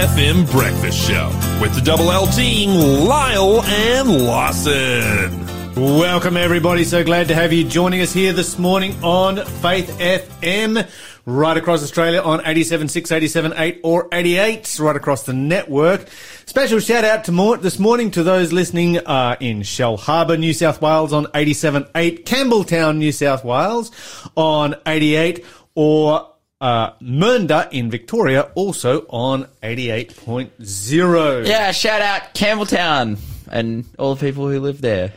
FM 0.00 0.50
breakfast 0.50 1.06
show 1.06 1.28
with 1.60 1.74
the 1.74 1.82
double 1.82 2.10
L 2.10 2.26
team, 2.26 2.70
Lyle 2.70 3.62
and 3.62 4.24
Lawson. 4.24 5.74
Welcome, 5.74 6.38
everybody. 6.38 6.84
So 6.84 7.04
glad 7.04 7.28
to 7.28 7.34
have 7.34 7.52
you 7.52 7.64
joining 7.64 8.00
us 8.00 8.10
here 8.10 8.32
this 8.32 8.58
morning 8.58 8.96
on 9.04 9.44
Faith 9.44 9.90
FM, 9.98 10.88
right 11.26 11.54
across 11.54 11.82
Australia 11.82 12.22
on 12.22 12.40
87.6, 12.40 13.52
87.8 13.52 13.80
or 13.84 14.08
88, 14.10 14.78
right 14.80 14.96
across 14.96 15.24
the 15.24 15.34
network. 15.34 16.08
Special 16.46 16.80
shout 16.80 17.04
out 17.04 17.24
to 17.24 17.58
this 17.60 17.78
morning 17.78 18.10
to 18.12 18.22
those 18.22 18.54
listening 18.54 18.96
uh, 18.96 19.36
in 19.38 19.60
Shellharbour, 19.60 20.38
New 20.38 20.54
South 20.54 20.80
Wales 20.80 21.12
on 21.12 21.26
87.8, 21.26 22.24
Campbelltown, 22.24 22.96
New 22.96 23.12
South 23.12 23.44
Wales 23.44 23.92
on 24.34 24.76
88, 24.86 25.44
or 25.74 26.29
uh, 26.60 26.92
Mernda 27.00 27.72
in 27.72 27.90
Victoria, 27.90 28.50
also 28.54 29.06
on 29.08 29.44
88.0. 29.62 31.46
Yeah, 31.46 31.72
shout 31.72 32.02
out 32.02 32.34
Campbelltown 32.34 33.18
and 33.50 33.84
all 33.98 34.14
the 34.14 34.20
people 34.20 34.48
who 34.48 34.60
live 34.60 34.80
there. 34.80 35.12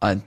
I, 0.00 0.20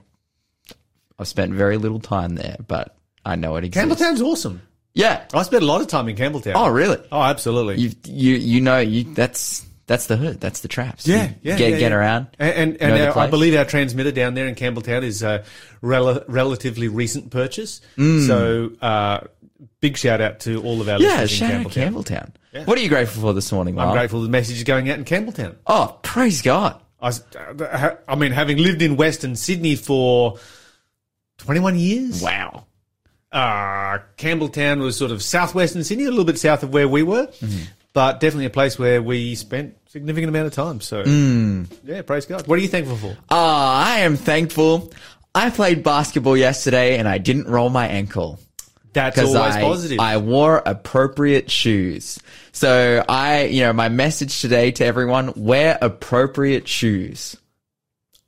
I've 1.18 1.28
spent 1.28 1.52
very 1.52 1.76
little 1.76 2.00
time 2.00 2.36
there, 2.36 2.56
but 2.66 2.96
I 3.24 3.36
know 3.36 3.56
it 3.56 3.64
exists. 3.64 4.00
Campbelltown's 4.00 4.22
awesome. 4.22 4.62
Yeah. 4.94 5.24
I 5.32 5.42
spent 5.42 5.62
a 5.62 5.66
lot 5.66 5.80
of 5.80 5.86
time 5.86 6.08
in 6.08 6.16
Campbelltown. 6.16 6.54
Oh, 6.56 6.68
really? 6.68 6.98
Oh, 7.12 7.22
absolutely. 7.22 7.76
You 7.76 7.92
you 8.04 8.34
you 8.34 8.60
know 8.60 8.78
you 8.78 9.04
that's 9.04 9.64
that's 9.88 10.06
the 10.06 10.16
hood. 10.16 10.40
That's 10.40 10.60
the 10.60 10.68
traps. 10.68 11.08
Yeah, 11.08 11.32
yeah, 11.42 11.56
Get 11.56 11.70
yeah, 11.72 11.78
get 11.78 11.90
yeah. 11.90 11.96
around. 11.98 12.28
And 12.38 12.54
and, 12.80 12.82
and 12.82 13.02
our, 13.16 13.18
I 13.18 13.26
believe 13.28 13.56
our 13.56 13.64
transmitter 13.64 14.12
down 14.12 14.34
there 14.34 14.46
in 14.46 14.54
Campbelltown 14.54 15.02
is 15.02 15.24
a 15.24 15.42
rel- 15.82 16.22
relatively 16.28 16.86
recent 16.86 17.30
purchase. 17.30 17.80
So 17.96 18.70
uh, 18.80 19.20
big 19.80 19.96
shout 19.96 20.20
out 20.20 20.38
to 20.40 20.62
all 20.62 20.80
of 20.80 20.88
our 20.88 20.98
Mm. 20.98 21.02
Yeah, 21.02 21.08
listeners 21.22 21.30
shout 21.32 21.50
in 21.50 21.56
out 21.66 21.72
Campbelltown. 21.72 22.32
Campbelltown. 22.52 22.66
What 22.66 22.78
are 22.78 22.80
you 22.80 22.88
grateful 22.88 23.22
for 23.22 23.32
this 23.34 23.50
morning, 23.50 23.78
I'm 23.78 23.92
grateful 23.92 24.22
the 24.22 24.28
message 24.28 24.56
is 24.58 24.64
going 24.64 24.88
out 24.90 24.98
in 24.98 25.04
Campbelltown. 25.04 25.56
Oh, 25.66 25.98
praise 26.02 26.40
God. 26.42 26.80
I, 27.00 27.12
uh, 27.38 27.94
I 28.08 28.14
mean, 28.16 28.32
having 28.32 28.58
lived 28.58 28.82
in 28.82 28.96
Western 28.96 29.36
Sydney 29.36 29.76
for 29.76 30.38
21 31.38 31.78
years, 31.78 32.20
Wow. 32.22 32.64
uh, 33.30 33.98
Campbelltown 34.16 34.80
was 34.80 34.96
sort 34.96 35.10
of 35.12 35.22
southwestern 35.22 35.84
Sydney, 35.84 36.04
a 36.04 36.10
little 36.10 36.24
bit 36.24 36.38
south 36.38 36.62
of 36.62 36.72
where 36.72 36.88
we 36.88 37.02
were, 37.02 37.26
Mm-hmm. 37.26 37.62
But 37.98 38.20
definitely 38.20 38.44
a 38.46 38.50
place 38.50 38.78
where 38.78 39.02
we 39.02 39.34
spent 39.34 39.74
significant 39.88 40.28
amount 40.28 40.46
of 40.46 40.52
time. 40.52 40.80
So, 40.80 41.02
Mm. 41.02 41.66
yeah, 41.84 42.02
praise 42.02 42.26
God. 42.26 42.46
What 42.46 42.56
are 42.56 42.62
you 42.62 42.68
thankful 42.68 42.96
for? 42.96 43.16
Oh, 43.28 43.36
I 43.36 44.02
am 44.02 44.14
thankful. 44.14 44.92
I 45.34 45.50
played 45.50 45.82
basketball 45.82 46.36
yesterday 46.36 46.96
and 46.96 47.08
I 47.08 47.18
didn't 47.18 47.48
roll 47.48 47.70
my 47.70 47.88
ankle. 47.88 48.38
That's 48.92 49.18
always 49.18 49.56
I, 49.56 49.62
positive. 49.62 49.98
I 49.98 50.18
wore 50.18 50.62
appropriate 50.64 51.50
shoes. 51.50 52.20
So 52.52 53.04
I, 53.08 53.46
you 53.46 53.62
know, 53.62 53.72
my 53.72 53.88
message 53.88 54.40
today 54.40 54.70
to 54.70 54.84
everyone, 54.84 55.32
wear 55.34 55.76
appropriate 55.82 56.68
shoes. 56.68 57.36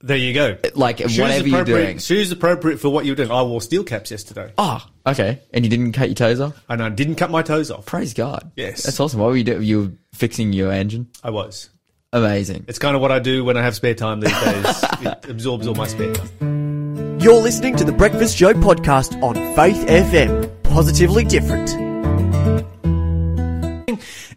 There 0.03 0.17
you 0.17 0.33
go. 0.35 0.57
Like 0.75 0.99
Shoes 0.99 1.19
whatever 1.19 1.47
you're 1.49 1.61
appropriate- 1.63 1.85
doing. 1.87 1.99
Shoes 1.99 2.33
appropriate 2.33 2.79
for 2.79 2.89
what 2.89 3.05
you're 3.07 3.17
doing. 3.17 3.31
I 3.31 3.43
wore 3.43 3.61
steel 3.61 3.85
caps 3.85 4.11
yesterday, 4.11 4.53
Oh, 4.59 4.85
okay. 5.07 5.41
And 5.53 5.65
you 5.65 5.71
didn't 5.71 5.93
cut 5.93 6.09
your 6.09 6.15
toes 6.15 6.41
off? 6.41 6.63
and 6.69 6.83
I 6.83 6.89
didn't 6.89 7.17
cut 7.17 7.31
my 7.31 7.43
toes 7.43 7.71
off. 7.71 7.87
Praise 7.87 8.15
God. 8.15 8.51
Yes. 8.57 8.83
That's 8.85 8.99
awesome. 9.01 9.21
What 9.21 9.29
were 9.29 9.37
you 9.37 9.45
doing? 9.45 9.63
You 9.63 9.81
were 9.81 9.93
fixing 10.15 10.53
your 10.53 10.73
engine? 10.73 11.09
I 11.23 11.31
was. 11.31 11.71
Amazing. 12.13 12.65
It's 12.67 12.79
kind 12.79 12.97
of 12.97 13.03
what 13.03 13.13
I 13.13 13.19
do 13.21 13.45
when 13.45 13.57
I 13.57 13.63
have 13.63 13.77
spare 13.77 13.95
time 13.95 14.21
these 14.21 14.33
days. 14.41 14.85
it 15.03 15.29
absorbs 15.29 15.67
all 15.67 15.75
my 15.77 15.87
spare 15.87 16.13
time. 16.13 17.21
You're 17.21 17.41
listening 17.41 17.77
to 17.77 17.85
the 17.85 17.93
Breakfast 17.93 18.37
Show 18.37 18.53
podcast 18.55 19.23
on 19.23 19.35
Faith 19.55 19.87
FM. 19.87 20.51
Positively 20.65 21.25
different. 21.25 21.90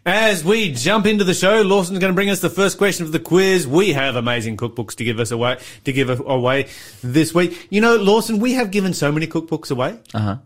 As 0.06 0.44
we 0.44 0.72
jump 0.72 1.06
into 1.06 1.24
the 1.24 1.32
show, 1.32 1.62
Lawson's 1.62 1.98
going 1.98 2.12
to 2.12 2.14
bring 2.14 2.28
us 2.28 2.40
the 2.40 2.50
first 2.50 2.76
question 2.76 3.06
of 3.06 3.12
the 3.12 3.18
quiz. 3.18 3.66
We 3.66 3.94
have 3.94 4.16
amazing 4.16 4.58
cookbooks 4.58 4.94
to 4.96 5.04
give 5.04 5.18
us 5.18 5.30
away 5.30 5.58
to 5.84 5.92
give 5.92 6.10
away 6.20 6.68
this 7.02 7.32
week. 7.34 7.68
You 7.70 7.80
know, 7.80 7.96
Lawson, 7.96 8.38
we 8.38 8.52
have 8.52 8.70
given 8.70 8.92
so 8.92 9.10
many 9.10 9.26
cookbooks 9.26 9.70
away, 9.70 9.98
Uh 10.12 10.18
huh. 10.18 10.36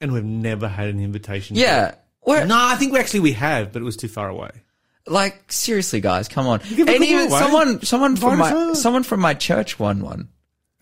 and 0.00 0.12
we've 0.12 0.24
never 0.24 0.66
had 0.66 0.88
an 0.88 0.98
invitation. 1.00 1.56
Yeah. 1.56 1.94
No, 2.26 2.56
I 2.56 2.76
think 2.76 2.92
we 2.92 2.98
actually 2.98 3.20
we 3.20 3.32
have, 3.32 3.72
but 3.72 3.82
it 3.82 3.84
was 3.84 3.96
too 3.98 4.08
far 4.08 4.28
away. 4.28 4.50
like 5.06 5.50
seriously, 5.52 6.00
guys, 6.00 6.28
come 6.28 6.46
on. 6.46 6.60
And 6.70 6.78
even 7.04 7.28
away. 7.28 7.38
someone, 7.38 7.82
someone 7.82 8.16
from 8.16 8.38
my, 8.38 8.72
someone 8.74 9.02
from 9.02 9.20
my 9.20 9.34
church 9.34 9.78
won 9.78 10.00
one, 10.00 10.28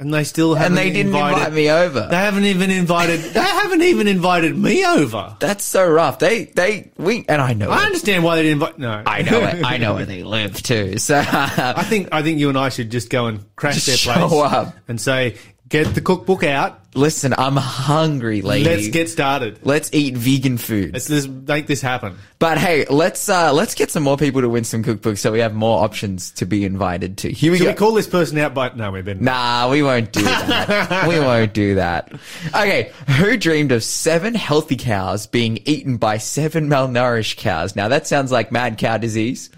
And 0.00 0.14
they 0.14 0.22
still 0.22 0.54
haven't. 0.54 0.78
and 0.78 0.78
they 0.78 0.92
didn't 0.92 1.08
invited, 1.08 1.38
invite 1.38 1.52
me 1.54 1.70
over. 1.70 2.06
They 2.08 2.16
haven't 2.16 2.44
even 2.44 2.70
invited. 2.70 3.18
they 3.34 3.40
haven't 3.40 3.82
even 3.82 4.06
invited 4.06 4.56
me 4.56 4.86
over. 4.86 5.36
That's 5.40 5.64
so 5.64 5.84
rough. 5.90 6.20
They, 6.20 6.44
they, 6.44 6.92
we, 6.96 7.24
and 7.28 7.42
I 7.42 7.52
know. 7.54 7.68
I 7.70 7.82
it. 7.82 7.86
understand 7.86 8.22
why 8.22 8.36
they 8.36 8.42
didn't 8.44 8.62
invite. 8.62 8.78
No, 8.78 9.02
I 9.04 9.22
know 9.22 9.40
it. 9.40 9.64
I 9.64 9.76
know 9.78 9.94
where 9.94 10.06
they 10.06 10.22
live 10.22 10.62
too. 10.62 10.98
So 10.98 11.16
I 11.18 11.82
think 11.82 12.10
I 12.12 12.22
think 12.22 12.38
you 12.38 12.48
and 12.48 12.56
I 12.56 12.68
should 12.68 12.90
just 12.90 13.10
go 13.10 13.26
and 13.26 13.44
crash 13.56 13.74
Just 13.84 14.04
their 14.06 14.14
place 14.14 14.30
show 14.30 14.42
up. 14.44 14.76
and 14.86 15.00
say, 15.00 15.36
"Get 15.68 15.94
the 15.94 16.00
cookbook 16.00 16.44
out. 16.44 16.80
listen, 16.94 17.34
I'm 17.36 17.56
hungry, 17.56 18.42
lady. 18.42 18.64
Let's 18.64 18.88
get 18.88 19.08
started. 19.08 19.60
let's 19.62 19.90
eat 19.92 20.16
vegan 20.16 20.58
food. 20.58 20.94
Let's, 20.94 21.08
let's 21.10 21.26
make 21.26 21.66
this 21.66 21.80
happen." 21.80 22.16
But 22.38 22.58
hey, 22.58 22.86
let's 22.88 23.28
uh 23.28 23.52
let's 23.52 23.74
get 23.74 23.90
some 23.90 24.02
more 24.02 24.16
people 24.16 24.40
to 24.40 24.48
win 24.48 24.64
some 24.64 24.82
cookbooks 24.84 25.18
so 25.18 25.32
we 25.32 25.40
have 25.40 25.54
more 25.54 25.82
options 25.84 26.30
to 26.32 26.46
be 26.46 26.64
invited 26.64 27.18
to. 27.18 27.32
Here 27.32 27.50
we 27.52 27.58
Should 27.58 27.64
go. 27.64 27.70
we 27.70 27.76
call 27.76 27.92
this 27.92 28.06
person 28.06 28.38
out 28.38 28.54
by? 28.54 28.72
No, 28.74 28.90
we've 28.92 29.04
been. 29.04 29.22
Nah, 29.24 29.68
we 29.70 29.82
won't 29.82 30.12
do 30.12 30.22
that. 30.22 31.06
we 31.08 31.18
won't 31.18 31.52
do 31.52 31.74
that. 31.76 32.12
Okay, 32.48 32.92
who 33.16 33.36
dreamed 33.36 33.72
of 33.72 33.82
seven 33.84 34.34
healthy 34.34 34.76
cows 34.76 35.26
being 35.26 35.58
eaten 35.64 35.96
by 35.96 36.18
seven 36.18 36.68
malnourished 36.68 37.36
cows? 37.36 37.74
Now 37.76 37.88
that 37.88 38.06
sounds 38.06 38.30
like 38.32 38.52
mad 38.52 38.78
cow 38.78 38.98
disease. 38.98 39.50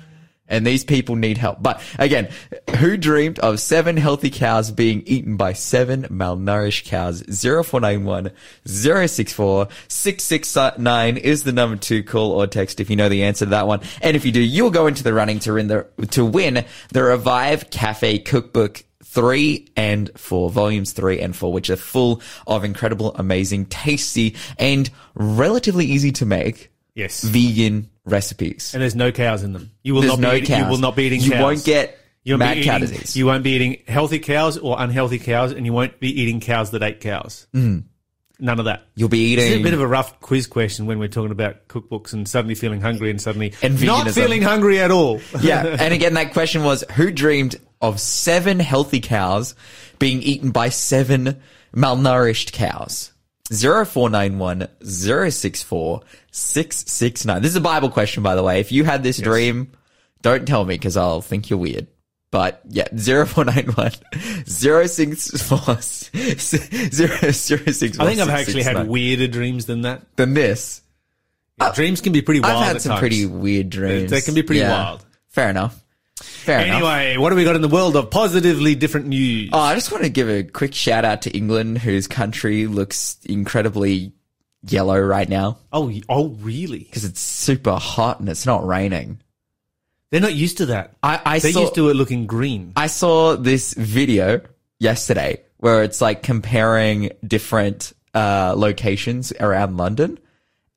And 0.51 0.67
these 0.67 0.85
people 0.85 1.17
need 1.17 1.39
help. 1.39 1.63
But 1.63 1.83
again, 1.99 2.29
who 2.77 2.97
dreamed 2.97 3.39
of 3.39 3.61
seven 3.61 3.97
healthy 3.97 4.31
cows 4.31 4.71
being 4.71 5.03
eaten 5.07 5.37
by 5.37 5.55
seven 5.55 6.03
malnourished 6.05 6.85
cows? 6.85 7.23
0491 7.23 8.33
064 8.67 9.69
669 9.89 11.17
is 11.17 11.45
the 11.45 11.53
number 11.53 11.77
to 11.77 12.03
call 12.03 12.33
or 12.33 12.47
text 12.47 12.81
if 12.81 12.91
you 12.91 12.97
know 12.97 13.09
the 13.09 13.23
answer 13.23 13.47
to 13.47 13.51
that 13.51 13.67
one. 13.67 13.81
And 14.03 14.17
if 14.17 14.27
you 14.27 14.33
do, 14.33 14.41
you'll 14.41 14.71
go 14.71 14.87
into 14.87 15.03
the 15.03 15.15
running 15.15 15.39
to 15.41 15.55
win 15.55 15.69
the, 15.69 15.87
to 16.11 16.25
win 16.25 16.65
the 16.93 17.03
Revive 17.03 17.71
Cafe 17.71 18.19
Cookbook 18.19 18.85
three 19.11 19.69
and 19.77 20.11
four, 20.17 20.51
volumes 20.51 20.93
three 20.93 21.21
and 21.21 21.35
four, 21.35 21.53
which 21.53 21.71
are 21.71 21.77
full 21.77 22.23
of 22.47 22.65
incredible, 22.65 23.15
amazing, 23.17 23.67
tasty, 23.67 24.37
and 24.59 24.89
relatively 25.15 25.87
easy 25.87 26.13
to 26.13 26.27
make 26.27 26.71
Yes, 26.95 27.23
vegan 27.23 27.91
recipes. 28.11 28.73
and 28.75 28.83
there's 28.83 28.95
no 28.97 29.11
cows 29.13 29.43
in 29.43 29.53
them. 29.53 29.71
You 29.83 29.95
will 29.95 30.03
There's 30.03 30.13
not 30.15 30.21
no 30.21 30.31
be. 30.33 30.37
Eating, 30.39 30.49
cows. 30.49 30.61
You 30.65 30.71
will 30.71 30.79
not 30.79 30.97
be 30.97 31.05
eating. 31.05 31.21
You 31.21 31.31
cows. 31.33 31.43
won't 31.43 31.65
get 31.65 31.99
You 32.25 32.35
won't 32.35 32.41
be 32.53 32.57
mad 32.61 32.65
cow 32.65 32.77
eating- 32.77 32.89
disease. 32.89 33.17
You 33.17 33.27
won't 33.27 33.43
be 33.45 33.51
eating 33.53 33.83
healthy 33.89 34.19
cows 34.19 34.59
or 34.59 34.77
unhealthy 34.79 35.19
cows, 35.19 35.53
and 35.53 35.65
you 35.67 35.73
won't 35.73 35.99
be 36.01 36.21
eating 36.21 36.41
cows 36.41 36.71
that 36.73 36.83
ate 36.83 37.01
cows. 37.01 37.47
Mm. 37.55 37.85
None 38.43 38.59
of 38.59 38.65
that. 38.65 38.85
You'll 38.95 39.11
be 39.11 39.37
This 39.37 39.45
is 39.45 39.51
eating. 39.51 39.63
a 39.63 39.65
bit 39.65 39.75
of 39.75 39.81
a 39.83 39.87
rough 39.87 40.19
quiz 40.21 40.47
question 40.47 40.87
when 40.87 40.99
we're 40.99 41.09
talking 41.09 41.31
about 41.31 41.69
cookbooks 41.69 42.15
and 42.15 42.27
suddenly 42.27 42.55
feeling 42.55 42.81
hungry 42.81 43.11
and 43.11 43.21
suddenly 43.21 43.53
And 43.63 43.83
not 43.85 44.07
veganism. 44.07 44.15
feeling 44.15 44.41
hungry 44.43 44.81
at 44.81 44.91
all. 44.91 45.21
yeah. 45.43 45.77
And 45.79 45.93
again, 45.93 46.15
that 46.15 46.33
question 46.33 46.65
was 46.65 46.83
who 46.93 47.11
dreamed 47.11 47.57
of 47.83 48.01
seven 48.01 48.59
healthy 48.59 49.01
cows 49.01 49.55
being 49.99 50.23
eaten 50.23 50.53
by 50.53 50.71
seven 50.71 51.41
malnourished 51.77 52.53
cows? 52.53 53.13
0491 53.51 54.69
064 54.83 56.01
669. 56.31 57.43
This 57.43 57.51
is 57.51 57.57
a 57.57 57.61
Bible 57.61 57.91
question, 57.91 58.23
by 58.23 58.35
the 58.35 58.43
way. 58.43 58.61
If 58.61 58.73
you 58.73 58.85
had 58.85 59.03
this 59.03 59.19
dream, 59.19 59.73
don't 60.23 60.47
tell 60.47 60.65
me 60.65 60.75
because 60.75 60.97
I'll 60.97 61.21
think 61.21 61.51
you're 61.51 61.59
weird. 61.59 61.87
But 62.31 62.61
yeah, 62.69 62.87
0491 62.95 63.91
064 64.47 65.83
064 65.83 68.07
I 68.07 68.09
think 68.09 68.21
I've 68.21 68.29
actually 68.29 68.63
had 68.63 68.87
weirder 68.89 69.27
dreams 69.27 69.67
than 69.67 69.83
that. 69.83 70.03
than 70.17 70.35
this. 70.35 70.83
Yeah, 71.61 71.73
dreams 71.73 72.01
can 72.01 72.13
be 72.13 72.23
pretty 72.23 72.41
wild. 72.41 72.57
I've 72.63 72.73
had 72.73 72.83
some 72.83 72.91
times. 72.91 73.01
pretty 73.01 73.27
weird 73.27 73.69
dreams. 73.71 74.11
They 74.13 74.21
can 74.21 74.35
be 74.35 74.45
pretty 74.45 74.61
Yeah. 74.61 74.71
wild. 74.71 75.05
Fair 75.29 75.51
enough. 75.51 75.77
Fair 76.23 76.61
enough. 76.61 76.77
Anyway, 76.77 77.17
what 77.17 77.31
do 77.31 77.37
we 77.37 77.45
got 77.45 77.57
in 77.57 77.63
the 77.63 77.69
world 77.69 77.97
of 77.97 78.11
positively 78.11 78.75
different 78.75 79.07
news? 79.07 79.51
Oh, 79.53 79.59
I 79.59 79.75
just 79.75 79.91
want 79.93 80.05
to 80.05 80.11
give 80.11 80.29
a 80.29 80.43
quick 80.43 80.75
shout 80.75 81.05
out 81.05 81.23
to 81.23 81.31
England, 81.31 81.79
whose 81.79 82.07
country 82.07 82.67
looks 82.67 83.19
incredibly 83.25 84.13
yellow 84.63 85.01
right 85.01 85.29
now 85.29 85.57
Oh, 85.73 85.91
oh, 86.09 86.29
really? 86.41 86.81
because 86.81 87.05
it's 87.05 87.21
super 87.21 87.77
hot 87.77 88.21
and 88.21 88.29
it's 88.29 88.45
not 88.45 88.67
raining. 88.67 89.21
They're 90.11 90.21
not 90.21 90.35
used 90.35 90.59
to 90.59 90.67
that. 90.67 90.95
I, 91.03 91.21
I 91.25 91.39
They're 91.39 91.53
saw 91.53 91.61
used 91.61 91.75
to 91.77 91.89
it 91.89 91.95
looking 91.95 92.27
green. 92.27 92.73
I 92.77 92.89
saw 92.89 93.37
this 93.37 93.75
video 93.75 94.41
yesterday 94.79 95.43
where 95.59 95.83
it's 95.83 96.01
like 96.01 96.23
comparing 96.23 97.13
different 97.27 97.93
uh, 98.13 98.55
locations 98.57 99.33
around 99.33 99.77
London, 99.77 100.19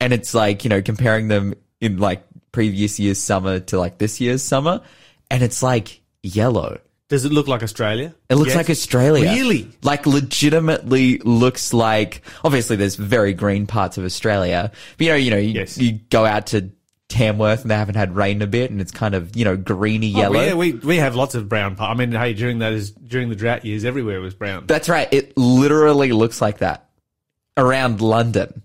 and 0.00 0.12
it's 0.12 0.34
like 0.34 0.62
you 0.64 0.70
know 0.70 0.80
comparing 0.82 1.28
them 1.28 1.54
in 1.80 1.98
like 1.98 2.22
previous 2.52 3.00
year's 3.00 3.20
summer 3.20 3.58
to 3.58 3.78
like 3.78 3.98
this 3.98 4.20
year's 4.20 4.42
summer, 4.42 4.80
and 5.30 5.42
it's 5.42 5.62
like 5.62 6.00
yellow. 6.22 6.80
Does 7.08 7.24
it 7.24 7.32
look 7.32 7.48
like 7.48 7.62
Australia? 7.62 8.14
It 8.30 8.36
looks 8.36 8.48
Yes. 8.48 8.56
like 8.56 8.70
Australia. 8.70 9.30
Really? 9.30 9.70
Like 9.82 10.06
legitimately 10.06 11.18
looks 11.18 11.72
like 11.74 12.22
obviously 12.42 12.76
there's 12.76 12.96
very 12.96 13.34
green 13.34 13.66
parts 13.66 13.98
of 13.98 14.04
Australia. 14.04 14.72
But 14.96 15.04
you 15.04 15.10
know, 15.10 15.16
you 15.16 15.30
know, 15.30 15.36
you, 15.36 15.50
Yes. 15.52 15.76
you 15.78 15.92
go 16.10 16.24
out 16.24 16.46
to 16.48 16.70
Tamworth 17.10 17.62
and 17.62 17.70
they 17.70 17.76
haven't 17.76 17.96
had 17.96 18.16
rain 18.16 18.40
a 18.40 18.46
bit 18.46 18.70
and 18.70 18.80
it's 18.80 18.90
kind 18.90 19.14
of, 19.14 19.36
you 19.36 19.44
know, 19.44 19.56
greeny 19.56 20.14
oh, 20.14 20.18
yellow. 20.18 20.40
Oh, 20.40 20.44
yeah, 20.44 20.54
we 20.54 20.72
we 20.72 20.96
have 20.96 21.14
lots 21.14 21.34
of 21.34 21.48
brown. 21.48 21.76
I 21.78 21.92
mean, 21.94 22.10
hey, 22.12 22.32
during 22.32 22.58
those 22.58 22.90
during 22.90 23.28
the 23.28 23.36
drought 23.36 23.64
years, 23.64 23.84
everywhere 23.84 24.20
was 24.20 24.34
brown. 24.34 24.64
That's 24.66 24.88
right. 24.88 25.06
It 25.12 25.36
literally 25.36 26.12
looks 26.12 26.40
like 26.40 26.58
that 26.58 26.88
around 27.56 28.00
London. 28.00 28.62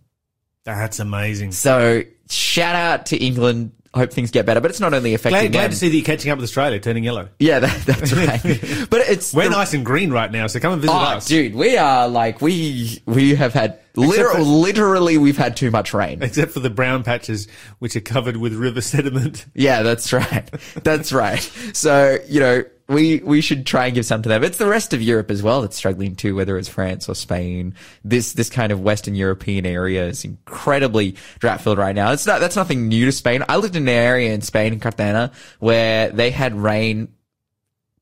That's 0.64 1.00
amazing. 1.00 1.52
So 1.52 2.04
shout 2.30 2.76
out 2.76 3.08
to 3.08 3.18
England. 3.18 3.74
I 3.94 4.00
hope 4.00 4.14
things 4.14 4.30
get 4.30 4.46
better, 4.46 4.62
but 4.62 4.70
it's 4.70 4.80
not 4.80 4.94
only 4.94 5.16
affecting 5.16 5.32
Glad, 5.42 5.52
glad 5.52 5.64
them. 5.64 5.72
to 5.72 5.76
see 5.78 5.90
that 5.90 5.96
you're 5.96 6.06
catching 6.06 6.30
up 6.32 6.38
with 6.38 6.44
Australia, 6.44 6.80
turning 6.80 7.04
yellow. 7.04 7.30
yeah, 7.40 7.58
that, 7.60 7.82
that's 7.88 8.14
right. 8.14 8.40
but 8.90 9.02
it's 9.10 9.34
We're 9.34 9.46
the- 9.46 9.50
nice 9.50 9.74
and 9.74 9.84
green 9.84 10.12
right 10.12 10.32
now, 10.32 10.46
so 10.46 10.60
come 10.60 10.74
and 10.74 10.82
visit 10.82 10.94
Oh, 10.94 10.98
us. 11.00 11.26
dude, 11.26 11.56
we 11.56 11.76
are 11.78 12.08
like 12.08 12.40
we 12.40 13.02
we 13.08 13.34
have 13.34 13.54
had 13.54 13.80
liter- 13.96 14.30
for- 14.30 14.42
literally 14.42 15.18
we've 15.18 15.38
had 15.38 15.58
too 15.58 15.72
much 15.72 15.94
rain. 15.94 16.22
Except 16.22 16.52
for 16.52 16.60
the 16.60 16.70
brown 16.70 17.04
patches, 17.04 17.48
which 17.80 17.96
are 17.96 18.02
covered 18.02 18.38
with 18.38 18.54
river 18.54 18.82
sediment. 18.82 19.46
Yeah, 19.56 19.82
that's 19.82 20.14
right. 20.14 20.48
That's 20.84 21.12
right. 21.12 21.42
So, 21.74 22.20
you 22.28 22.40
know, 22.42 22.64
we 22.90 23.20
we 23.20 23.40
should 23.40 23.66
try 23.66 23.86
and 23.86 23.96
give 23.96 24.06
some 24.06 24.22
to 24.24 24.30
them. 24.30 24.44
It's 24.44 24.58
the 24.58 24.68
rest 24.68 24.94
of 24.94 25.02
Europe 25.02 25.30
as 25.32 25.42
well 25.44 25.62
that's 25.62 25.78
struggling 25.78 26.16
too, 26.16 26.36
whether 26.36 26.58
it's 26.58 26.68
France 26.68 27.08
or 27.08 27.14
Spain. 27.16 27.76
This 28.04 28.34
this 28.34 28.50
kind 28.50 28.72
of 28.72 28.82
Western 28.82 29.14
European 29.16 29.66
area 29.66 30.08
is 30.08 30.26
incredibly 30.26 31.16
drought 31.38 31.62
filled 31.62 31.78
right 31.78 31.96
now. 31.96 32.12
It's 32.12 32.26
not 32.26 32.40
that's 32.40 32.56
nothing 32.56 32.88
new 32.88 33.06
to 33.06 33.12
Spain. 33.12 33.44
I 33.48 33.58
lived 33.58 33.76
in 33.76 33.84
an 33.84 33.90
area 33.90 34.34
in 34.34 34.42
Spain, 34.42 34.74
in 34.74 34.80
Cartagena, 34.80 35.32
where 35.60 36.10
they 36.10 36.32
had 36.32 36.56
rain 36.56 37.10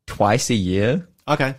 twice 0.06 0.50
a 0.50 0.56
year. 0.56 1.08
Okay, 1.28 1.56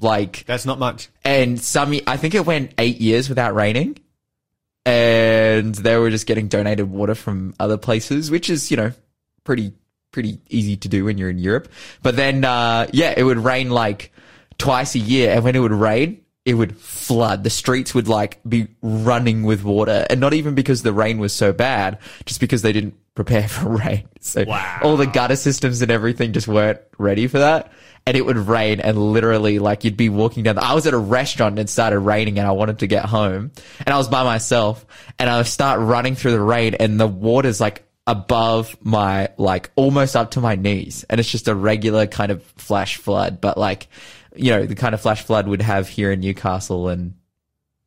Like 0.00 0.44
that's 0.46 0.64
not 0.64 0.78
much. 0.78 1.08
and 1.24 1.60
some 1.60 1.92
I 2.06 2.16
think 2.16 2.36
it 2.36 2.46
went 2.46 2.72
eight 2.78 3.00
years 3.00 3.28
without 3.28 3.56
raining, 3.56 3.98
and 4.86 5.74
they 5.74 5.96
were 5.96 6.10
just 6.10 6.26
getting 6.26 6.46
donated 6.48 6.88
water 6.90 7.16
from 7.16 7.54
other 7.58 7.76
places, 7.76 8.30
which 8.30 8.48
is 8.48 8.70
you 8.70 8.76
know 8.76 8.92
pretty 9.44 9.72
pretty 10.12 10.38
easy 10.48 10.76
to 10.76 10.88
do 10.88 11.04
when 11.06 11.18
you're 11.18 11.30
in 11.30 11.38
Europe. 11.38 11.68
But 12.02 12.16
then 12.16 12.44
uh, 12.44 12.86
yeah, 12.92 13.14
it 13.16 13.24
would 13.24 13.38
rain 13.38 13.70
like 13.70 14.12
twice 14.58 14.94
a 14.94 14.98
year, 15.00 15.32
and 15.32 15.42
when 15.44 15.56
it 15.56 15.60
would 15.60 15.72
rain. 15.72 16.18
It 16.44 16.54
would 16.54 16.76
flood. 16.76 17.44
The 17.44 17.50
streets 17.50 17.94
would 17.94 18.08
like 18.08 18.40
be 18.42 18.66
running 18.82 19.44
with 19.44 19.62
water, 19.62 20.04
and 20.10 20.18
not 20.18 20.34
even 20.34 20.56
because 20.56 20.82
the 20.82 20.92
rain 20.92 21.18
was 21.18 21.32
so 21.32 21.52
bad, 21.52 21.98
just 22.26 22.40
because 22.40 22.62
they 22.62 22.72
didn't 22.72 22.94
prepare 23.14 23.46
for 23.48 23.68
rain. 23.68 24.08
So 24.18 24.42
Wow. 24.48 24.80
all 24.82 24.96
the 24.96 25.06
gutter 25.06 25.36
systems 25.36 25.82
and 25.82 25.90
everything 25.92 26.32
just 26.32 26.48
weren't 26.48 26.80
ready 26.98 27.28
for 27.28 27.38
that. 27.38 27.70
And 28.06 28.16
it 28.16 28.26
would 28.26 28.36
rain 28.38 28.80
and 28.80 28.98
literally 29.12 29.60
like 29.60 29.84
you'd 29.84 29.96
be 29.96 30.08
walking 30.08 30.42
down. 30.42 30.56
The, 30.56 30.64
I 30.64 30.74
was 30.74 30.84
at 30.88 30.94
a 30.94 30.98
restaurant 30.98 31.52
and 31.52 31.60
it 31.60 31.68
started 31.70 32.00
raining 32.00 32.40
and 32.40 32.48
I 32.48 32.50
wanted 32.50 32.80
to 32.80 32.88
get 32.88 33.04
home 33.04 33.52
and 33.78 33.88
I 33.88 33.96
was 33.96 34.08
by 34.08 34.24
myself 34.24 34.84
and 35.20 35.30
I 35.30 35.36
would 35.36 35.46
start 35.46 35.78
running 35.78 36.16
through 36.16 36.32
the 36.32 36.40
rain 36.40 36.74
and 36.74 36.98
the 36.98 37.06
water's 37.06 37.60
like 37.60 37.84
above 38.06 38.76
my, 38.80 39.28
like 39.36 39.70
almost 39.76 40.16
up 40.16 40.32
to 40.32 40.40
my 40.40 40.56
knees. 40.56 41.04
And 41.08 41.20
it's 41.20 41.30
just 41.30 41.48
a 41.48 41.54
regular 41.54 42.06
kind 42.06 42.32
of 42.32 42.42
flash 42.56 42.96
flood, 42.96 43.40
but 43.40 43.56
like, 43.56 43.88
you 44.34 44.50
know, 44.50 44.66
the 44.66 44.74
kind 44.74 44.94
of 44.94 45.00
flash 45.00 45.22
flood 45.22 45.46
would 45.46 45.62
have 45.62 45.88
here 45.88 46.10
in 46.10 46.20
Newcastle 46.20 46.88
and, 46.88 47.14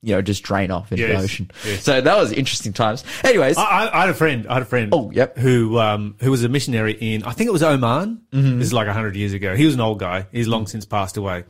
you 0.01 0.13
know, 0.13 0.21
just 0.21 0.43
drain 0.43 0.69
off 0.69 0.91
into 0.91 1.07
the 1.07 1.17
ocean. 1.17 1.49
yes. 1.65 1.83
So 1.83 1.99
that 1.99 2.17
was 2.17 2.31
interesting 2.31 2.73
times. 2.73 3.03
Anyways. 3.23 3.57
I, 3.57 3.89
I, 3.91 4.01
had 4.01 4.09
a 4.09 4.13
friend. 4.13 4.45
I 4.47 4.53
had 4.53 4.61
a 4.61 4.65
friend. 4.65 4.93
Oh, 4.93 5.09
yep. 5.09 5.35
Who 5.37 5.79
um 5.79 6.15
who 6.21 6.29
was 6.29 6.43
a 6.43 6.49
missionary 6.49 6.93
in 6.93 7.23
I 7.23 7.31
think 7.31 7.47
it 7.47 7.51
was 7.51 7.63
Oman. 7.63 8.21
Mm-hmm. 8.31 8.59
This 8.59 8.67
is 8.67 8.73
like 8.73 8.87
hundred 8.87 9.15
years 9.15 9.33
ago. 9.33 9.55
He 9.55 9.65
was 9.65 9.73
an 9.73 9.81
old 9.81 9.97
guy. 9.97 10.27
He's 10.31 10.47
long 10.47 10.67
since 10.67 10.85
passed 10.85 11.17
away, 11.17 11.45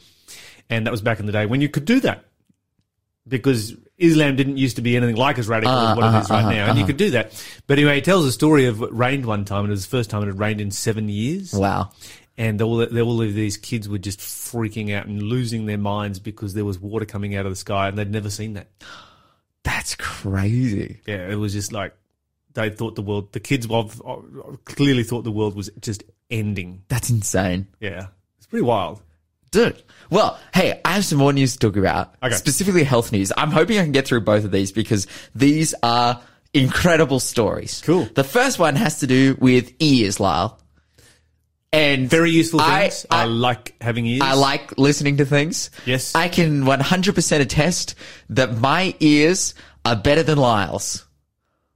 and 0.70 0.88
that 0.88 0.92
was 0.92 1.02
back 1.02 1.20
in 1.20 1.26
the 1.26 1.34
day 1.34 1.46
when 1.46 1.60
you 1.60 1.68
could 1.68 1.84
do 1.84 2.00
that 2.00 2.25
because 3.28 3.76
Islam 3.98 4.36
didn't 4.36 4.58
used 4.58 4.76
to 4.76 4.82
be 4.82 4.96
anything 4.96 5.16
like 5.16 5.40
as 5.40 5.48
radical 5.48 5.74
Uh, 5.74 5.92
as 5.92 5.98
what 5.98 6.06
it 6.06 6.18
is 6.20 6.32
uh-huh, 6.32 6.34
right 6.34 6.56
now, 6.56 6.62
uh-huh, 6.62 6.70
and 6.70 6.78
you 6.78 6.84
uh-huh. 6.84 6.88
could 6.88 6.98
do 6.98 7.12
that. 7.12 7.46
But 7.68 7.80
anyway, 7.80 7.96
he 7.96 8.02
tells 8.02 8.26
a 8.26 8.32
story 8.32 8.66
of 8.66 8.82
it 8.82 8.94
rained 8.94 9.26
one 9.26 9.46
time, 9.46 9.62
and 9.62 9.70
it 9.70 9.72
was 9.72 9.86
the 9.86 9.98
first 9.98 10.10
time 10.10 10.24
it 10.24 10.28
had 10.28 10.40
rained 10.40 10.62
in 10.62 10.72
seven 10.72 11.10
years. 11.10 11.54
wow. 11.54 11.92
and 12.38 12.62
all 12.62 12.84
all 12.84 13.22
of 13.22 13.34
these 13.34 13.58
kids 13.58 13.88
were 13.88 13.98
just 13.98 14.20
freaking 14.20 14.94
out 14.94 15.08
and 15.08 15.22
losing 15.22 15.66
their 15.66 15.78
minds 15.78 16.20
because 16.20 16.54
there 16.54 16.66
was 16.66 16.80
water 16.80 17.06
coming 17.06 17.36
out 17.36 17.46
of 17.46 17.52
the 17.52 17.58
sky, 17.58 17.88
and 17.88 17.98
they'd 17.98 18.12
never 18.12 18.30
seen 18.30 18.54
that. 18.54 18.68
That's 19.64 19.96
crazy. 19.96 21.02
Yeah, 21.08 21.28
it 21.28 21.36
was 21.36 21.54
just 21.54 21.72
like 21.72 21.96
they 22.54 22.70
thought 22.70 22.96
the 22.96 23.02
world. 23.02 23.32
The 23.34 23.40
kids 23.40 23.68
clearly 24.66 25.04
thought 25.04 25.24
the 25.24 25.32
world 25.32 25.56
was 25.56 25.70
just 25.80 26.04
ending. 26.30 26.84
That's 26.88 27.10
insane. 27.10 27.68
Yeah, 27.80 28.08
it's 28.38 28.48
pretty 28.48 28.64
wild. 28.64 29.02
Dude. 29.56 29.82
Well, 30.12 30.40
hey, 30.54 30.80
I 30.86 30.92
have 30.94 31.06
some 31.06 31.18
more 31.18 31.34
news 31.34 31.54
to 31.54 31.60
talk 31.60 31.78
about. 31.78 32.14
Okay. 32.22 32.36
Specifically 32.36 32.84
health 32.84 33.12
news. 33.12 33.32
I'm 33.36 33.50
hoping 33.52 33.80
I 33.80 33.84
can 33.84 33.92
get 33.92 34.08
through 34.08 34.22
both 34.22 34.46
of 34.46 34.52
these 34.52 34.72
because 34.72 35.08
these 35.34 35.74
are 35.82 36.22
incredible 36.54 37.20
stories. 37.20 37.82
Cool. 37.86 38.08
The 38.14 38.24
first 38.24 38.60
one 38.60 38.76
has 38.76 39.00
to 39.00 39.08
do 39.08 39.36
with 39.40 39.74
ears, 39.80 40.20
Lyle. 40.20 40.60
And 41.74 42.10
Very 42.10 42.32
useful 42.32 42.62
I- 42.62 42.84
things. 42.90 43.06
I, 43.12 43.24
I- 43.24 43.26
like 43.26 43.76
having 43.82 44.06
ears. 44.06 44.22
I 44.22 44.34
like 44.36 44.78
listening 44.78 45.18
to 45.18 45.26
things. 45.26 45.72
Yes. 45.86 46.16
I 46.16 46.30
can 46.30 46.64
100% 46.64 47.40
attest 47.42 47.96
that 48.30 48.58
my 48.58 48.96
ears 49.02 49.54
are 49.84 49.96
better 49.96 50.24
than 50.24 50.38
Lyle's. 50.38 51.06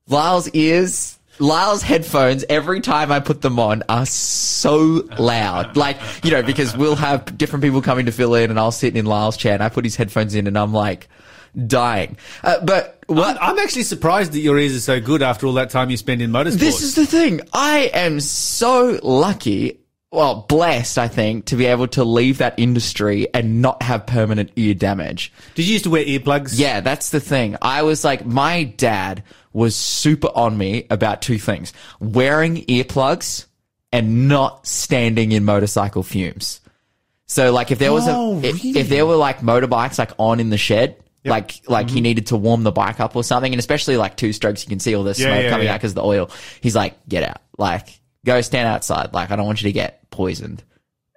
Lyle's 0.07 0.49
ears, 0.51 1.18
Lyle's 1.39 1.81
headphones, 1.81 2.43
every 2.49 2.81
time 2.81 3.11
I 3.11 3.19
put 3.19 3.41
them 3.41 3.59
on, 3.59 3.83
are 3.89 4.05
so 4.05 5.07
loud. 5.17 5.69
Like, 5.79 5.97
you 6.23 6.31
know, 6.31 6.43
because 6.43 6.75
we'll 6.75 6.97
have 6.97 7.37
different 7.37 7.63
people 7.63 7.81
coming 7.81 8.07
to 8.07 8.11
fill 8.11 8.35
in 8.35 8.49
and 8.49 8.59
I'll 8.59 8.71
sit 8.71 8.97
in 8.97 9.05
Lyle's 9.05 9.37
chair 9.37 9.53
and 9.53 9.63
I 9.63 9.69
put 9.69 9.85
his 9.85 9.95
headphones 9.95 10.35
in 10.35 10.45
and 10.45 10.57
I'm 10.57 10.73
like 10.73 11.07
dying. 11.67 12.17
Uh, 12.43 12.59
but 12.65 13.01
what, 13.07 13.37
I'm, 13.41 13.51
I'm 13.51 13.59
actually 13.59 13.83
surprised 13.83 14.33
that 14.33 14.39
your 14.39 14.57
ears 14.59 14.75
are 14.75 14.81
so 14.81 14.99
good 14.99 15.21
after 15.21 15.47
all 15.47 15.53
that 15.53 15.69
time 15.69 15.89
you 15.89 15.95
spend 15.97 16.21
in 16.21 16.31
motorsports. 16.31 16.59
this 16.59 16.81
is 16.81 16.95
the 16.95 17.05
thing. 17.05 17.41
I 17.53 17.91
am 17.93 18.19
so 18.19 18.99
lucky, 19.01 19.79
well, 20.11 20.45
blessed, 20.49 20.97
I 20.97 21.07
think, 21.07 21.45
to 21.45 21.55
be 21.55 21.65
able 21.67 21.87
to 21.89 22.03
leave 22.03 22.39
that 22.39 22.55
industry 22.57 23.27
and 23.33 23.61
not 23.61 23.83
have 23.83 24.07
permanent 24.07 24.51
ear 24.55 24.73
damage. 24.73 25.31
Did 25.55 25.67
you 25.67 25.73
used 25.73 25.83
to 25.83 25.91
wear 25.91 26.03
earplugs? 26.03 26.57
Yeah, 26.57 26.79
that's 26.79 27.11
the 27.11 27.19
thing. 27.19 27.55
I 27.61 27.83
was 27.83 28.03
like, 28.03 28.25
my 28.25 28.63
dad 28.63 29.23
was 29.53 29.75
super 29.75 30.29
on 30.33 30.57
me 30.57 30.85
about 30.89 31.21
two 31.21 31.37
things 31.39 31.73
wearing 31.99 32.57
earplugs 32.65 33.45
and 33.91 34.27
not 34.27 34.65
standing 34.67 35.31
in 35.31 35.43
motorcycle 35.45 36.03
fumes. 36.03 36.61
So, 37.25 37.51
like, 37.51 37.69
if 37.69 37.77
there 37.77 37.93
was 37.93 38.07
Oh, 38.07 38.35
a, 38.35 38.37
if, 38.43 38.63
really? 38.63 38.79
if 38.79 38.89
there 38.89 39.05
were 39.05 39.15
like 39.15 39.39
motorbikes 39.41 39.99
like 39.99 40.11
on 40.17 40.39
in 40.39 40.49
the 40.49 40.57
shed, 40.57 40.97
like, 41.25 41.61
like 41.67 41.85
Mm-hmm. 41.87 41.95
he 41.95 42.01
needed 42.01 42.27
to 42.27 42.37
warm 42.37 42.63
the 42.63 42.71
bike 42.71 42.99
up 42.99 43.15
or 43.15 43.23
something, 43.23 43.51
and 43.53 43.59
especially 43.59 43.97
like 43.97 44.15
two 44.17 44.33
strokes, 44.33 44.63
you 44.63 44.69
can 44.69 44.79
see 44.79 44.95
all 44.95 45.03
the 45.03 45.13
smoke 45.13 45.43
yeah, 45.43 45.49
coming 45.51 45.67
yeah. 45.67 45.73
out 45.73 45.79
because 45.79 45.91
of 45.91 45.95
the 45.95 46.03
oil. 46.03 46.31
He's 46.61 46.75
like, 46.75 46.95
get 47.07 47.23
out. 47.23 47.41
Like, 47.57 47.98
go 48.25 48.41
stand 48.41 48.67
outside. 48.67 49.13
Like, 49.13 49.31
I 49.31 49.35
don't 49.35 49.45
want 49.45 49.61
you 49.61 49.69
to 49.69 49.73
get 49.73 50.09
poisoned. 50.11 50.63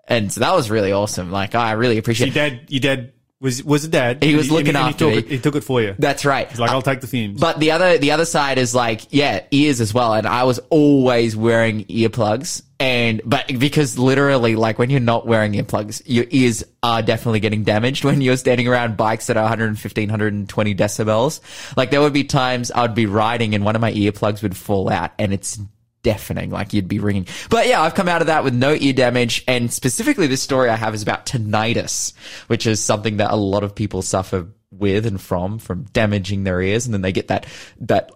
And 0.08 0.32
so 0.32 0.40
that 0.40 0.54
was 0.54 0.70
really 0.70 0.92
awesome. 0.92 1.30
Like, 1.30 1.54
I 1.54 1.72
really 1.72 1.98
appreciate 1.98 2.34
Your 2.34 2.48
dad, 2.50 2.60
your 2.68 2.80
dad 2.80 3.12
was 3.40 3.62
was 3.64 3.84
a 3.84 3.88
dad. 3.88 4.22
He 4.22 4.36
was 4.36 4.46
And 4.46 4.52
looking 4.52 4.68
and 4.68 4.76
after 4.76 5.10
he 5.10 5.16
me. 5.16 5.16
took, 5.22 5.24
it, 5.26 5.30
he 5.32 5.38
took 5.40 5.56
it 5.56 5.64
for 5.64 5.82
you. 5.82 5.96
That's 5.98 6.24
right. 6.24 6.48
He's 6.48 6.60
like, 6.60 6.70
I'll 6.70 6.80
take 6.80 7.00
the 7.00 7.08
fumes. 7.08 7.40
But 7.40 7.58
the 7.58 7.72
other 7.72 7.98
the 7.98 8.12
other 8.12 8.24
side 8.24 8.56
is 8.58 8.72
like, 8.72 9.12
yeah, 9.12 9.44
ears 9.50 9.80
as 9.80 9.92
well. 9.92 10.14
And 10.14 10.28
I 10.28 10.44
was 10.44 10.60
always 10.70 11.34
wearing 11.36 11.84
earplugs. 11.86 12.62
And 12.78 13.20
but 13.24 13.48
because 13.58 13.98
literally, 13.98 14.54
like 14.54 14.78
when 14.78 14.90
you're 14.90 15.00
not 15.00 15.26
wearing 15.26 15.54
earplugs, 15.54 16.02
your 16.06 16.24
ears 16.30 16.62
are 16.84 17.02
definitely 17.02 17.40
getting 17.40 17.64
damaged 17.64 18.04
when 18.04 18.20
you're 18.20 18.36
standing 18.36 18.68
around 18.68 18.96
bikes 18.96 19.26
that 19.26 19.36
are 19.36 19.42
115, 19.42 20.08
120 20.08 20.74
decibels. 20.76 21.40
Like 21.76 21.90
there 21.90 22.00
would 22.00 22.12
be 22.12 22.22
times 22.24 22.70
I 22.70 22.82
would 22.82 22.94
be 22.94 23.06
riding 23.06 23.56
and 23.56 23.64
one 23.64 23.74
of 23.74 23.80
my 23.80 23.92
earplugs 23.92 24.42
would 24.42 24.56
fall 24.56 24.88
out 24.88 25.10
and 25.18 25.32
it's 25.32 25.58
deafening, 26.02 26.50
like 26.50 26.72
you'd 26.72 26.88
be 26.88 26.98
ringing. 26.98 27.26
But 27.50 27.66
yeah, 27.66 27.80
I've 27.80 27.94
come 27.94 28.08
out 28.08 28.20
of 28.20 28.26
that 28.26 28.44
with 28.44 28.54
no 28.54 28.74
ear 28.74 28.92
damage. 28.92 29.44
And 29.46 29.72
specifically 29.72 30.26
this 30.26 30.42
story 30.42 30.68
I 30.68 30.76
have 30.76 30.94
is 30.94 31.02
about 31.02 31.26
tinnitus, 31.26 32.12
which 32.46 32.66
is 32.66 32.82
something 32.82 33.18
that 33.18 33.30
a 33.30 33.36
lot 33.36 33.64
of 33.64 33.74
people 33.74 34.02
suffer 34.02 34.48
with 34.70 35.06
and 35.06 35.20
from, 35.20 35.58
from 35.58 35.84
damaging 35.92 36.44
their 36.44 36.60
ears. 36.60 36.86
And 36.86 36.94
then 36.94 37.02
they 37.02 37.12
get 37.12 37.28
that, 37.28 37.46
that 37.80 38.10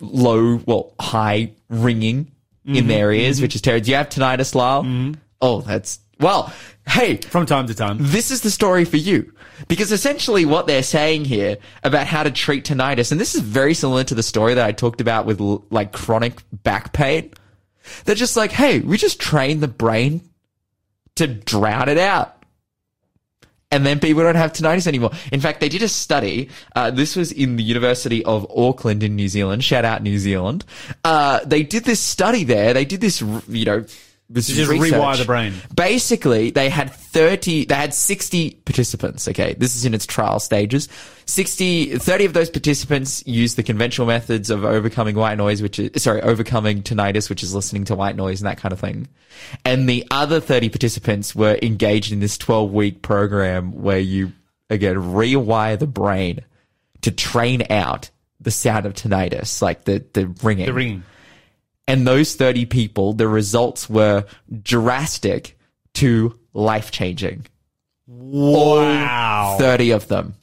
low, 0.00 0.60
well, 0.66 0.94
high 1.00 1.52
ringing 1.68 2.30
in 2.64 2.74
mm-hmm. 2.74 2.88
their 2.88 3.12
ears, 3.12 3.36
mm-hmm. 3.36 3.44
which 3.44 3.54
is 3.54 3.62
terrible. 3.62 3.84
Do 3.84 3.90
you 3.90 3.96
have 3.96 4.08
tinnitus, 4.08 4.54
Lyle? 4.54 4.82
Mm-hmm. 4.82 5.20
Oh, 5.40 5.60
that's, 5.60 5.98
well, 6.24 6.52
hey, 6.88 7.18
From 7.18 7.46
time 7.46 7.66
to 7.68 7.74
time. 7.74 7.98
this 8.00 8.30
is 8.30 8.40
the 8.40 8.50
story 8.50 8.84
for 8.84 8.96
you. 8.96 9.32
Because 9.68 9.92
essentially 9.92 10.44
what 10.44 10.66
they're 10.66 10.82
saying 10.82 11.26
here 11.26 11.58
about 11.84 12.06
how 12.08 12.24
to 12.24 12.30
treat 12.30 12.64
tinnitus, 12.64 13.12
and 13.12 13.20
this 13.20 13.34
is 13.36 13.40
very 13.40 13.74
similar 13.74 14.02
to 14.04 14.14
the 14.14 14.22
story 14.22 14.54
that 14.54 14.66
I 14.66 14.72
talked 14.72 15.00
about 15.00 15.26
with 15.26 15.40
like 15.70 15.92
chronic 15.92 16.40
back 16.52 16.92
pain. 16.92 17.32
They're 18.04 18.14
just 18.16 18.36
like, 18.36 18.50
hey, 18.50 18.80
we 18.80 18.96
just 18.96 19.20
train 19.20 19.60
the 19.60 19.68
brain 19.68 20.22
to 21.16 21.26
drown 21.28 21.88
it 21.88 21.98
out. 21.98 22.30
And 23.70 23.84
then 23.84 23.98
people 23.98 24.22
don't 24.22 24.36
have 24.36 24.52
tinnitus 24.52 24.86
anymore. 24.86 25.10
In 25.32 25.40
fact, 25.40 25.60
they 25.60 25.68
did 25.68 25.82
a 25.82 25.88
study. 25.88 26.48
Uh, 26.76 26.90
this 26.90 27.16
was 27.16 27.32
in 27.32 27.56
the 27.56 27.62
University 27.64 28.24
of 28.24 28.46
Auckland 28.56 29.02
in 29.02 29.16
New 29.16 29.28
Zealand. 29.28 29.64
Shout 29.64 29.84
out 29.84 30.02
New 30.02 30.18
Zealand. 30.18 30.64
Uh, 31.04 31.40
they 31.44 31.62
did 31.64 31.84
this 31.84 32.00
study 32.00 32.44
there. 32.44 32.72
They 32.72 32.84
did 32.84 33.00
this, 33.00 33.20
you 33.20 33.64
know, 33.64 33.84
this 34.30 34.48
is 34.48 34.56
just 34.56 34.70
research. 34.70 34.98
rewire 34.98 35.18
the 35.18 35.24
brain. 35.24 35.52
Basically, 35.74 36.50
they 36.50 36.70
had 36.70 36.90
30, 36.90 37.66
they 37.66 37.74
had 37.74 37.92
60 37.92 38.52
participants. 38.64 39.28
Okay. 39.28 39.54
This 39.54 39.76
is 39.76 39.84
in 39.84 39.92
its 39.92 40.06
trial 40.06 40.40
stages. 40.40 40.88
60, 41.26 41.98
30 41.98 42.24
of 42.24 42.32
those 42.32 42.48
participants 42.48 43.26
used 43.26 43.56
the 43.56 43.62
conventional 43.62 44.06
methods 44.06 44.50
of 44.50 44.64
overcoming 44.64 45.14
white 45.14 45.36
noise, 45.36 45.60
which 45.60 45.78
is, 45.78 46.02
sorry, 46.02 46.22
overcoming 46.22 46.82
tinnitus, 46.82 47.28
which 47.28 47.42
is 47.42 47.54
listening 47.54 47.84
to 47.84 47.94
white 47.94 48.16
noise 48.16 48.40
and 48.40 48.48
that 48.48 48.58
kind 48.58 48.72
of 48.72 48.80
thing. 48.80 49.08
And 49.64 49.88
the 49.88 50.06
other 50.10 50.40
30 50.40 50.70
participants 50.70 51.34
were 51.34 51.58
engaged 51.62 52.12
in 52.12 52.20
this 52.20 52.38
12 52.38 52.72
week 52.72 53.02
program 53.02 53.72
where 53.82 53.98
you, 53.98 54.32
again, 54.70 54.96
rewire 54.96 55.78
the 55.78 55.86
brain 55.86 56.40
to 57.02 57.10
train 57.10 57.64
out 57.68 58.10
the 58.40 58.50
sound 58.50 58.86
of 58.86 58.94
tinnitus, 58.94 59.60
like 59.60 59.84
the, 59.84 60.04
the 60.14 60.26
ringing. 60.42 60.66
The 60.66 60.72
ringing. 60.72 61.02
And 61.86 62.06
those 62.06 62.34
30 62.34 62.66
people, 62.66 63.12
the 63.12 63.28
results 63.28 63.90
were 63.90 64.24
drastic 64.62 65.58
to 65.94 66.38
life 66.52 66.90
changing. 66.90 67.46
Wow. 68.06 69.56
30 69.58 69.90
of 69.92 70.08
them 70.08 70.34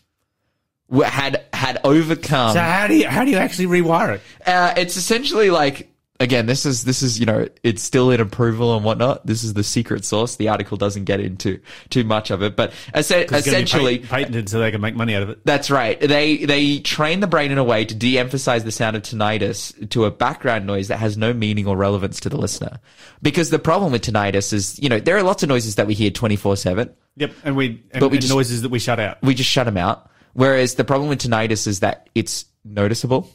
had, 0.92 1.44
had 1.54 1.80
overcome. 1.84 2.54
So 2.54 2.60
how 2.60 2.88
do 2.88 2.96
you 2.96 3.08
how 3.08 3.24
do 3.26 3.32
you 3.32 3.38
actually 3.38 3.68
rewire 3.82 4.16
it? 4.16 4.22
Uh, 4.46 4.74
it's 4.78 4.98
essentially 4.98 5.50
like, 5.50 5.91
again, 6.22 6.46
this 6.46 6.66
is, 6.66 6.84
this 6.84 7.02
is, 7.02 7.20
you 7.20 7.26
know, 7.26 7.48
it's 7.64 7.82
still 7.82 8.12
in 8.12 8.22
approval 8.22 8.76
and 8.76 8.86
whatnot. 8.86 9.26
This 9.26 9.44
is 9.44 9.54
the 9.54 9.64
secret 9.64 10.06
sauce. 10.06 10.36
The 10.36 10.50
article 10.50 10.78
doesn't 10.78 11.06
get 11.06 11.20
into 11.20 11.60
too 11.90 12.04
much 12.04 12.30
of 12.32 12.44
it, 12.44 12.56
but 12.56 12.72
be 12.94 13.00
essentially, 13.00 14.00
pat- 14.00 14.10
patented 14.10 14.48
so 14.50 14.60
they 14.60 14.72
can 14.72 14.80
make 14.80 14.96
money 14.96 15.16
out 15.16 15.24
of 15.24 15.30
it. 15.30 15.46
That's 15.46 15.72
right. 15.72 16.00
They 16.00 16.46
they 16.46 16.80
train 16.80 17.20
the 17.20 17.28
brain 17.28 17.52
in 17.52 17.58
a 17.58 17.64
way 17.64 17.84
to 17.86 17.96
de-emphasize 17.96 18.64
the 18.64 18.72
sound 18.72 18.96
of 18.96 19.02
tinnitus 19.02 19.90
to 19.90 20.06
a 20.06 20.12
background 20.12 20.66
noise 20.68 20.88
that 20.90 20.98
has 20.98 21.18
no 21.18 21.34
meaning 21.34 21.68
or 21.68 21.76
relevance 21.76 22.20
to 22.22 22.30
the 22.30 22.38
listener. 22.38 22.80
Because 23.22 23.50
the 23.50 23.60
problem 23.60 23.92
with 23.92 24.04
tinnitus 24.04 24.54
is, 24.54 24.80
you 24.80 24.90
know, 24.90 25.00
there 25.00 25.18
are 25.18 25.24
lots 25.24 25.44
of 25.44 25.50
noises 25.50 25.76
that 25.76 25.88
we 25.88 25.96
hear 25.96 26.12
24/7. 26.12 26.94
Yep, 27.18 27.32
and 27.44 27.56
we 27.56 27.84
and, 27.92 28.00
But 28.00 28.10
we 28.10 28.20
just- 28.20 28.34
noises 28.34 28.62
that 28.62 28.70
we 28.70 28.80
shut 28.80 29.00
out. 29.00 29.18
We 29.24 29.34
just 29.34 29.50
shut 29.50 29.66
them 29.66 29.78
out. 29.78 30.10
Whereas 30.34 30.76
the 30.76 30.86
problem 30.86 31.10
with 31.10 31.20
tinnitus 31.20 31.68
is 31.68 31.82
that 31.82 32.10
it's 32.16 32.46
noticeable 32.64 33.30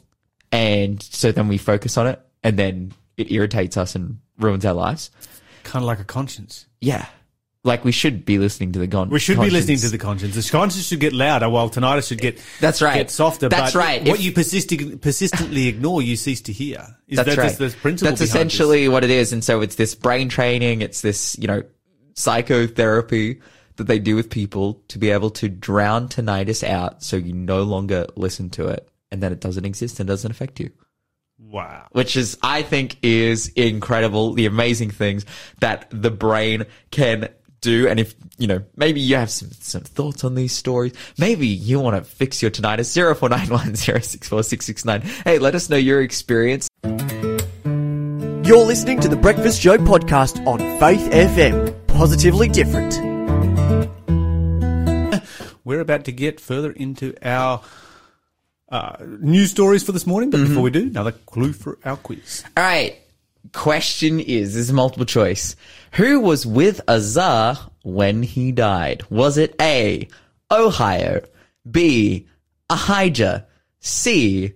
and 0.52 1.02
so 1.02 1.33
then 1.33 1.49
we 1.49 1.59
focus 1.59 1.97
on 1.99 2.07
it 2.07 2.21
and 2.47 2.57
then 2.59 2.93
it 3.17 3.31
irritates 3.33 3.76
us 3.76 3.95
and 3.95 4.19
ruins 4.38 4.65
our 4.65 4.75
lives. 4.75 5.11
Kind 5.65 5.83
of 5.83 5.87
like 5.87 6.00
a 6.00 6.05
conscience. 6.05 6.67
Yeah. 6.81 7.07
Like 7.65 7.85
we 7.85 7.91
should 7.91 8.25
be 8.25 8.38
listening 8.38 8.71
to 8.73 8.79
the 8.79 8.87
gon. 8.87 9.11
We 9.11 9.19
should 9.19 9.41
be 9.41 9.50
listening 9.50 9.79
to 9.79 9.83
conscience. 9.83 9.91
the 9.91 9.99
conscience. 9.99 10.35
The 10.47 10.53
conscience 10.53 10.87
should 10.87 11.00
get 11.00 11.12
louder, 11.12 11.49
while 11.49 11.69
tinnitus 11.69 12.07
should 12.07 12.21
get 12.21 12.41
That's 12.61 12.81
right. 12.81 12.95
get 12.95 13.11
softer. 13.11 13.49
That's 13.49 13.73
but 13.73 13.79
right. 13.79 14.00
What 14.07 14.21
If- 14.21 14.25
you 14.25 14.31
persist- 14.33 15.00
persistently 15.00 15.67
ignore, 15.67 16.00
you 16.00 16.15
cease 16.15 16.41
to 16.43 16.53
hear. 16.53 16.87
Is 17.09 17.17
That's 17.17 17.31
that, 17.31 17.38
right. 17.38 17.59
That's 17.59 17.75
the 17.75 17.81
principle. 17.81 18.12
That's 18.12 18.21
behind 18.21 18.47
this. 18.50 18.55
essentially 18.55 18.88
what 18.88 19.03
it 19.03 19.11
is. 19.11 19.33
And 19.33 19.43
so 19.43 19.62
it's 19.62 19.75
this 19.75 19.97
brain 19.97 20.29
training. 20.29 20.81
It's 20.83 21.00
this, 21.00 21.37
you 21.41 21.49
know, 21.49 21.65
psychotherapy 22.15 23.41
that 23.76 23.85
they 23.88 23.99
do 23.99 24.15
with 24.17 24.31
people 24.31 24.83
to 24.88 24.99
be 24.99 25.11
able 25.11 25.31
to 25.31 25.49
drown 25.49 26.09
tinnitus 26.09 26.62
out 26.67 27.03
so 27.03 27.17
you 27.17 27.33
no 27.33 27.62
longer 27.62 28.07
listen 28.17 28.49
to 28.50 28.69
it 28.69 28.88
and 29.11 29.23
that 29.23 29.33
it 29.33 29.41
doesn't 29.41 29.65
exist 29.65 29.99
and 30.00 30.07
doesn't 30.07 30.31
affect 30.31 30.61
you. 30.61 30.71
Wow. 31.38 31.87
Which 31.93 32.16
is, 32.16 32.38
I 32.43 32.62
think, 32.62 32.97
is 33.02 33.49
incredible. 33.49 34.33
The 34.33 34.47
amazing 34.47 34.90
things 34.90 35.26
that 35.61 35.87
the 35.90 36.11
brain 36.11 36.64
can 36.90 37.28
do. 37.61 37.88
And 37.88 37.99
if, 37.99 38.14
you 38.38 38.47
know, 38.47 38.62
maybe 38.76 39.00
you 39.00 39.16
have 39.16 39.31
some, 39.31 39.50
some 39.61 39.83
thoughts 39.83 40.25
on 40.25 40.35
these 40.35 40.52
stories, 40.52 40.93
maybe 41.19 41.47
you 41.47 41.81
want 41.81 41.97
to 41.97 42.05
fix 42.09 42.43
your 42.43 42.50
tinnitus, 42.50 42.95
0491 42.95 43.76
064 43.76 44.43
669. 44.43 45.00
Hey, 45.25 45.38
let 45.38 45.55
us 45.55 45.69
know 45.69 45.76
your 45.76 46.02
experience. 46.02 46.69
You're 46.85 48.64
listening 48.64 49.00
to 49.00 49.09
the 49.09 49.16
Breakfast 49.16 49.61
Show 49.61 49.76
podcast 49.78 50.47
on 50.47 50.59
Faith 50.78 51.11
FM. 51.11 51.87
Positively 51.88 52.49
different. 52.49 52.95
We're 55.64 55.81
about 55.81 56.05
to 56.05 56.12
get 56.12 56.38
further 56.40 56.71
into 56.71 57.12
our 57.23 57.61
uh, 58.70 58.96
news 59.20 59.50
stories 59.50 59.82
for 59.82 59.92
this 59.92 60.06
morning, 60.06 60.30
but 60.30 60.38
Mm-hmm. 60.38 60.49
before 60.49 60.62
we 60.62 60.70
do, 60.70 60.82
another 60.82 61.12
clue 61.12 61.52
for 61.52 61.78
our 61.85 61.96
quiz. 61.96 62.44
All 62.56 62.64
right. 62.64 62.96
Question 63.52 64.18
is, 64.18 64.54
this 64.54 64.66
is 64.66 64.73
multiple 64.73 65.06
choice. 65.06 65.54
Who 65.92 66.20
was 66.20 66.44
with 66.44 66.80
Uzzah 66.88 67.58
when 67.85 68.23
he 68.25 68.50
died? 68.52 69.04
Was 69.08 69.38
it 69.38 69.54
A, 69.61 70.08
Ohio, 70.50 71.23
B, 71.70 72.26
Ahijah, 72.68 73.46
C, 73.78 74.52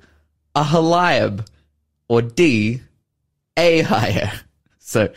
Ahaliab, 0.57 1.47
or 2.09 2.23
D, 2.23 2.81
Ahio? 3.57 4.33
So, 4.83 5.09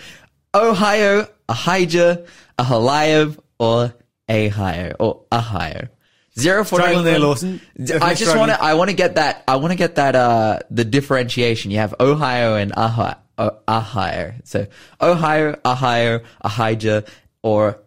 Ohio, 0.53 1.27
Ahijah, 1.49 2.23
Ahaliab, 2.59 3.39
or 3.57 3.91
Ahio, 4.29 4.95
or 4.99 5.23
Ahio. 5.31 5.89
Zero 6.37 6.63
for 6.63 6.79
there, 6.79 7.19
Lawson. 7.19 7.61
I 8.01 8.15
just 8.15 8.35
want 8.35 8.51
to. 8.51 8.61
I 8.61 8.73
want 8.73 8.89
to 8.89 8.95
get 8.95 9.15
that. 9.15 9.43
I 9.47 9.57
want 9.57 9.71
to 9.71 9.77
get 9.77 9.95
that. 9.95 10.15
Uh, 10.15 10.59
the 10.71 10.83
differentiation. 10.83 11.69
You 11.69 11.77
have 11.77 11.93
Ohio 11.99 12.55
and 12.55 12.75
Ohio. 12.75 13.15
Ohio. 13.37 14.29
Uh, 14.29 14.31
so 14.43 14.67
Ohio, 15.01 15.59
Ohio, 15.65 16.21
Ahijah, 16.41 17.03
or 17.41 17.79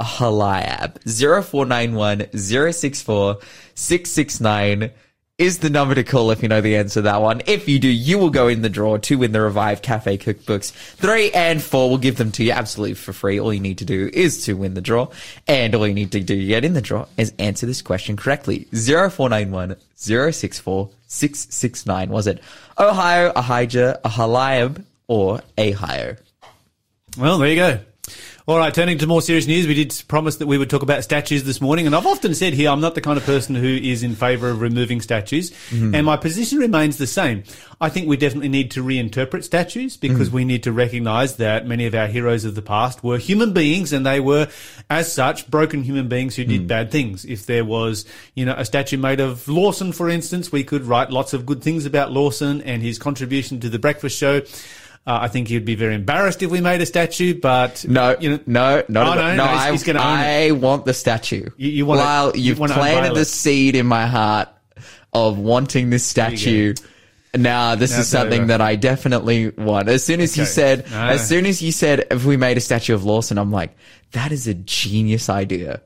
Ahaliab. 0.00 1.06
Zero 1.08 1.42
four 1.42 1.66
nine 1.66 1.94
one 1.94 2.26
zero 2.36 2.70
six 2.70 3.02
four 3.02 3.38
six 3.74 4.10
six 4.10 4.40
nine 4.40 4.90
is 5.40 5.60
the 5.60 5.70
number 5.70 5.94
to 5.94 6.04
call 6.04 6.30
if 6.30 6.42
you 6.42 6.48
know 6.50 6.60
the 6.60 6.76
answer 6.76 7.00
to 7.00 7.02
that 7.02 7.22
one. 7.22 7.40
If 7.46 7.66
you 7.66 7.78
do, 7.78 7.88
you 7.88 8.18
will 8.18 8.28
go 8.28 8.46
in 8.46 8.60
the 8.60 8.68
draw 8.68 8.98
to 8.98 9.16
win 9.16 9.32
the 9.32 9.40
Revive 9.40 9.80
Cafe 9.80 10.18
cookbooks. 10.18 10.70
Three 10.70 11.30
and 11.30 11.62
four 11.62 11.88
will 11.88 11.96
give 11.96 12.18
them 12.18 12.30
to 12.32 12.44
you 12.44 12.52
absolutely 12.52 12.92
for 12.92 13.14
free. 13.14 13.40
All 13.40 13.52
you 13.52 13.58
need 13.58 13.78
to 13.78 13.86
do 13.86 14.10
is 14.12 14.44
to 14.44 14.52
win 14.52 14.74
the 14.74 14.82
draw. 14.82 15.08
And 15.48 15.74
all 15.74 15.88
you 15.88 15.94
need 15.94 16.12
to 16.12 16.20
do 16.20 16.36
to 16.36 16.46
get 16.46 16.66
in 16.66 16.74
the 16.74 16.82
draw 16.82 17.06
is 17.16 17.32
answer 17.38 17.64
this 17.64 17.80
question 17.80 18.18
correctly. 18.18 18.68
0491 18.72 19.76
064 19.96 20.90
669. 21.06 22.10
Was 22.10 22.26
it 22.26 22.42
Ohio, 22.78 23.32
Ahijah, 23.34 23.98
Ahaliab, 24.04 24.84
or 25.08 25.40
Ahio? 25.56 26.18
Well, 27.16 27.38
there 27.38 27.48
you 27.48 27.56
go. 27.56 27.80
All 28.48 28.56
right, 28.56 28.72
turning 28.72 28.96
to 28.98 29.06
more 29.06 29.20
serious 29.20 29.46
news, 29.46 29.66
we 29.66 29.74
did 29.74 30.02
promise 30.08 30.36
that 30.36 30.46
we 30.46 30.56
would 30.56 30.70
talk 30.70 30.82
about 30.82 31.04
statues 31.04 31.44
this 31.44 31.60
morning, 31.60 31.86
and 31.86 31.94
I've 31.94 32.06
often 32.06 32.34
said 32.34 32.54
here 32.54 32.70
I'm 32.70 32.80
not 32.80 32.94
the 32.94 33.02
kind 33.02 33.18
of 33.18 33.24
person 33.24 33.54
who 33.54 33.66
is 33.66 34.02
in 34.02 34.14
favour 34.14 34.48
of 34.48 34.62
removing 34.62 35.02
statues, 35.02 35.50
mm-hmm. 35.50 35.94
and 35.94 36.06
my 36.06 36.16
position 36.16 36.58
remains 36.58 36.96
the 36.96 37.06
same. 37.06 37.44
I 37.82 37.90
think 37.90 38.08
we 38.08 38.16
definitely 38.16 38.48
need 38.48 38.70
to 38.72 38.82
reinterpret 38.82 39.44
statues 39.44 39.98
because 39.98 40.30
mm. 40.30 40.32
we 40.32 40.44
need 40.46 40.62
to 40.62 40.72
recognise 40.72 41.36
that 41.36 41.66
many 41.66 41.84
of 41.84 41.94
our 41.94 42.06
heroes 42.06 42.46
of 42.46 42.54
the 42.54 42.62
past 42.62 43.04
were 43.04 43.18
human 43.18 43.52
beings, 43.52 43.92
and 43.92 44.06
they 44.06 44.20
were, 44.20 44.48
as 44.88 45.12
such, 45.12 45.50
broken 45.50 45.82
human 45.82 46.08
beings 46.08 46.34
who 46.34 46.44
did 46.44 46.62
mm. 46.62 46.66
bad 46.66 46.90
things. 46.90 47.26
If 47.26 47.44
there 47.44 47.64
was, 47.64 48.06
you 48.34 48.46
know, 48.46 48.54
a 48.56 48.64
statue 48.64 48.96
made 48.96 49.20
of 49.20 49.48
Lawson, 49.48 49.92
for 49.92 50.08
instance, 50.08 50.50
we 50.50 50.64
could 50.64 50.84
write 50.84 51.10
lots 51.10 51.34
of 51.34 51.44
good 51.44 51.62
things 51.62 51.84
about 51.84 52.10
Lawson 52.10 52.62
and 52.62 52.82
his 52.82 52.98
contribution 52.98 53.60
to 53.60 53.68
the 53.68 53.78
breakfast 53.78 54.16
show. 54.16 54.40
Uh, 55.06 55.18
I 55.22 55.28
think 55.28 55.48
he'd 55.48 55.64
be 55.64 55.74
very 55.74 55.94
embarrassed 55.94 56.42
if 56.42 56.50
we 56.50 56.60
made 56.60 56.80
a 56.82 56.86
statue, 56.86 57.34
but 57.40 57.84
No, 57.88 58.16
you 58.20 58.30
know, 58.30 58.38
no, 58.46 58.82
not 58.88 59.18
Oh, 59.18 59.20
no, 59.20 59.28
no, 59.28 59.36
no, 59.36 59.46
he's- 59.46 59.60
I, 59.66 59.70
he's 59.72 59.82
gonna. 59.84 59.98
I 60.00 60.50
want 60.50 60.84
the 60.84 60.92
statue. 60.94 61.46
You- 61.56 61.70
you 61.70 61.84
Lyle, 61.86 62.32
you 62.36 62.42
you've 62.42 62.58
wanna 62.58 62.74
planted 62.74 63.14
the 63.14 63.24
seed 63.24 63.76
in 63.76 63.86
my 63.86 64.06
heart 64.06 64.48
of 65.12 65.38
wanting 65.38 65.90
this 65.90 66.04
statue. 66.04 66.74
Now, 67.34 67.76
this 67.76 67.92
Now 67.92 68.00
is 68.00 68.08
something 68.08 68.48
that 68.48 68.60
I 68.60 68.74
definitely 68.76 69.50
want. 69.56 69.88
As 69.88 70.04
soon 70.04 70.20
as 70.20 70.36
you 70.36 70.44
said, 70.44 70.90
No. 70.90 70.98
as 71.00 71.26
soon 71.26 71.46
as 71.46 71.62
you 71.62 71.70
said, 71.72 72.06
if 72.10 72.24
we 72.24 72.36
made 72.36 72.56
a 72.56 72.60
statue 72.60 72.92
of 72.94 73.04
Lawson, 73.04 73.38
I'm 73.38 73.52
like, 73.52 73.76
that 74.12 74.32
is 74.32 74.48
a 74.48 74.54
genius 74.54 75.28
idea. 75.28 75.80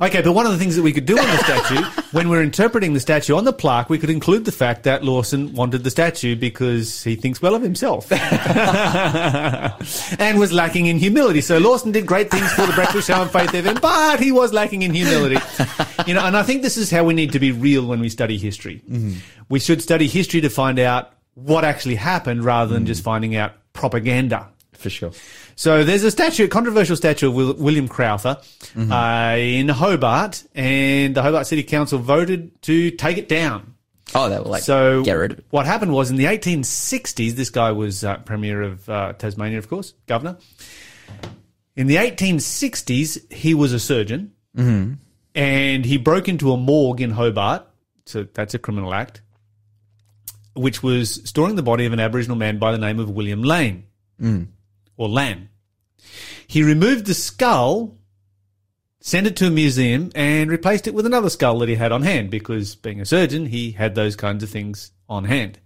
Okay, 0.00 0.22
but 0.22 0.32
one 0.32 0.46
of 0.46 0.52
the 0.52 0.58
things 0.58 0.76
that 0.76 0.82
we 0.82 0.92
could 0.92 1.06
do 1.06 1.18
on 1.18 1.24
the 1.24 1.38
statue, 1.38 1.82
when 2.12 2.28
we're 2.28 2.42
interpreting 2.42 2.92
the 2.92 3.00
statue 3.00 3.36
on 3.36 3.44
the 3.44 3.52
plaque, 3.52 3.90
we 3.90 3.98
could 3.98 4.10
include 4.10 4.44
the 4.44 4.52
fact 4.52 4.84
that 4.84 5.04
Lawson 5.04 5.54
wanted 5.54 5.84
the 5.84 5.90
statue 5.90 6.36
because 6.36 7.02
he 7.02 7.16
thinks 7.16 7.42
well 7.42 7.54
of 7.54 7.62
himself 7.62 8.10
and 10.20 10.38
was 10.38 10.52
lacking 10.52 10.86
in 10.86 10.98
humility. 10.98 11.40
So 11.40 11.58
Lawson 11.58 11.92
did 11.92 12.06
great 12.06 12.30
things 12.30 12.52
for 12.52 12.66
the 12.66 12.72
Breakfast 12.72 13.08
Show 13.08 13.22
and 13.22 13.30
Faith 13.30 13.50
FM, 13.50 13.80
but 13.80 14.20
he 14.20 14.32
was 14.32 14.52
lacking 14.52 14.82
in 14.82 14.94
humility. 14.94 15.38
You 16.06 16.14
know, 16.14 16.24
and 16.24 16.36
I 16.36 16.42
think 16.42 16.62
this 16.62 16.76
is 16.76 16.90
how 16.90 17.04
we 17.04 17.14
need 17.14 17.32
to 17.32 17.40
be 17.40 17.52
real 17.52 17.86
when 17.86 18.00
we 18.00 18.08
study 18.08 18.38
history. 18.38 18.82
Mm-hmm. 18.88 19.18
We 19.48 19.60
should 19.60 19.82
study 19.82 20.06
history 20.06 20.40
to 20.42 20.50
find 20.50 20.78
out 20.78 21.12
what 21.34 21.64
actually 21.64 21.94
happened 21.94 22.44
rather 22.44 22.74
than 22.74 22.84
mm. 22.84 22.88
just 22.88 23.02
finding 23.02 23.36
out 23.36 23.52
propaganda. 23.72 24.48
For 24.72 24.90
sure. 24.90 25.12
So 25.58 25.82
there's 25.82 26.04
a 26.04 26.10
statue, 26.12 26.44
a 26.44 26.48
controversial 26.48 26.94
statue 26.94 27.26
of 27.28 27.58
William 27.58 27.88
Crowther 27.88 28.38
uh, 28.76 29.34
in 29.36 29.68
Hobart, 29.68 30.44
and 30.54 31.16
the 31.16 31.20
Hobart 31.22 31.48
City 31.48 31.64
Council 31.64 31.98
voted 31.98 32.62
to 32.62 32.92
take 32.92 33.18
it 33.18 33.28
down. 33.28 33.74
Oh, 34.14 34.28
they 34.28 34.38
were 34.38 34.44
like, 34.44 34.62
So 34.62 35.02
get 35.02 35.14
rid 35.14 35.32
of 35.32 35.38
it. 35.40 35.44
what 35.50 35.66
happened 35.66 35.92
was 35.92 36.10
in 36.10 36.16
the 36.16 36.26
1860s, 36.26 37.32
this 37.32 37.50
guy 37.50 37.72
was 37.72 38.04
uh, 38.04 38.18
Premier 38.18 38.62
of 38.62 38.88
uh, 38.88 39.14
Tasmania, 39.14 39.58
of 39.58 39.68
course, 39.68 39.94
Governor. 40.06 40.38
In 41.74 41.88
the 41.88 41.96
1860s, 41.96 43.32
he 43.32 43.52
was 43.52 43.72
a 43.72 43.80
surgeon, 43.80 44.30
and 45.34 45.84
he 45.84 45.96
broke 45.96 46.28
into 46.28 46.52
a 46.52 46.56
morgue 46.56 47.00
in 47.00 47.10
Hobart. 47.10 47.66
So 48.06 48.28
that's 48.32 48.54
a 48.54 48.60
criminal 48.60 48.94
act, 48.94 49.22
which 50.54 50.84
was 50.84 51.20
storing 51.28 51.56
the 51.56 51.64
body 51.64 51.84
of 51.84 51.92
an 51.92 51.98
Aboriginal 51.98 52.36
man 52.36 52.58
by 52.60 52.70
the 52.70 52.78
name 52.78 53.00
of 53.00 53.10
William 53.10 53.42
Lanne 53.42 53.82
or 54.98 55.08
Lamb. 55.08 55.48
He 56.46 56.62
removed 56.62 57.06
the 57.06 57.14
skull, 57.14 57.96
sent 59.00 59.26
it 59.26 59.36
to 59.36 59.46
a 59.46 59.50
museum, 59.50 60.10
and 60.14 60.50
replaced 60.50 60.86
it 60.86 60.92
with 60.94 61.06
another 61.06 61.30
skull 61.30 61.58
that 61.60 61.68
he 61.70 61.74
had 61.76 61.92
on 61.92 62.02
hand 62.02 62.30
because, 62.30 62.74
being 62.74 63.00
a 63.00 63.06
surgeon, 63.06 63.46
he 63.46 63.70
had 63.72 63.94
those 63.94 64.16
kinds 64.16 64.42
of 64.42 64.50
things 64.50 64.92
on 65.08 65.24
hand 65.24 65.58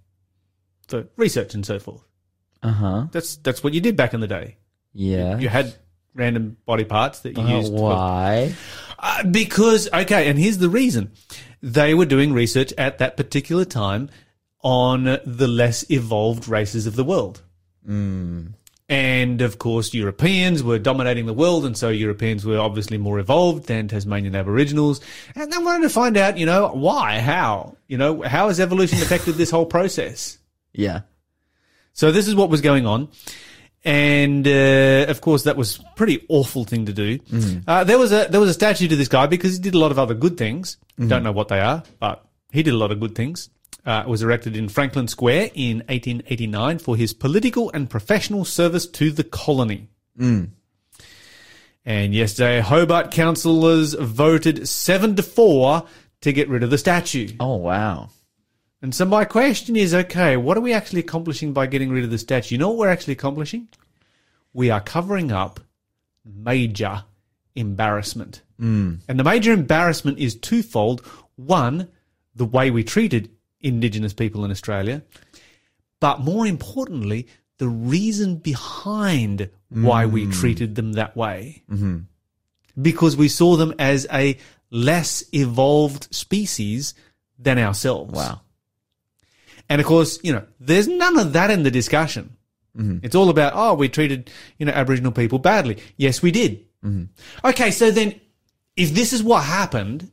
for 0.89 1.09
research 1.17 1.55
and 1.55 1.67
so 1.67 1.79
forth. 1.81 2.03
Uh 2.63 2.71
huh. 2.73 3.07
That's 3.11 3.37
that's 3.37 3.65
what 3.65 3.75
you 3.75 3.81
did 3.81 3.97
back 3.97 4.15
in 4.15 4.21
the 4.21 4.29
day. 4.29 4.57
Yeah. 4.93 5.39
You 5.39 5.49
had 5.49 5.75
random 6.15 6.59
body 6.67 6.85
parts 6.85 7.21
that 7.21 7.37
you 7.37 7.43
Uh, 7.43 7.59
used. 7.59 7.73
for- 7.73 7.81
why? 7.91 8.55
Uh, 8.99 9.25
because 9.25 9.89
okay, 9.93 10.29
and 10.29 10.39
here's 10.39 10.59
the 10.59 10.69
reason: 10.69 11.11
they 11.63 11.95
were 11.95 12.05
doing 12.05 12.33
research 12.33 12.73
at 12.79 12.99
that 12.99 13.17
particular 13.17 13.65
time 13.65 14.11
on 14.63 15.19
the 15.25 15.49
less 15.49 15.85
evolved 15.91 16.47
races 16.47 16.87
of 16.87 16.95
the 16.95 17.03
world. 17.05 17.43
And 18.93 19.41
of 19.41 19.59
course, 19.59 19.95
Europeans 19.95 20.63
were 20.63 20.79
dominating 20.79 21.25
the 21.25 21.33
world, 21.33 21.65
and 21.65 21.75
so 21.75 21.89
Europeans 21.89 22.45
were 22.45 22.59
obviously 22.59 22.99
more 22.99 23.19
evolved 23.19 23.67
than 23.67 23.89
Tasmanian 23.89 24.35
Aboriginals. 24.37 25.01
And 25.35 25.51
they 25.51 25.57
wanted 25.57 25.85
to 25.85 25.89
find 25.89 26.15
out, 26.19 26.37
you 26.37 26.45
know, 26.45 26.69
why, 26.75 27.19
how, 27.19 27.79
you 27.89 27.97
know, 27.97 28.21
how 28.21 28.49
has 28.49 28.61
evolution 28.61 28.99
affected 29.01 29.37
this 29.37 29.51
whole 29.51 29.65
process? 29.65 30.37
Yeah. 30.75 31.01
So 31.95 32.13
this 32.13 32.29
is 32.29 32.35
what 32.35 32.51
was 32.51 32.61
going 32.61 32.85
on. 32.85 33.09
And 33.83 34.47
uh, 34.47 35.07
of 35.09 35.23
course, 35.23 35.45
that 35.45 35.57
was 35.57 35.79
a 35.79 35.85
pretty 35.97 36.27
awful 36.29 36.65
thing 36.65 36.85
to 36.85 36.93
do. 36.93 37.19
Uh, 37.67 37.85
there 37.85 37.99
was 37.99 38.13
a 38.13 38.27
there 38.29 38.41
was 38.41 38.51
a 38.51 38.55
statue 38.55 38.89
to 38.89 38.97
this 38.97 39.09
guy 39.09 39.27
because 39.27 39.57
he 39.57 39.63
did 39.63 39.75
a 39.75 39.79
lot 39.79 39.91
of 39.91 39.99
other 39.99 40.13
good 40.13 40.37
things. 40.37 40.77
Don't 41.09 41.23
know 41.23 41.33
what 41.33 41.49
they 41.49 41.61
are, 41.61 41.83
but 41.99 42.27
he 42.53 42.63
did 42.63 42.75
a 42.75 42.77
lot 42.77 42.93
of 42.93 43.01
good 43.01 43.15
things. 43.15 43.49
Uh, 43.85 44.05
was 44.07 44.23
erected 44.23 44.57
in 44.57 44.69
Franklin 44.69 45.09
Square 45.09 45.51
in 45.55 45.79
1889 45.89 46.79
for 46.79 46.97
his 46.97 47.13
political 47.13 47.69
and 47.75 47.91
professional 47.91 48.45
service 48.45 48.87
to 48.87 49.11
the 49.11 49.25
colony. 49.25 49.89
And 51.85 52.15
yesterday, 52.15 52.61
Hobart 52.61 53.11
councillors 53.11 53.95
voted 53.95 54.69
seven 54.69 55.17
to 55.17 55.23
four 55.23 55.85
to 56.21 56.33
get 56.33 56.49
rid 56.49 56.63
of 56.63 56.71
the 56.71 56.79
statue. 56.79 57.31
Oh 57.41 57.57
wow. 57.57 58.11
And 58.81 58.95
so 58.95 59.05
my 59.05 59.25
question 59.25 59.77
is, 59.77 59.95
okay, 59.95 60.37
what 60.37 60.57
are 60.57 60.61
we 60.61 60.73
actually 60.73 61.01
accomplishing 61.01 61.53
by 61.53 61.67
getting 61.67 61.91
rid 61.91 62.05
of 62.05 62.11
the 62.11 62.19
statue? 62.19 62.55
You 62.55 62.59
know 62.59 62.69
what 62.69 62.79
we're 62.79 62.89
actually 62.89 63.13
accomplishing? 63.15 63.69
We 64.53 64.71
are 64.71 64.81
covering 64.81 65.31
up 65.31 65.61
major 66.25 67.05
embarrassment. 67.55 68.43
Mm. 68.61 68.99
And 69.09 69.19
the 69.19 69.25
major 69.25 69.53
embarrassment 69.53 70.19
is 70.19 70.35
twofold. 70.35 71.05
One, 71.37 71.89
the 72.35 72.45
way 72.45 72.71
we 72.71 72.83
treated 72.85 73.31
Indigenous 73.63 74.13
people 74.13 74.45
in 74.45 74.51
Australia, 74.51 75.03
but 76.01 76.21
more 76.21 76.47
importantly, 76.47 77.29
the 77.59 77.69
reason 77.69 78.37
behind 78.37 79.49
why 79.69 80.07
we 80.07 80.27
mm. 80.27 80.33
treated 80.33 80.75
them 80.75 80.95
that 80.95 81.17
way. 81.17 81.63
Mm-hmm. 81.71 81.99
Because 82.81 83.17
we 83.17 83.29
saw 83.29 83.57
them 83.57 83.75
as 83.79 84.07
a 84.13 84.39
less 84.71 85.23
evolved 85.33 86.13
species 86.15 86.95
than 87.39 87.59
ourselves. 87.59 88.13
Wow. 88.13 88.41
And 89.69 89.81
of 89.81 89.87
course, 89.87 90.19
you 90.23 90.33
know, 90.33 90.45
there's 90.59 90.89
none 90.89 91.19
of 91.19 91.35
that 91.35 91.51
in 91.51 91.63
the 91.63 91.71
discussion. 91.71 92.37
Mm-hmm. 92.77 93.05
It's 93.05 93.15
all 93.15 93.29
about, 93.29 93.53
oh, 93.55 93.75
we 93.75 93.89
treated, 93.89 94.31
you 94.59 94.67
know, 94.67 94.73
Aboriginal 94.73 95.13
people 95.13 95.39
badly. 95.39 95.79
Yes, 95.97 96.23
we 96.23 96.31
did. 96.31 96.65
Mm-hmm. 96.85 97.05
Okay, 97.49 97.71
so 97.71 97.91
then 97.91 98.21
if 98.77 98.91
this 98.95 99.13
is 99.13 99.23
what 99.23 99.45
happened, 99.45 100.11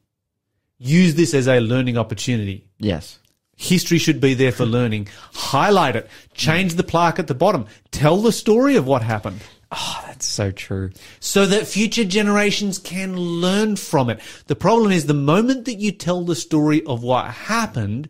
use 0.77 1.15
this 1.15 1.33
as 1.33 1.47
a 1.47 1.59
learning 1.59 1.97
opportunity. 1.97 2.67
Yes. 2.77 3.19
History 3.61 3.97
should 3.97 4.21
be 4.21 4.35
there 4.35 4.53
for 4.53 4.65
learning. 4.65 5.09
Highlight 5.33 5.97
it. 5.97 6.09
Change 6.33 6.75
the 6.75 6.83
plaque 6.83 7.19
at 7.19 7.27
the 7.27 7.35
bottom. 7.35 7.65
Tell 7.91 8.21
the 8.21 8.31
story 8.31 8.77
of 8.77 8.87
what 8.87 9.03
happened 9.03 9.41
Oh, 9.69 10.03
That's 10.07 10.25
so 10.25 10.49
true. 10.49 10.91
so 11.19 11.45
that 11.45 11.67
future 11.67 12.05
generations 12.05 12.79
can 12.79 13.17
learn 13.17 13.75
from 13.75 14.09
it. 14.09 14.21
The 14.47 14.55
problem 14.55 14.93
is 14.93 15.05
the 15.07 15.13
moment 15.13 15.65
that 15.65 15.73
you 15.75 15.91
tell 15.91 16.23
the 16.23 16.37
story 16.37 16.81
of 16.85 17.03
what 17.03 17.25
happened, 17.31 18.07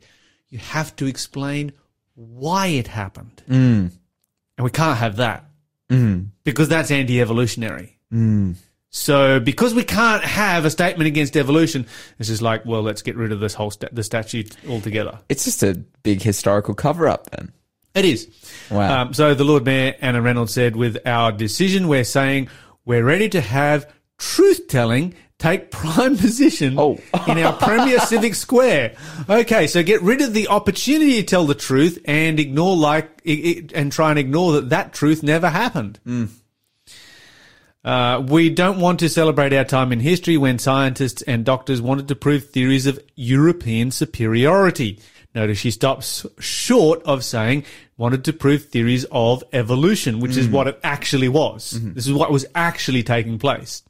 you 0.50 0.60
have 0.60 0.96
to 0.98 1.08
explain 1.08 1.72
why 2.13 2.68
it 2.68 2.88
happened. 2.88 3.41
Mm. 3.50 3.91
And 4.55 4.64
we 4.64 4.70
can't 4.70 5.00
have 5.00 5.16
that 5.16 5.50
mm. 5.90 6.27
because 6.44 6.70
that's 6.70 6.92
anti-evolutionary. 6.92 7.98
Mm. 8.14 8.55
So 8.92 9.40
because 9.40 9.74
we 9.75 9.84
can't 9.84 10.24
have 10.24 10.66
a 10.66 10.70
statement 10.70 11.08
against 11.08 11.38
evolution, 11.38 11.86
it's 12.18 12.30
just 12.30 12.42
like, 12.42 12.66
well, 12.66 12.82
let's 12.82 13.02
get 13.04 13.16
rid 13.16 13.32
of 13.32 13.40
this 13.40 13.54
whole 13.54 13.70
sta- 13.72 13.90
the 13.92 14.04
statute 14.04 14.56
altogether. 14.68 15.20
It's 15.30 15.46
just 15.46 15.62
a 15.62 15.75
big 16.04 16.22
historical 16.22 16.74
cover 16.74 17.08
up 17.08 17.30
then. 17.32 17.52
It 17.96 18.06
is. 18.06 18.28
Wow. 18.72 19.02
Um, 19.04 19.14
so 19.14 19.34
the 19.34 19.44
Lord 19.44 19.66
Mayor, 19.66 19.96
Anna 20.02 20.22
Reynolds, 20.22 20.54
said, 20.54 20.75
with 20.75 20.98
our 21.06 21.32
decision, 21.32 21.88
we're 21.88 22.04
saying 22.04 22.50
we're 22.86 23.04
ready 23.04 23.30
to 23.30 23.42
have 23.42 23.92
truth 24.18 24.68
telling 24.68 25.16
take 25.38 25.72
prime 25.72 26.18
position 26.18 26.78
Oh. 26.78 26.98
in 27.28 27.38
our 27.38 27.54
premier 27.54 28.00
civic 28.02 28.36
square. 28.36 28.96
Okay, 29.30 29.68
so 29.68 29.82
get 29.84 30.02
rid 30.02 30.22
of 30.22 30.34
the 30.34 30.48
opportunity 30.50 31.16
to 31.18 31.24
tell 31.24 31.46
the 31.46 31.56
truth 31.56 31.98
and 32.06 32.40
ignore 32.40 32.75
like, 32.75 33.22
and 33.25 33.92
try 33.92 34.10
and 34.10 34.20
ignore 34.20 34.54
that 34.54 34.70
that 34.70 34.94
truth 34.94 35.22
never 35.24 35.50
happened. 35.50 36.00
Uh, 37.83 38.24
we 38.27 38.50
don't 38.50 38.79
want 38.79 39.00
to 39.00 39.09
celebrate 39.09 39.53
our 39.53 39.63
time 39.63 39.92
in 39.92 40.00
history 40.00 40.37
when 40.37 40.59
scientists 40.59 41.22
and 41.22 41.46
doctors 41.46 41.81
wanted 41.81 42.07
to 42.09 42.15
prove 42.15 42.50
theories 42.50 42.85
of 42.85 43.00
European 43.15 43.89
superiority. 43.92 45.00
Notice 45.33 45.59
she 45.59 45.72
stops 45.72 46.25
short 46.39 47.01
of 47.03 47.24
saying 47.24 47.63
wanted 47.98 48.25
to 48.25 48.33
prove 48.33 48.65
theories 48.65 49.05
of 49.11 49.44
evolution, 49.53 50.20
which 50.20 50.35
is 50.37 50.48
what 50.48 50.68
it 50.68 50.79
actually 50.83 51.29
was. 51.29 51.79
This 51.94 52.07
is 52.07 52.13
what 52.13 52.31
was 52.31 52.46
actually 52.55 53.03
taking 53.03 53.37
place. 53.37 53.83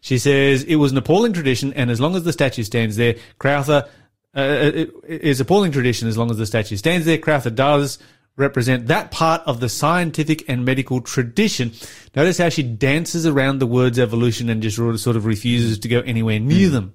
She 0.00 0.18
says 0.18 0.62
it 0.62 0.76
was 0.76 0.92
an 0.92 0.98
appalling 0.98 1.32
tradition, 1.32 1.72
and 1.74 1.90
as 1.90 2.00
long 2.00 2.16
as 2.16 2.24
the 2.24 2.32
statue 2.32 2.62
stands 2.62 2.96
there, 2.96 3.16
Crowther 3.38 3.88
uh, 4.36 4.70
it 4.74 4.92
is 5.08 5.40
appalling 5.40 5.72
tradition. 5.72 6.08
As 6.08 6.18
long 6.18 6.30
as 6.30 6.36
the 6.36 6.46
statue 6.46 6.76
stands 6.76 7.06
there, 7.06 7.18
Crowther 7.18 7.50
does 7.50 7.98
represent 8.36 8.88
that 8.88 9.10
part 9.10 9.42
of 9.46 9.60
the 9.60 9.68
scientific 9.68 10.48
and 10.48 10.64
medical 10.64 11.00
tradition. 11.00 11.72
Notice 12.14 12.38
how 12.38 12.48
she 12.48 12.62
dances 12.62 13.26
around 13.26 13.58
the 13.58 13.66
words 13.66 13.98
evolution 13.98 14.48
and 14.50 14.62
just 14.62 14.76
sort 14.76 15.16
of 15.16 15.24
refuses 15.24 15.78
to 15.80 15.88
go 15.88 16.00
anywhere 16.00 16.38
near 16.38 16.68
hmm. 16.68 16.74
them. 16.74 16.94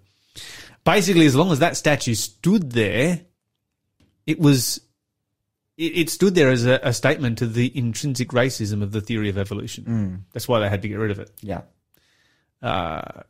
Basically, 0.84 1.26
as 1.26 1.36
long 1.36 1.52
as 1.52 1.60
that 1.60 1.78
statue 1.78 2.16
stood 2.16 2.72
there, 2.72 3.22
it 4.26 4.40
was 4.40 4.82
it, 5.78 5.98
it 5.98 6.10
stood 6.10 6.36
there 6.36 6.50
as 6.50 6.66
a, 6.66 6.80
a 6.84 6.94
statement 6.94 7.40
to 7.40 7.48
the 7.48 7.76
intrinsic 7.76 8.30
racism 8.30 8.84
of 8.84 8.92
the 8.92 9.02
theory 9.02 9.30
of 9.30 9.38
evolution. 9.38 9.84
Hmm. 9.84 10.16
That's 10.34 10.48
why 10.48 10.60
they 10.60 10.70
had 10.70 10.82
to 10.84 10.88
get 10.88 10.96
rid 10.96 11.12
of 11.12 11.20
it 11.20 11.32
Yeah. 11.42 11.62
uh, 12.62 13.24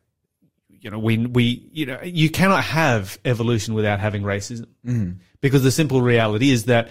you 0.81 0.89
know, 0.89 0.97
we, 0.97 1.17
we, 1.17 1.69
you 1.71 1.85
know, 1.85 1.99
you 2.03 2.29
cannot 2.29 2.63
have 2.63 3.19
evolution 3.23 3.75
without 3.75 3.99
having 3.99 4.23
racism. 4.23 4.65
Hmm. 4.83 5.11
Because 5.39 5.63
the 5.63 5.71
simple 5.71 6.01
reality 6.01 6.49
is 6.49 6.65
that 6.65 6.89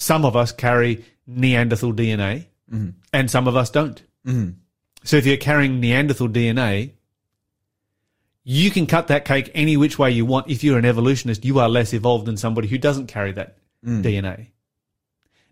some 0.00 0.24
of 0.24 0.34
us 0.34 0.50
carry 0.50 1.04
Neanderthal 1.26 1.92
DNA 1.92 2.46
mm-hmm. 2.72 2.90
and 3.12 3.30
some 3.30 3.46
of 3.46 3.54
us 3.54 3.70
don't. 3.70 4.02
Mm-hmm. 4.26 4.50
So 5.04 5.16
if 5.16 5.26
you're 5.26 5.36
carrying 5.36 5.78
Neanderthal 5.78 6.28
DNA, 6.28 6.92
you 8.42 8.70
can 8.70 8.86
cut 8.86 9.08
that 9.08 9.24
cake 9.24 9.50
any 9.54 9.76
which 9.76 9.98
way 9.98 10.10
you 10.10 10.24
want. 10.24 10.50
If 10.50 10.64
you're 10.64 10.78
an 10.78 10.86
evolutionist, 10.86 11.44
you 11.44 11.58
are 11.60 11.68
less 11.68 11.92
evolved 11.92 12.26
than 12.26 12.38
somebody 12.38 12.66
who 12.66 12.78
doesn't 12.78 13.06
carry 13.06 13.32
that 13.32 13.58
mm. 13.84 14.02
DNA. 14.02 14.48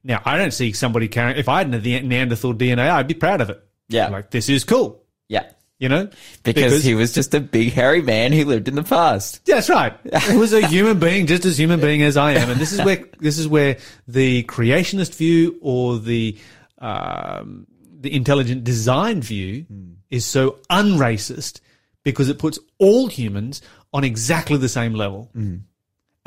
Now, 0.02 0.22
I 0.24 0.38
don't 0.38 0.52
see 0.52 0.72
somebody 0.72 1.08
carrying, 1.08 1.36
if 1.36 1.48
I 1.48 1.58
had 1.58 1.70
Ne- 1.70 2.00
Neanderthal 2.00 2.54
DNA, 2.54 2.90
I'd 2.90 3.06
be 3.06 3.14
proud 3.14 3.42
of 3.42 3.50
it. 3.50 3.62
Yeah. 3.88 4.08
Like, 4.08 4.30
this 4.30 4.48
is 4.48 4.64
cool. 4.64 5.04
Yeah. 5.28 5.50
You 5.78 5.88
know? 5.88 6.08
Because, 6.42 6.82
he 6.82 6.94
was 6.94 7.12
just 7.12 7.34
a 7.34 7.40
big 7.40 7.72
hairy 7.72 8.02
man 8.02 8.32
who 8.32 8.44
lived 8.44 8.66
in 8.66 8.74
the 8.74 8.82
past. 8.82 9.40
Yeah, 9.46 9.56
that's 9.56 9.68
right. 9.70 9.94
He 10.24 10.36
was 10.36 10.52
a 10.52 10.66
human 10.66 10.98
being, 10.98 11.26
just 11.26 11.44
as 11.44 11.56
human 11.58 11.80
being 11.80 12.02
as 12.02 12.16
I 12.16 12.32
am, 12.32 12.50
and 12.50 12.60
this 12.60 12.72
is 12.72 12.82
where 12.84 13.04
this 13.20 13.38
is 13.38 13.46
where 13.46 13.76
the 14.08 14.42
creationist 14.44 15.14
view 15.14 15.56
or 15.62 15.98
the 15.98 16.36
um, 16.78 17.66
the 18.00 18.14
intelligent 18.14 18.64
design 18.64 19.20
view 19.22 19.66
is 20.10 20.24
so 20.24 20.58
unracist 20.70 21.60
because 22.02 22.28
it 22.28 22.38
puts 22.38 22.58
all 22.78 23.06
humans 23.06 23.60
on 23.92 24.04
exactly 24.04 24.56
the 24.56 24.68
same 24.68 24.94
level 24.94 25.30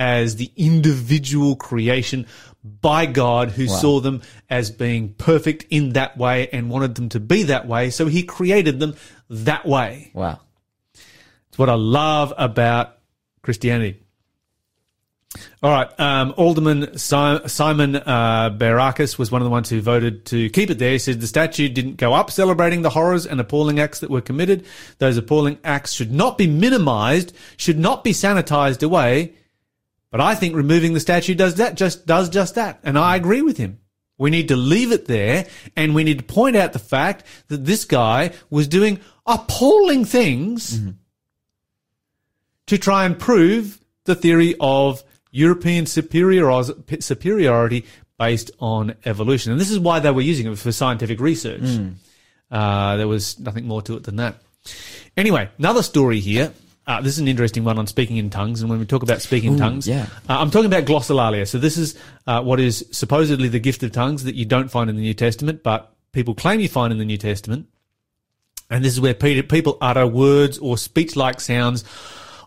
as 0.02 0.38
the 0.38 0.52
individual 0.58 1.56
creation 1.56 2.26
by 2.64 3.06
God 3.06 3.52
who 3.52 3.68
saw 3.68 4.00
them 4.00 4.24
as 4.50 4.72
being 4.72 5.14
perfect 5.14 5.68
in 5.70 5.94
that 5.94 6.18
way 6.18 6.48
and 6.48 6.72
wanted 6.72 6.96
them 6.96 7.10
to 7.10 7.20
be 7.20 7.44
that 7.44 7.68
way. 7.68 7.92
So 7.92 8.08
he 8.08 8.24
created 8.24 8.80
them 8.80 8.96
that 9.30 9.64
way. 9.64 10.10
Wow. 10.16 10.40
It's 11.50 11.60
what 11.60 11.70
I 11.70 11.76
love 11.76 12.34
about 12.36 12.98
Christianity. 13.44 14.00
All 15.62 15.72
right, 15.72 16.00
um, 16.00 16.34
Alderman 16.36 16.98
si- 16.98 17.48
Simon 17.48 17.96
uh, 17.96 18.50
Behrakis 18.50 19.20
was 19.20 19.32
one 19.32 19.42
of 19.42 19.46
the 19.46 19.52
ones 19.52 19.70
who 19.70 19.80
voted 19.82 20.26
to 20.26 20.50
keep 20.50 20.72
it 20.72 20.80
there. 20.80 20.94
He 20.94 21.00
said 21.00 21.22
the 21.22 21.28
statue 21.28 21.70
didn't 21.70 21.98
go 21.98 22.14
up 22.14 22.32
celebrating 22.32 22.82
the 22.82 22.90
horrors 22.90 23.28
and 23.28 23.40
appalling 23.40 23.80
acts 23.80 24.00
that 24.00 24.10
were 24.10 24.22
committed. 24.22 24.66
Those 24.98 25.18
appalling 25.18 25.60
acts 25.64 25.94
should 25.94 26.12
not 26.12 26.40
be 26.40 26.48
minimised, 26.48 27.34
should 27.56 27.78
not 27.78 28.04
be 28.04 28.14
sanitised 28.14 28.82
away. 28.82 29.36
But 30.12 30.22
I 30.22 30.36
think 30.36 30.56
removing 30.56 30.94
the 30.94 31.00
statue 31.00 31.34
does 31.36 31.56
that, 31.56 31.76
just 31.76 32.06
does 32.06 32.30
just 32.30 32.56
that, 32.56 32.80
and 32.84 32.98
I 32.98 33.16
agree 33.16 33.42
with 33.42 33.58
him. 33.58 33.80
We 34.18 34.30
need 34.30 34.50
to 34.50 34.56
leave 34.56 34.92
it 34.92 35.08
there 35.08 35.48
and 35.76 35.96
we 35.96 36.04
need 36.04 36.20
to 36.20 36.24
point 36.24 36.56
out 36.56 36.74
the 36.74 36.80
fact 36.80 37.24
that 37.48 37.66
this 37.66 37.86
guy 37.86 38.34
was 38.52 38.68
doing 38.68 39.00
appalling 39.26 40.06
things 40.06 40.80
to 42.68 42.78
try 42.78 43.06
and 43.06 43.18
prove 43.18 43.80
the 44.06 44.14
theory 44.14 44.56
of 44.60 45.04
European 45.32 45.86
superiori- 45.86 47.02
superiority 47.02 47.86
based 48.20 48.52
on 48.60 48.94
evolution. 49.06 49.52
And 49.54 49.60
this 49.60 49.72
is 49.72 49.80
why 49.80 50.00
they 50.00 50.12
were 50.12 50.22
using 50.22 50.46
it 50.52 50.58
for 50.60 50.72
scientific 50.72 51.20
research. 51.20 51.62
Uh, 52.52 52.98
there 52.98 53.08
was 53.08 53.40
nothing 53.40 53.66
more 53.66 53.82
to 53.82 53.96
it 53.96 54.04
than 54.04 54.18
that. 54.18 54.36
Anyway, 55.18 55.50
another 55.58 55.82
story 55.82 56.20
here. 56.20 56.54
Uh, 56.88 57.00
this 57.00 57.14
is 57.14 57.20
an 57.20 57.28
interesting 57.28 57.64
one 57.64 57.78
on 57.78 57.86
speaking 57.86 58.18
in 58.18 58.30
tongues. 58.30 58.62
And 58.62 58.70
when 58.70 58.80
we 58.80 58.86
talk 58.86 59.04
about 59.04 59.22
speaking 59.22 59.54
in 59.54 59.60
tongues, 59.60 59.88
yeah. 59.88 60.08
uh, 60.28 60.40
I'm 60.40 60.50
talking 60.50 60.66
about 60.66 60.86
glossolalia. 60.86 61.48
So 61.48 61.60
this 61.60 61.78
is 61.78 61.98
uh, 62.26 62.42
what 62.42 62.60
is 62.60 62.86
supposedly 62.92 63.50
the 63.50 63.60
gift 63.60 63.84
of 63.84 63.92
tongues 63.92 64.24
that 64.24 64.36
you 64.36 64.46
don't 64.46 64.70
find 64.70 64.90
in 64.90 64.96
the 64.96 65.02
New 65.02 65.14
Testament, 65.14 65.62
but 65.62 65.94
people 66.12 66.34
claim 66.34 66.60
you 66.60 66.68
find 66.68 66.92
in 66.92 66.98
the 66.98 67.06
New 67.06 67.18
Testament. 67.18 67.68
And 68.70 68.84
this 68.84 68.94
is 68.94 69.02
where 69.02 69.14
pe- 69.14 69.42
people 69.44 69.78
utter 69.80 70.08
words 70.08 70.58
or 70.58 70.78
speech-like 70.78 71.40
sounds 71.40 71.84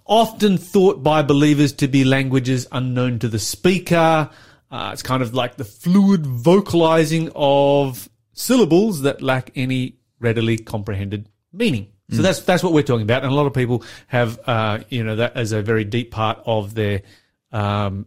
often 0.07 0.59
thought 0.59 1.03
by 1.03 1.23
believers 1.23 1.73
to 1.73 1.89
be 1.89 2.05
languages 2.05 2.67
unknown 2.73 3.19
to 3.21 3.29
the 3.29 3.39
speaker. 3.39 4.29
Uh, 4.71 4.91
it's 4.93 5.03
kind 5.03 5.23
of 5.23 5.33
like 5.33 5.57
the 5.57 5.65
fluid 5.65 6.27
vocalizing 6.27 7.31
of 7.35 8.09
syllables 8.33 9.03
that 9.03 9.23
lack 9.23 9.51
any 9.55 9.97
readily 10.19 10.59
comprehended 10.59 11.29
meaning. 11.53 11.89
So 12.11 12.21
that's 12.21 12.41
that's 12.43 12.63
what 12.63 12.75
we're 12.75 12.83
talking 12.83 13.03
about, 13.03 13.23
and 13.23 13.33
a 13.33 13.35
lot 13.35 13.47
of 13.47 13.55
people 13.55 13.83
have 14.09 14.39
uh, 14.47 14.81
you 14.91 15.03
know 15.03 15.17
that 15.17 15.37
as 15.37 15.53
a 15.53 15.63
very 15.63 15.85
deep 15.85 16.11
part 16.11 16.39
of 16.45 16.75
their 16.75 17.03
um, 17.51 18.07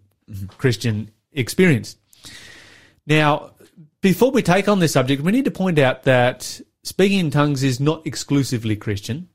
Christian 0.58 1.10
experience. 1.32 1.98
Now, 3.08 3.52
before 4.02 4.32
we 4.32 4.44
take 4.44 4.68
on 4.68 4.80
this 4.80 4.94
subject, 4.94 5.24
we 5.24 5.32
need 5.32 5.46
to 5.46 5.52
point 5.52 5.80
out 5.80 6.04
that 6.04 6.62
speaking 6.84 7.20
in 7.20 7.32
tongues 7.32 7.64
is 7.64 7.80
not 7.80 8.06
exclusively 8.06 8.76
Christian. 8.76 9.30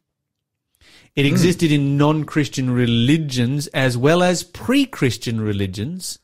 It 1.16 1.26
existed 1.26 1.70
in 1.72 1.98
non-Christian 1.98 2.70
religions 2.70 3.66
as 3.68 3.98
well 3.98 4.22
as 4.22 4.44
pre-Christian 4.44 5.40
religions, 5.40 6.20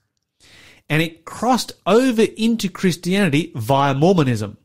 and 0.88 1.02
it 1.02 1.24
crossed 1.24 1.72
over 1.86 2.22
into 2.22 2.70
Christianity 2.70 3.52
via 3.54 3.94
Mormonism 3.94 4.56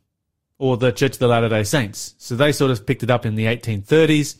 or 0.57 0.77
the 0.77 0.91
Church 0.91 1.13
of 1.13 1.19
the 1.19 1.27
Latter 1.27 1.49
Day 1.49 1.63
Saints. 1.63 2.15
So 2.17 2.35
they 2.35 2.51
sort 2.51 2.71
of 2.71 2.85
picked 2.85 3.03
it 3.03 3.09
up 3.09 3.25
in 3.25 3.35
the 3.35 3.45
1830s, 3.45 4.35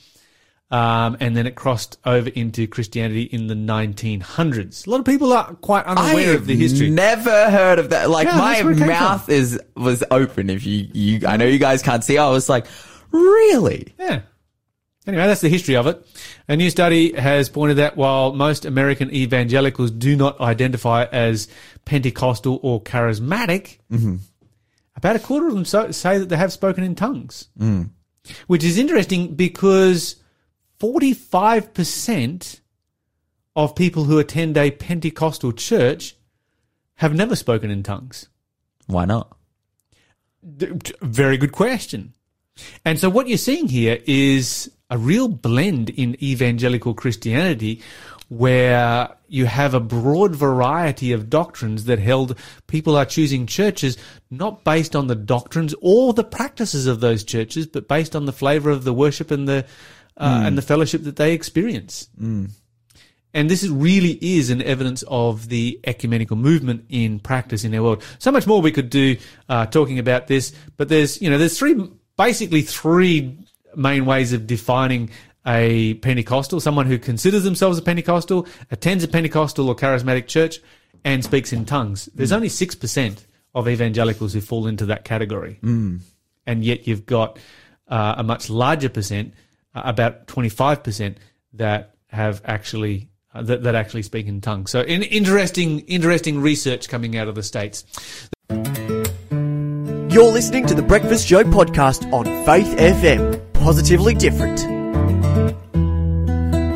um, 0.72 1.18
and 1.20 1.36
then 1.36 1.46
it 1.46 1.56
crossed 1.56 1.98
over 2.06 2.30
into 2.30 2.68
Christianity 2.68 3.24
in 3.24 3.48
the 3.48 3.56
1900s. 3.56 4.88
A 4.88 4.90
lot 4.90 5.00
of 5.00 5.06
people 5.06 5.32
are 5.34 5.54
quite 5.56 5.86
unaware 5.86 6.36
of 6.36 6.48
the 6.48 6.56
history. 6.56 6.90
Never 6.90 7.50
heard 7.52 7.80
of 7.80 7.90
that. 7.92 8.10
Like 8.10 8.26
Yeah, 8.26 8.38
my 8.38 8.54
that's 8.54 8.64
where 8.64 8.74
it 8.74 8.78
came 8.80 8.88
mouth 8.88 9.30
is 9.30 9.60
was 9.76 10.04
open. 10.10 10.50
If 10.50 10.66
you 10.66 10.88
you, 10.94 11.28
I 11.28 11.38
know 11.38 11.46
you 11.46 11.60
guys 11.60 11.84
can't 11.84 12.04
see. 12.04 12.18
I 12.18 12.30
was 12.30 12.50
like, 12.50 12.66
really? 13.12 13.94
Yeah. 14.00 14.22
Anyway, 15.06 15.28
that's 15.28 15.42
the 15.42 15.50
history 15.50 15.76
of 15.76 15.86
it. 15.86 16.06
A 16.48 16.56
new 16.56 16.70
study 16.70 17.14
has 17.14 17.50
pointed 17.50 17.76
that 17.76 17.98
while 17.98 18.32
most 18.32 18.64
American 18.64 19.14
evangelicals 19.14 19.92
do 19.92 20.16
not 20.16 20.40
identify 20.40 21.04
as 21.04 21.50
Pentecostal 21.84 22.60
or 22.64 22.82
charismatic, 22.82 23.80
about 24.96 25.16
a 25.16 25.20
quarter 25.20 25.48
of 25.48 25.54
them 25.54 25.66
so, 25.66 25.92
say 25.92 26.18
that 26.18 26.30
they 26.30 26.38
have 26.38 26.54
spoken 26.54 26.84
in 26.84 26.96
tongues. 26.96 27.48
Hmm. 27.58 27.84
Which 28.48 28.64
is 28.64 28.78
interesting 28.78 29.36
because 29.36 30.18
45% 30.80 32.62
of 33.56 33.76
people 33.76 34.06
who 34.06 34.20
attend 34.20 34.58
a 34.58 34.72
Pentecostal 34.72 35.52
church 35.52 36.16
have 36.96 37.14
never 37.14 37.36
spoken 37.36 37.70
in 37.70 37.84
tongues. 37.84 38.30
Why 38.88 39.06
not? 39.06 39.36
Very 40.42 41.38
good 41.38 41.52
question. 41.52 42.14
And 42.86 43.00
so 43.00 43.10
what 43.10 43.28
you're 43.28 43.38
seeing 43.38 43.68
here 43.68 44.00
is 44.06 44.72
a 44.90 44.98
real 44.98 45.28
blend 45.28 45.90
in 45.90 46.22
evangelical 46.24 46.94
Christianity 46.94 47.82
where 48.30 49.10
you 49.28 49.46
have 49.46 49.74
a 49.74 49.80
broad 49.80 50.36
variety 50.36 51.12
of 51.12 51.30
doctrines 51.30 51.86
that 51.86 52.00
held 52.00 52.38
people 52.68 52.96
are 52.96 53.06
choosing 53.06 53.46
churches 53.46 53.98
not 54.32 54.64
based 54.64 54.96
on 54.96 55.08
the 55.08 55.16
doctrines 55.16 55.76
or 55.82 56.14
the 56.14 56.24
practices 56.24 56.88
of 56.88 57.00
those 57.00 57.24
churches, 57.24 57.68
but 57.68 57.88
based 57.88 58.16
on 58.16 58.26
the 58.26 58.34
flavor 58.34 58.70
of 58.70 58.84
the 58.84 58.94
worship 58.94 59.32
and 59.32 59.48
the 59.48 59.66
uh, 60.18 60.44
and 60.46 60.58
the 60.58 60.62
fellowship 60.62 61.04
that 61.04 61.16
they 61.16 61.34
experience. 61.34 62.08
And 63.34 63.50
this 63.50 63.64
is 63.64 63.72
really 63.72 64.20
is 64.22 64.52
an 64.52 64.62
evidence 64.62 65.04
of 65.08 65.50
the 65.50 65.80
ecumenical 65.86 66.38
movement 66.38 66.86
in 66.90 67.20
practice 67.20 67.64
in 67.64 67.74
our 67.74 67.82
world. 67.82 68.04
So 68.20 68.32
much 68.32 68.46
more 68.46 68.62
we 68.62 68.72
could 68.72 68.92
do 68.92 69.18
uh, 69.50 69.66
talking 69.66 69.98
about 69.98 70.28
this, 70.28 70.54
but 70.78 70.88
there's 70.88 71.22
you 71.22 71.30
know 71.30 71.38
there's 71.38 71.58
three 71.58 71.90
basically 72.16 72.62
three 72.62 73.40
main 73.76 74.06
ways 74.06 74.34
of 74.34 74.46
defining 74.46 75.10
a 75.46 75.96
Pentecostal: 75.96 76.60
someone 76.60 76.86
who 76.86 76.98
considers 76.98 77.44
themselves 77.44 77.78
a 77.78 77.82
Pentecostal, 77.82 78.48
attends 78.72 79.04
a 79.04 79.08
Pentecostal 79.08 79.70
or 79.70 79.76
charismatic 79.76 80.28
church, 80.28 80.60
and 81.04 81.24
speaks 81.24 81.54
in 81.54 81.66
tongues. 81.66 82.10
There's 82.16 82.32
only 82.32 82.50
six 82.50 82.76
percent 82.76 83.26
of 83.56 83.68
evangelicals 83.68 84.34
who 84.34 84.42
fall 84.42 84.68
into 84.68 84.86
that 84.88 85.04
category, 85.04 85.60
mm. 85.62 86.00
and 86.46 86.64
yet 86.64 86.88
you've 86.88 87.06
got 87.06 87.38
uh, 87.88 88.16
a 88.18 88.24
much 88.24 88.50
larger 88.50 88.90
percent, 88.90 89.34
uh, 89.76 89.82
about 89.86 90.28
twenty 90.28 90.50
five 90.50 90.84
percent, 90.84 91.18
that 91.54 91.96
have 92.08 92.42
actually 92.46 93.10
uh, 93.34 93.42
that, 93.42 93.64
that 93.64 93.76
actually 93.76 94.04
speak 94.04 94.28
in 94.28 94.42
tongues. 94.42 94.72
So, 94.72 94.82
in, 94.82 95.04
interesting, 95.04 95.80
interesting 95.82 96.40
research 96.40 96.88
coming 96.88 97.18
out 97.18 97.28
of 97.28 97.36
the 97.36 97.44
states. 97.44 97.84
You're 100.14 100.32
listening 100.32 100.68
to 100.68 100.76
the 100.76 100.84
Breakfast 100.84 101.28
Show 101.28 101.44
podcast 101.44 102.12
on 102.14 102.26
Faith 102.46 102.78
FM. 102.78 103.54
Positively 103.54 104.14
different. 104.14 104.83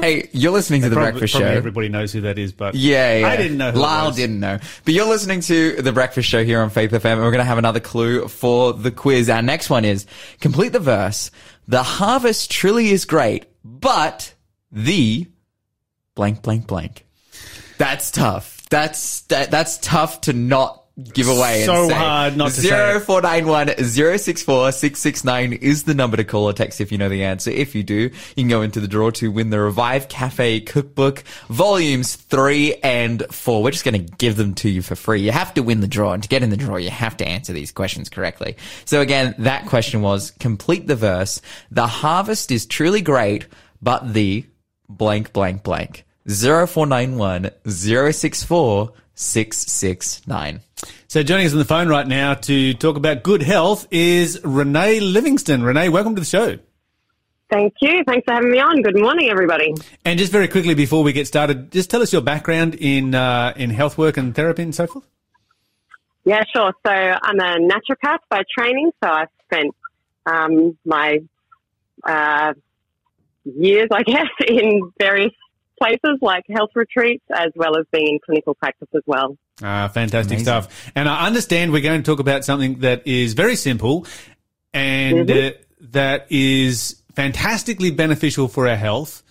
Hey, 0.07 0.29
you're 0.31 0.53
listening 0.53 0.83
to 0.83 0.89
the 0.89 0.95
Probably- 0.95 1.11
Breakfast 1.11 1.33
probably 1.33 1.49
Show. 1.51 1.57
Everybody 1.57 1.89
knows 1.89 2.13
who 2.13 2.21
that 2.21 2.37
is, 2.39 2.53
but 2.53 2.75
Yeah, 2.75 3.17
yeah. 3.17 3.27
I 3.27 3.35
didn't 3.35 3.57
know. 3.57 3.71
Who 3.71 3.79
Lyle 3.79 4.11
didn't 4.11 4.39
know. 4.39 4.57
But 4.85 4.93
you're 4.93 5.05
listening 5.05 5.41
to 5.41 5.81
the 5.81 5.91
Breakfast 5.91 6.29
Show 6.29 6.45
here 6.45 6.61
on 6.61 6.69
Faith 6.69 6.91
FM, 6.91 7.13
and 7.13 7.21
we're 7.21 7.31
going 7.31 7.39
to 7.39 7.43
have 7.43 7.57
another 7.57 7.81
clue 7.81 8.29
for 8.29 8.71
the 8.71 8.89
quiz. 8.89 9.29
Our 9.29 9.41
next 9.41 9.69
one 9.69 9.83
is 9.83 10.05
complete 10.39 10.69
the 10.69 10.79
verse. 10.79 11.29
The 11.67 11.83
harvest 11.83 12.49
truly 12.49 12.91
is 12.91 13.03
great, 13.03 13.47
but 13.65 14.33
the 14.71 15.27
blank, 16.15 16.41
blank, 16.41 16.67
blank. 16.67 17.05
That's 17.77 18.09
tough. 18.09 18.65
That's 18.69 19.21
that, 19.23 19.51
that's 19.51 19.77
tough 19.79 20.21
to 20.21 20.33
not 20.33 20.83
give 21.13 21.27
away. 21.27 21.63
So 21.65 21.89
hard 21.89 22.37
not 22.37 22.51
to 22.51 22.61
say. 22.61 22.69
Zero 22.69 22.99
four 22.99 23.21
nine 23.21 23.47
one 23.47 23.71
zero 23.83 24.17
six 24.17 24.41
four 24.41 24.71
six 24.71 24.99
six 24.99 25.23
nine 25.23 25.53
is 25.53 25.83
the 25.83 25.93
number 25.93 26.17
to 26.17 26.23
call 26.23 26.45
or 26.45 26.53
text 26.53 26.81
if 26.81 26.91
you 26.91 26.97
know 26.97 27.09
the 27.09 27.23
answer. 27.23 27.51
If 27.51 27.75
you 27.75 27.83
do, 27.83 27.95
you 27.95 28.11
can 28.35 28.47
go 28.47 28.61
into 28.61 28.79
the 28.79 28.87
draw 28.87 29.11
to 29.11 29.31
win 29.31 29.49
the 29.49 29.59
Revive 29.59 30.07
Cafe 30.07 30.61
Cookbook 30.61 31.23
volumes 31.49 32.15
three 32.15 32.75
and 32.75 33.23
four. 33.31 33.61
We're 33.63 33.71
just 33.71 33.85
going 33.85 34.05
to 34.05 34.13
give 34.15 34.37
them 34.37 34.55
to 34.55 34.69
you 34.69 34.81
for 34.81 34.95
free. 34.95 35.21
You 35.21 35.31
have 35.31 35.53
to 35.55 35.63
win 35.63 35.81
the 35.81 35.87
draw, 35.87 36.13
and 36.13 36.23
to 36.23 36.29
get 36.29 36.43
in 36.43 36.49
the 36.49 36.57
draw, 36.57 36.77
you 36.77 36.89
have 36.89 37.17
to 37.17 37.27
answer 37.27 37.53
these 37.53 37.71
questions 37.71 38.09
correctly. 38.09 38.57
So 38.85 39.01
again, 39.01 39.35
that 39.39 39.67
question 39.67 40.01
was 40.01 40.31
complete 40.39 40.87
the 40.87 40.95
verse. 40.95 41.41
The 41.71 41.87
harvest 41.87 42.51
is 42.51 42.65
truly 42.65 43.01
great, 43.01 43.47
but 43.81 44.13
the 44.13 44.45
blank 44.89 45.33
blank 45.33 45.63
blank. 45.63 46.05
0491 46.27 47.51
064 47.65 48.91
669. 49.17 50.61
So, 51.07 51.23
joining 51.23 51.47
us 51.47 51.51
on 51.51 51.59
the 51.59 51.65
phone 51.65 51.87
right 51.87 52.07
now 52.07 52.35
to 52.35 52.73
talk 52.75 52.97
about 52.97 53.23
good 53.23 53.41
health 53.41 53.87
is 53.91 54.39
Renee 54.43 54.99
Livingston. 54.99 55.63
Renee, 55.63 55.89
welcome 55.89 56.15
to 56.15 56.21
the 56.21 56.25
show. 56.25 56.59
Thank 57.49 57.73
you. 57.81 58.03
Thanks 58.05 58.25
for 58.25 58.33
having 58.33 58.51
me 58.51 58.59
on. 58.59 58.81
Good 58.81 58.99
morning, 58.99 59.29
everybody. 59.29 59.73
And 60.05 60.19
just 60.19 60.31
very 60.31 60.47
quickly 60.47 60.75
before 60.75 61.01
we 61.01 61.13
get 61.13 61.27
started, 61.27 61.71
just 61.71 61.89
tell 61.89 62.01
us 62.01 62.11
your 62.13 62.21
background 62.21 62.75
in 62.75 63.15
uh, 63.15 63.53
in 63.55 63.69
health 63.69 63.97
work 63.97 64.17
and 64.17 64.35
therapy 64.35 64.63
and 64.63 64.75
so 64.75 64.85
forth. 64.85 65.05
Yeah, 66.25 66.43
sure. 66.53 66.73
So 66.85 66.91
I'm 66.91 67.39
a 67.39 67.57
naturopath 67.57 68.19
by 68.29 68.43
training. 68.55 68.91
So 69.01 69.09
I've 69.09 69.29
spent 69.45 69.73
um, 70.25 70.77
my 70.85 71.19
uh, 72.03 72.53
years, 73.45 73.87
I 73.91 74.03
guess, 74.03 74.27
in 74.47 74.91
various 74.99 75.33
places 75.79 76.19
like 76.21 76.43
health 76.49 76.71
retreats 76.75 77.23
as 77.33 77.51
well 77.55 77.77
as 77.77 77.85
being 77.91 78.07
in 78.07 78.19
clinical 78.25 78.55
practice 78.55 78.89
as 78.95 79.03
well. 79.05 79.37
Ah, 79.61 79.87
fantastic 79.87 80.39
stuff. 80.39 80.91
And 80.95 81.09
I 81.09 81.25
understand 81.25 81.71
we're 81.71 81.81
going 81.81 82.01
to 82.01 82.05
talk 82.05 82.19
about 82.19 82.45
something 82.45 82.79
that 82.79 83.07
is 83.07 83.33
very 83.33 83.55
simple 83.55 84.05
and 84.73 85.29
uh, 85.29 85.51
that 85.81 86.27
is 86.29 87.01
fantastically 87.15 87.91
beneficial 87.91 88.47
for 88.47 88.67
our 88.67 88.75
health. 88.75 89.23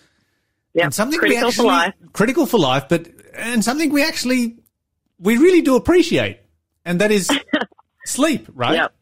Yeah, 0.73 0.85
and 0.85 0.93
something 0.93 1.19
critical 1.19 1.43
we 1.43 1.47
actually 1.47 1.63
for 1.63 1.67
life. 1.67 1.93
critical 2.13 2.45
for 2.45 2.59
life, 2.59 2.85
but 2.89 3.07
and 3.33 3.63
something 3.63 3.91
we 3.91 4.03
actually 4.03 4.57
we 5.19 5.37
really 5.37 5.61
do 5.61 5.75
appreciate, 5.75 6.39
and 6.85 7.01
that 7.01 7.11
is 7.11 7.31
sleep, 8.05 8.47
right? 8.53 8.75
Yep, 8.75 8.93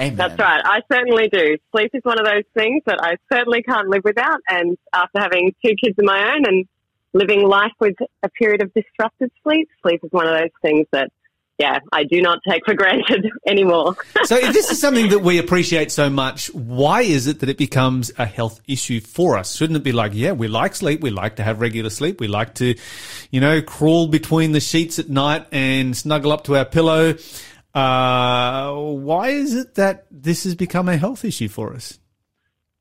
Amen. 0.00 0.16
that's 0.16 0.38
right. 0.38 0.62
I 0.64 0.80
certainly 0.90 1.28
do. 1.28 1.58
Sleep 1.70 1.90
is 1.92 2.02
one 2.02 2.18
of 2.18 2.24
those 2.24 2.44
things 2.54 2.82
that 2.86 2.98
I 3.02 3.16
certainly 3.32 3.62
can't 3.62 3.88
live 3.88 4.02
without. 4.04 4.40
And 4.48 4.76
after 4.92 5.20
having 5.20 5.54
two 5.64 5.74
kids 5.82 5.98
of 5.98 6.04
my 6.04 6.34
own 6.34 6.46
and 6.46 6.66
living 7.12 7.42
life 7.42 7.72
with 7.78 7.96
a 8.22 8.28
period 8.30 8.62
of 8.62 8.72
disrupted 8.72 9.30
sleep, 9.42 9.68
sleep 9.82 10.00
is 10.02 10.10
one 10.10 10.26
of 10.26 10.34
those 10.34 10.50
things 10.62 10.86
that 10.92 11.10
yeah, 11.58 11.78
I 11.92 12.04
do 12.04 12.20
not 12.20 12.40
take 12.48 12.64
for 12.64 12.74
granted 12.74 13.30
anymore. 13.46 13.96
so 14.24 14.36
if 14.36 14.52
this 14.52 14.70
is 14.70 14.80
something 14.80 15.10
that 15.10 15.20
we 15.20 15.38
appreciate 15.38 15.92
so 15.92 16.10
much, 16.10 16.52
why 16.52 17.02
is 17.02 17.26
it 17.26 17.40
that 17.40 17.48
it 17.48 17.58
becomes 17.58 18.10
a 18.18 18.26
health 18.26 18.60
issue 18.66 19.00
for 19.00 19.38
us? 19.38 19.54
Shouldn't 19.54 19.76
it 19.76 19.84
be 19.84 19.92
like, 19.92 20.12
yeah, 20.14 20.32
we 20.32 20.48
like 20.48 20.74
sleep, 20.74 21.02
we 21.02 21.10
like 21.10 21.36
to 21.36 21.44
have 21.44 21.60
regular 21.60 21.90
sleep, 21.90 22.20
we 22.20 22.26
like 22.26 22.54
to, 22.54 22.74
you 23.30 23.40
know, 23.40 23.62
crawl 23.62 24.08
between 24.08 24.52
the 24.52 24.60
sheets 24.60 24.98
at 24.98 25.08
night 25.08 25.46
and 25.52 25.96
snuggle 25.96 26.32
up 26.32 26.44
to 26.44 26.56
our 26.56 26.64
pillow. 26.64 27.14
Uh, 27.74 28.72
why 28.74 29.28
is 29.28 29.54
it 29.54 29.74
that 29.76 30.06
this 30.10 30.44
has 30.44 30.54
become 30.54 30.88
a 30.88 30.96
health 30.96 31.24
issue 31.24 31.48
for 31.48 31.72
us? 31.72 31.98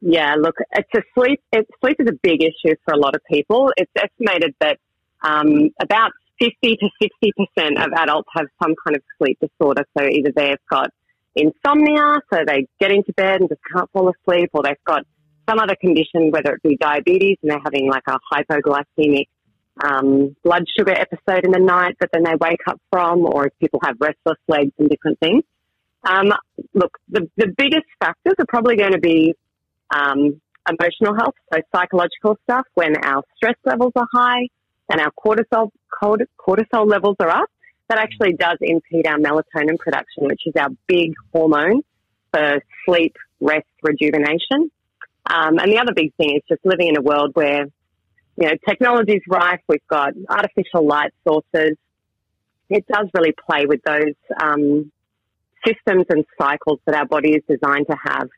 Yeah, 0.02 0.36
look, 0.38 0.56
it's 0.72 0.90
a 0.96 1.02
sleep. 1.14 1.42
It, 1.54 1.68
sleep 1.80 1.98
is 2.00 2.08
a 2.08 2.18
big 2.22 2.42
issue 2.42 2.76
for 2.84 2.94
a 2.94 2.98
lot 2.98 3.16
of 3.16 3.22
people. 3.32 3.72
It's 3.78 3.92
estimated 3.96 4.56
that 4.60 4.80
um, 5.22 5.70
about 5.80 6.12
50 6.40 6.78
to 6.78 6.90
60% 7.58 7.86
of 7.86 7.92
adults 7.94 8.28
have 8.36 8.48
some 8.62 8.74
kind 8.84 8.98
of 8.98 9.04
sleep 9.18 9.38
disorder. 9.40 9.86
So 9.98 10.06
either 10.06 10.32
they've 10.36 10.58
got 10.70 10.90
insomnia, 11.36 12.20
so 12.34 12.40
they 12.46 12.68
get 12.80 12.92
into 12.92 13.14
bed 13.14 13.42
and 13.42 13.50
just 13.50 13.62
can't 13.72 13.90
fall 13.92 14.10
asleep, 14.10 14.50
or 14.54 14.64
they've 14.64 14.84
got 14.86 15.06
some 15.48 15.60
other 15.60 15.76
condition, 15.80 16.32
whether 16.32 16.54
it 16.54 16.64
be 16.64 16.78
diabetes 16.78 17.38
and 17.44 17.52
they're 17.52 17.62
having 17.64 17.90
like 17.90 18.04
a 18.08 18.18
hypoglycemic 18.34 19.28
um, 19.84 20.36
blood 20.44 20.64
sugar 20.78 20.92
episode 20.92 21.46
in 21.46 21.52
the 21.52 21.60
night 21.60 21.96
that 22.00 22.10
then 22.14 22.24
they 22.24 22.36
wake 22.40 22.62
up 22.68 22.80
from, 22.92 23.26
or 23.26 23.48
if 23.48 23.54
people 23.60 23.80
have 23.84 23.96
restless 24.00 24.38
legs 24.48 24.72
and 24.78 24.90
different 24.90 25.20
things. 25.20 25.44
Um, 26.04 26.34
look, 26.74 26.98
the, 27.10 27.30
the 27.38 27.48
biggest 27.48 27.86
factors 28.00 28.34
are 28.40 28.46
probably 28.48 28.76
going 28.76 28.94
to 28.94 29.00
be 29.00 29.36
um, 29.94 30.42
emotional 30.70 31.16
health, 31.16 31.36
so 31.54 31.60
psychological 31.74 32.38
stuff 32.44 32.66
when 32.74 32.96
our 33.04 33.24
stress 33.36 33.56
levels 33.66 33.94
are 33.96 34.08
high 34.14 34.48
and 34.90 35.02
our 35.02 35.12
cortisol 35.12 35.70
cortisol 36.02 36.90
levels 36.90 37.16
are 37.20 37.30
up. 37.30 37.50
That 37.90 38.00
actually 38.00 38.34
does 38.34 38.58
impede 38.62 39.06
our 39.06 39.18
melatonin 39.18 39.78
production, 39.78 40.24
which 40.24 40.42
is 40.46 40.54
our 40.58 40.70
big 40.88 41.14
hormone 41.34 41.82
for 42.32 42.64
sleep, 42.86 43.16
rest, 43.42 43.68
rejuvenation. 43.84 44.72
Um, 45.30 45.60
and 45.60 45.72
the 45.72 45.78
other 45.78 45.94
big 45.94 46.14
thing 46.16 46.38
is 46.38 46.42
just 46.48 46.66
living 46.66 46.88
in 46.88 46.98
a 46.98 47.02
world 47.02 47.32
where 47.34 47.66
you 48.38 48.48
know 48.48 48.54
technology 48.68 49.14
is 49.14 49.24
rife. 49.28 49.62
We've 49.68 49.88
got 49.90 50.14
artificial 50.30 50.86
light 50.86 51.14
sources. 51.28 51.78
It 52.70 52.86
does 52.88 53.08
really 53.14 53.34
play 53.34 53.66
with 53.66 53.82
those 53.84 54.16
um, 54.42 54.92
systems 55.66 56.06
and 56.10 56.26
cycles 56.40 56.80
that 56.86 56.96
our 56.96 57.06
body 57.06 57.34
is 57.34 57.44
designed 57.48 57.88
to 57.90 57.98
have 58.02 58.30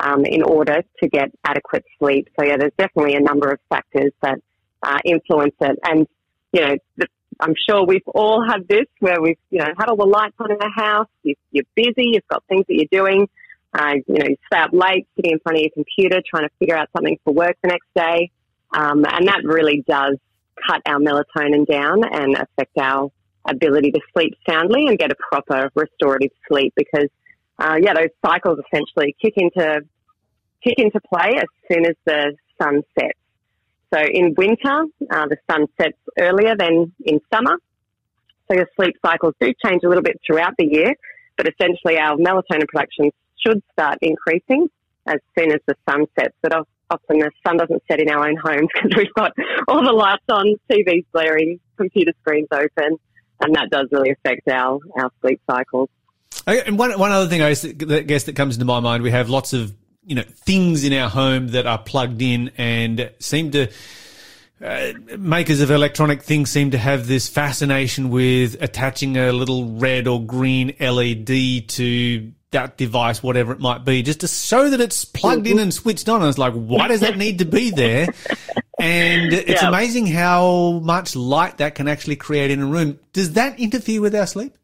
um, 0.00 0.24
in 0.24 0.42
order 0.42 0.82
to 1.02 1.08
get 1.08 1.30
adequate 1.44 1.84
sleep. 1.98 2.28
So 2.38 2.46
yeah, 2.46 2.56
there's 2.58 2.72
definitely 2.78 3.14
a 3.14 3.20
number 3.20 3.50
of 3.50 3.58
factors 3.68 4.12
that 4.22 4.38
uh, 4.82 4.98
influence 5.04 5.54
it. 5.60 5.78
And 5.84 6.06
you 6.52 6.60
know, 6.60 6.76
the, 6.96 7.06
I'm 7.40 7.54
sure 7.68 7.84
we've 7.84 8.06
all 8.06 8.44
had 8.46 8.66
this 8.68 8.86
where 9.00 9.20
we've 9.20 9.38
you 9.50 9.58
know 9.58 9.68
had 9.78 9.88
all 9.88 9.96
the 9.96 10.06
lights 10.06 10.36
on 10.38 10.50
in 10.50 10.58
the 10.58 10.72
house. 10.74 11.08
You, 11.22 11.34
you're 11.50 11.64
busy. 11.74 12.10
You've 12.12 12.28
got 12.28 12.44
things 12.48 12.64
that 12.68 12.74
you're 12.74 13.04
doing. 13.04 13.28
Uh, 13.74 13.94
you 14.06 14.18
know, 14.18 14.26
you 14.28 14.36
stay 14.46 14.60
up 14.60 14.70
late, 14.72 15.06
sitting 15.16 15.32
in 15.32 15.38
front 15.38 15.56
of 15.56 15.62
your 15.62 15.70
computer, 15.72 16.22
trying 16.28 16.46
to 16.46 16.50
figure 16.58 16.76
out 16.76 16.88
something 16.94 17.18
for 17.24 17.32
work 17.32 17.56
the 17.62 17.68
next 17.68 17.86
day, 17.94 18.30
um, 18.72 19.04
and 19.04 19.28
that 19.28 19.40
really 19.44 19.84
does 19.86 20.16
cut 20.66 20.82
our 20.86 20.98
melatonin 20.98 21.66
down 21.66 22.04
and 22.04 22.36
affect 22.36 22.76
our 22.78 23.10
ability 23.48 23.90
to 23.90 24.00
sleep 24.12 24.34
soundly 24.48 24.86
and 24.86 24.98
get 24.98 25.10
a 25.10 25.16
proper 25.30 25.70
restorative 25.74 26.30
sleep 26.48 26.72
because 26.76 27.08
uh, 27.58 27.76
yeah, 27.80 27.94
those 27.94 28.10
cycles 28.24 28.58
essentially 28.66 29.14
kick 29.20 29.34
into 29.36 29.82
kick 30.64 30.74
into 30.78 31.00
play 31.00 31.32
as 31.36 31.48
soon 31.70 31.86
as 31.86 31.96
the 32.04 32.34
sun 32.60 32.82
sets. 32.98 33.18
So 33.92 34.00
in 34.00 34.34
winter, 34.36 34.84
uh, 35.10 35.26
the 35.26 35.36
sun 35.50 35.66
sets 35.80 35.98
earlier 36.18 36.56
than 36.56 36.92
in 37.04 37.20
summer. 37.32 37.58
So 38.48 38.56
your 38.56 38.68
sleep 38.76 38.96
cycles 39.04 39.34
do 39.40 39.52
change 39.64 39.82
a 39.84 39.88
little 39.88 40.02
bit 40.02 40.20
throughout 40.26 40.54
the 40.58 40.66
year, 40.66 40.94
but 41.36 41.46
essentially 41.48 41.98
our 41.98 42.16
melatonin 42.16 42.66
production 42.68 43.10
should 43.44 43.62
start 43.72 43.98
increasing 44.02 44.68
as 45.06 45.18
soon 45.38 45.52
as 45.52 45.60
the 45.66 45.74
sun 45.88 46.06
sets. 46.18 46.34
But 46.42 46.52
often 46.92 47.18
the 47.18 47.30
sun 47.46 47.56
doesn't 47.56 47.82
set 47.90 48.00
in 48.00 48.08
our 48.10 48.28
own 48.28 48.36
homes 48.36 48.68
because 48.74 48.96
we've 48.96 49.14
got 49.14 49.32
all 49.68 49.84
the 49.84 49.92
lights 49.92 50.24
on, 50.28 50.54
TVs 50.70 51.04
blaring, 51.12 51.58
computer 51.76 52.12
screens 52.20 52.48
open, 52.52 52.98
and 53.40 53.54
that 53.54 53.70
does 53.70 53.88
really 53.90 54.10
affect 54.10 54.48
our, 54.48 54.78
our 54.96 55.10
sleep 55.20 55.40
cycles. 55.50 55.88
And 56.46 56.78
one 56.78 56.98
one 56.98 57.12
other 57.12 57.28
thing 57.28 57.42
I 57.42 57.54
guess 57.54 58.24
that 58.24 58.34
comes 58.34 58.56
into 58.56 58.64
my 58.64 58.80
mind, 58.80 59.02
we 59.02 59.10
have 59.10 59.28
lots 59.28 59.52
of 59.52 59.72
you 60.04 60.16
know 60.16 60.22
things 60.22 60.82
in 60.84 60.92
our 60.92 61.08
home 61.08 61.48
that 61.48 61.66
are 61.66 61.78
plugged 61.78 62.22
in 62.22 62.50
and 62.56 63.10
seem 63.18 63.50
to. 63.52 63.68
Uh, 64.64 64.92
makers 65.18 65.60
of 65.60 65.72
electronic 65.72 66.22
things 66.22 66.48
seem 66.48 66.70
to 66.70 66.78
have 66.78 67.08
this 67.08 67.28
fascination 67.28 68.10
with 68.10 68.56
attaching 68.62 69.16
a 69.16 69.32
little 69.32 69.70
red 69.70 70.06
or 70.06 70.24
green 70.24 70.72
LED 70.78 71.66
to 71.66 72.30
that 72.52 72.76
device, 72.76 73.22
whatever 73.22 73.52
it 73.52 73.60
might 73.60 73.84
be, 73.84 74.02
just 74.02 74.20
to 74.20 74.28
show 74.28 74.70
that 74.70 74.80
it's 74.80 75.04
plugged 75.04 75.46
in 75.46 75.58
and 75.58 75.72
switched 75.72 76.08
on. 76.08 76.20
And 76.20 76.28
it's 76.28 76.38
like, 76.38 76.54
why 76.54 76.88
does 76.88 77.00
that 77.00 77.16
need 77.16 77.40
to 77.40 77.44
be 77.44 77.70
there? 77.70 78.08
And 78.82 79.32
it's 79.32 79.62
yeah. 79.62 79.68
amazing 79.68 80.06
how 80.08 80.80
much 80.82 81.14
light 81.14 81.58
that 81.58 81.76
can 81.76 81.86
actually 81.86 82.16
create 82.16 82.50
in 82.50 82.60
a 82.60 82.66
room. 82.66 82.98
Does 83.12 83.34
that 83.34 83.60
interfere 83.60 84.00
with 84.00 84.12
our 84.12 84.26
sleep? 84.26 84.56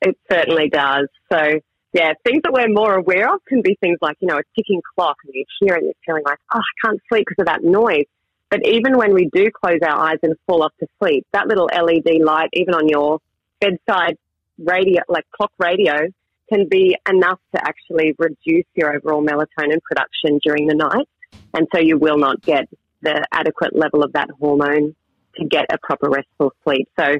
It 0.00 0.16
certainly 0.30 0.68
does. 0.68 1.08
So, 1.32 1.58
yeah, 1.92 2.12
things 2.24 2.42
that 2.44 2.52
we're 2.52 2.68
more 2.68 2.94
aware 2.94 3.34
of 3.34 3.40
can 3.48 3.60
be 3.60 3.76
things 3.80 3.98
like, 4.00 4.18
you 4.20 4.28
know, 4.28 4.36
a 4.36 4.42
ticking 4.54 4.80
clock 4.94 5.16
and 5.24 5.34
you 5.34 5.44
hear 5.58 5.74
it 5.74 5.78
and 5.78 5.86
you're 5.86 5.94
feeling 6.06 6.22
like, 6.24 6.38
oh, 6.54 6.60
I 6.60 6.86
can't 6.86 7.00
sleep 7.08 7.26
because 7.28 7.42
of 7.42 7.46
that 7.46 7.64
noise. 7.64 8.04
But 8.50 8.60
even 8.68 8.96
when 8.96 9.14
we 9.14 9.28
do 9.32 9.50
close 9.50 9.80
our 9.82 9.98
eyes 9.98 10.18
and 10.22 10.34
fall 10.46 10.62
off 10.62 10.72
to 10.78 10.86
sleep, 11.02 11.26
that 11.32 11.48
little 11.48 11.68
LED 11.74 12.22
light, 12.22 12.50
even 12.52 12.74
on 12.74 12.88
your 12.88 13.18
bedside 13.60 14.16
radio, 14.58 15.02
like 15.08 15.24
clock 15.34 15.50
radio, 15.58 16.06
can 16.54 16.68
be 16.68 16.96
enough 17.08 17.40
to 17.54 17.60
actually 17.66 18.14
reduce 18.18 18.66
your 18.74 18.94
overall 18.94 19.22
melatonin 19.22 19.80
production 19.82 20.38
during 20.44 20.66
the 20.66 20.74
night. 20.74 21.08
And 21.52 21.66
so 21.74 21.80
you 21.80 21.98
will 21.98 22.18
not 22.18 22.42
get 22.42 22.68
the 23.02 23.26
adequate 23.32 23.76
level 23.76 24.02
of 24.02 24.12
that 24.12 24.28
hormone 24.38 24.94
to 25.36 25.44
get 25.44 25.66
a 25.72 25.78
proper 25.78 26.08
restful 26.08 26.52
sleep. 26.64 26.88
So 26.98 27.16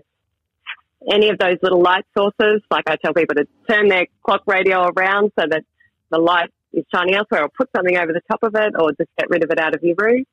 any 1.11 1.29
of 1.31 1.38
those 1.38 1.57
little 1.62 1.83
light 1.83 2.05
sources. 2.16 2.62
Like 2.70 2.85
I 2.88 2.97
tell 2.97 3.12
people 3.12 3.37
to 3.37 3.47
turn 3.68 3.88
their 3.88 4.07
clock 4.25 4.42
radio 4.47 4.88
around 4.88 5.33
so 5.38 5.47
that 5.49 5.64
the 6.11 6.18
light 6.18 6.51
is 6.73 6.85
shining 6.94 7.14
elsewhere 7.14 7.42
or 7.42 7.49
put 7.49 7.68
something 7.77 7.97
over 7.97 8.12
the 8.12 8.23
top 8.31 8.42
of 8.42 8.55
it 8.55 8.73
or 8.79 8.92
just 8.92 9.11
get 9.18 9.29
rid 9.29 9.44
of 9.44 9.51
it 9.51 9.59
out 9.59 9.75
of 9.75 9.83
your 9.83 9.97
room. 9.99 10.25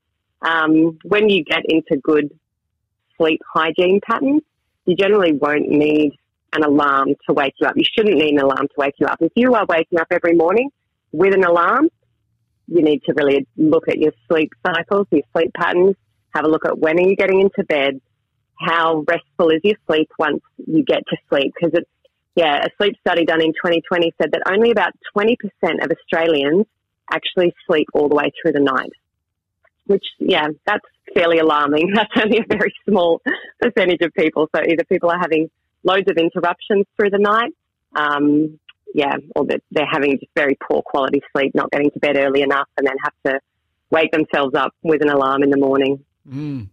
Um, 0.41 0.99
when 1.03 1.29
you 1.29 1.43
get 1.43 1.63
into 1.67 1.97
good 1.97 2.31
sleep 3.17 3.41
hygiene 3.53 3.99
patterns, 4.07 4.41
you 4.85 4.95
generally 4.95 5.33
won't 5.33 5.69
need 5.69 6.13
an 6.53 6.63
alarm 6.63 7.09
to 7.27 7.33
wake 7.33 7.53
you 7.59 7.67
up. 7.67 7.73
You 7.75 7.85
shouldn't 7.95 8.17
need 8.17 8.33
an 8.33 8.39
alarm 8.39 8.67
to 8.67 8.73
wake 8.77 8.95
you 8.99 9.07
up. 9.07 9.17
If 9.21 9.31
you 9.35 9.53
are 9.53 9.65
waking 9.67 9.99
up 9.99 10.07
every 10.11 10.33
morning 10.35 10.69
with 11.11 11.33
an 11.33 11.43
alarm, 11.43 11.89
you 12.67 12.81
need 12.81 13.01
to 13.05 13.13
really 13.13 13.47
look 13.57 13.87
at 13.87 13.97
your 13.97 14.13
sleep 14.29 14.51
cycles, 14.65 15.07
your 15.11 15.23
sleep 15.33 15.51
patterns, 15.53 15.95
have 16.33 16.45
a 16.45 16.47
look 16.47 16.65
at 16.65 16.77
when 16.77 16.97
are 16.97 17.07
you 17.07 17.15
getting 17.15 17.41
into 17.41 17.63
bed, 17.67 17.99
how 18.57 19.03
restful 19.07 19.49
is 19.49 19.59
your 19.63 19.75
sleep 19.87 20.09
once 20.17 20.41
you 20.65 20.83
get 20.83 21.03
to 21.09 21.17
sleep? 21.29 21.53
Because 21.53 21.77
it's, 21.79 21.89
yeah, 22.35 22.59
a 22.63 22.69
sleep 22.77 22.95
study 23.05 23.25
done 23.25 23.41
in 23.41 23.51
2020 23.51 24.13
said 24.21 24.31
that 24.31 24.43
only 24.49 24.71
about 24.71 24.93
20% 25.17 25.35
of 25.83 25.91
Australians 25.91 26.65
actually 27.11 27.53
sleep 27.67 27.87
all 27.93 28.07
the 28.07 28.15
way 28.15 28.31
through 28.41 28.53
the 28.53 28.61
night. 28.61 28.91
Which, 29.87 30.05
yeah, 30.19 30.47
that's 30.65 30.85
fairly 31.13 31.39
alarming. 31.39 31.91
That's 31.93 32.11
only 32.23 32.37
a 32.37 32.45
very 32.47 32.73
small 32.87 33.21
percentage 33.59 34.01
of 34.01 34.13
people. 34.13 34.47
So 34.55 34.61
either 34.61 34.85
people 34.87 35.09
are 35.09 35.19
having 35.19 35.49
loads 35.83 36.09
of 36.09 36.17
interruptions 36.17 36.85
through 36.95 37.09
the 37.09 37.19
night, 37.19 37.53
um, 37.95 38.59
yeah, 38.93 39.15
or 39.35 39.45
that 39.45 39.61
they're 39.71 39.85
having 39.89 40.19
just 40.19 40.31
very 40.35 40.57
poor 40.69 40.81
quality 40.81 41.21
sleep, 41.31 41.53
not 41.55 41.71
getting 41.71 41.91
to 41.91 41.99
bed 41.99 42.17
early 42.17 42.41
enough, 42.41 42.67
and 42.77 42.85
then 42.85 42.95
have 43.03 43.13
to 43.25 43.39
wake 43.89 44.11
themselves 44.11 44.55
up 44.55 44.73
with 44.83 45.01
an 45.01 45.09
alarm 45.09 45.43
in 45.43 45.49
the 45.49 45.57
morning. 45.57 46.03
Mm. 46.27 46.69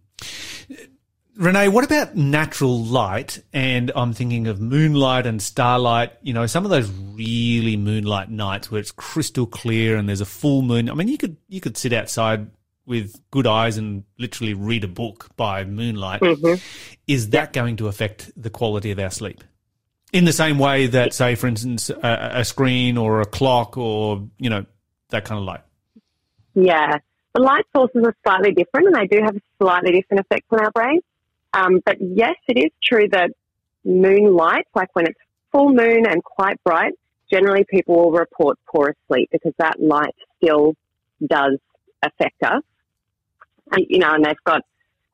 Renee, 1.39 1.69
what 1.69 1.85
about 1.85 2.17
natural 2.17 2.83
light? 2.83 3.41
And 3.53 3.93
I'm 3.95 4.11
thinking 4.11 4.47
of 4.47 4.59
moonlight 4.59 5.25
and 5.25 5.41
starlight. 5.41 6.11
You 6.21 6.33
know, 6.33 6.45
some 6.47 6.65
of 6.65 6.71
those 6.71 6.89
really 6.89 7.77
moonlight 7.77 8.29
nights 8.29 8.69
where 8.69 8.81
it's 8.81 8.91
crystal 8.91 9.45
clear 9.45 9.95
and 9.95 10.09
there's 10.09 10.19
a 10.19 10.25
full 10.25 10.61
moon. 10.61 10.89
I 10.89 10.93
mean, 10.95 11.07
you 11.07 11.17
could 11.17 11.37
you 11.47 11.61
could 11.61 11.77
sit 11.77 11.93
outside 11.93 12.49
with 12.89 13.21
good 13.31 13.47
eyes 13.47 13.77
and 13.77 14.03
literally 14.17 14.53
read 14.53 14.83
a 14.83 14.87
book 14.87 15.27
by 15.37 15.63
moonlight. 15.63 16.21
Mm-hmm. 16.21 16.55
Is 17.07 17.29
that 17.29 17.53
going 17.53 17.77
to 17.77 17.87
affect 17.87 18.31
the 18.35 18.49
quality 18.49 18.91
of 18.91 18.99
our 18.99 19.11
sleep? 19.11 19.43
In 20.11 20.25
the 20.25 20.33
same 20.33 20.57
way 20.57 20.87
that, 20.87 21.13
say, 21.13 21.35
for 21.35 21.47
instance, 21.47 21.89
a, 21.89 22.31
a 22.33 22.45
screen 22.45 22.97
or 22.97 23.21
a 23.21 23.25
clock 23.25 23.77
or 23.77 24.27
you 24.39 24.49
know 24.49 24.65
that 25.09 25.23
kind 25.23 25.39
of 25.39 25.45
light. 25.45 25.61
Yeah, 26.55 26.97
the 27.35 27.41
light 27.41 27.65
sources 27.75 28.03
are 28.03 28.15
slightly 28.25 28.51
different, 28.51 28.87
and 28.87 28.95
they 28.95 29.07
do 29.07 29.23
have 29.23 29.35
a 29.35 29.41
slightly 29.61 29.91
different 29.91 30.25
effects 30.25 30.47
on 30.51 30.59
our 30.59 30.71
brain. 30.71 30.99
Um, 31.53 31.79
but 31.85 31.97
yes, 31.99 32.35
it 32.47 32.57
is 32.57 32.71
true 32.83 33.07
that 33.11 33.31
moonlight, 33.85 34.65
like 34.75 34.89
when 34.93 35.05
it's 35.05 35.19
full 35.51 35.69
moon 35.73 36.05
and 36.07 36.23
quite 36.23 36.61
bright, 36.63 36.93
generally 37.31 37.65
people 37.69 37.95
will 37.95 38.11
report 38.11 38.57
poor 38.67 38.95
sleep 39.07 39.29
because 39.31 39.53
that 39.57 39.79
light 39.79 40.15
still 40.37 40.73
does 41.25 41.57
affect 42.01 42.41
us. 42.43 42.63
You 43.77 43.99
know, 43.99 44.13
and 44.13 44.25
they've 44.25 44.43
got 44.45 44.61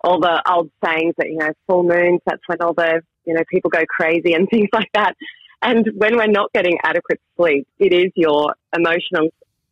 all 0.06 0.20
the 0.20 0.41
old 0.50 0.70
sayings 0.84 1.15
that, 1.18 1.28
you 1.28 1.38
know, 1.38 1.50
full 1.68 1.84
moons, 1.84 2.22
that's 2.26 2.41
when 2.48 2.62
all 2.62 2.74
the, 2.74 3.02
you 3.26 3.34
know, 3.34 3.44
people 3.50 3.70
go 3.70 3.84
crazy 3.89 4.34
and 4.34 4.48
things 4.52 4.70
like 4.72 4.89
that. 4.94 5.15
And 5.62 5.89
when 5.96 6.15
we're 6.15 6.28
not 6.28 6.54
getting 6.54 6.78
adequate 6.84 7.20
sleep, 7.36 7.68
it 7.80 7.91
is 7.91 8.12
your 8.15 8.54
emotional, 8.76 9.30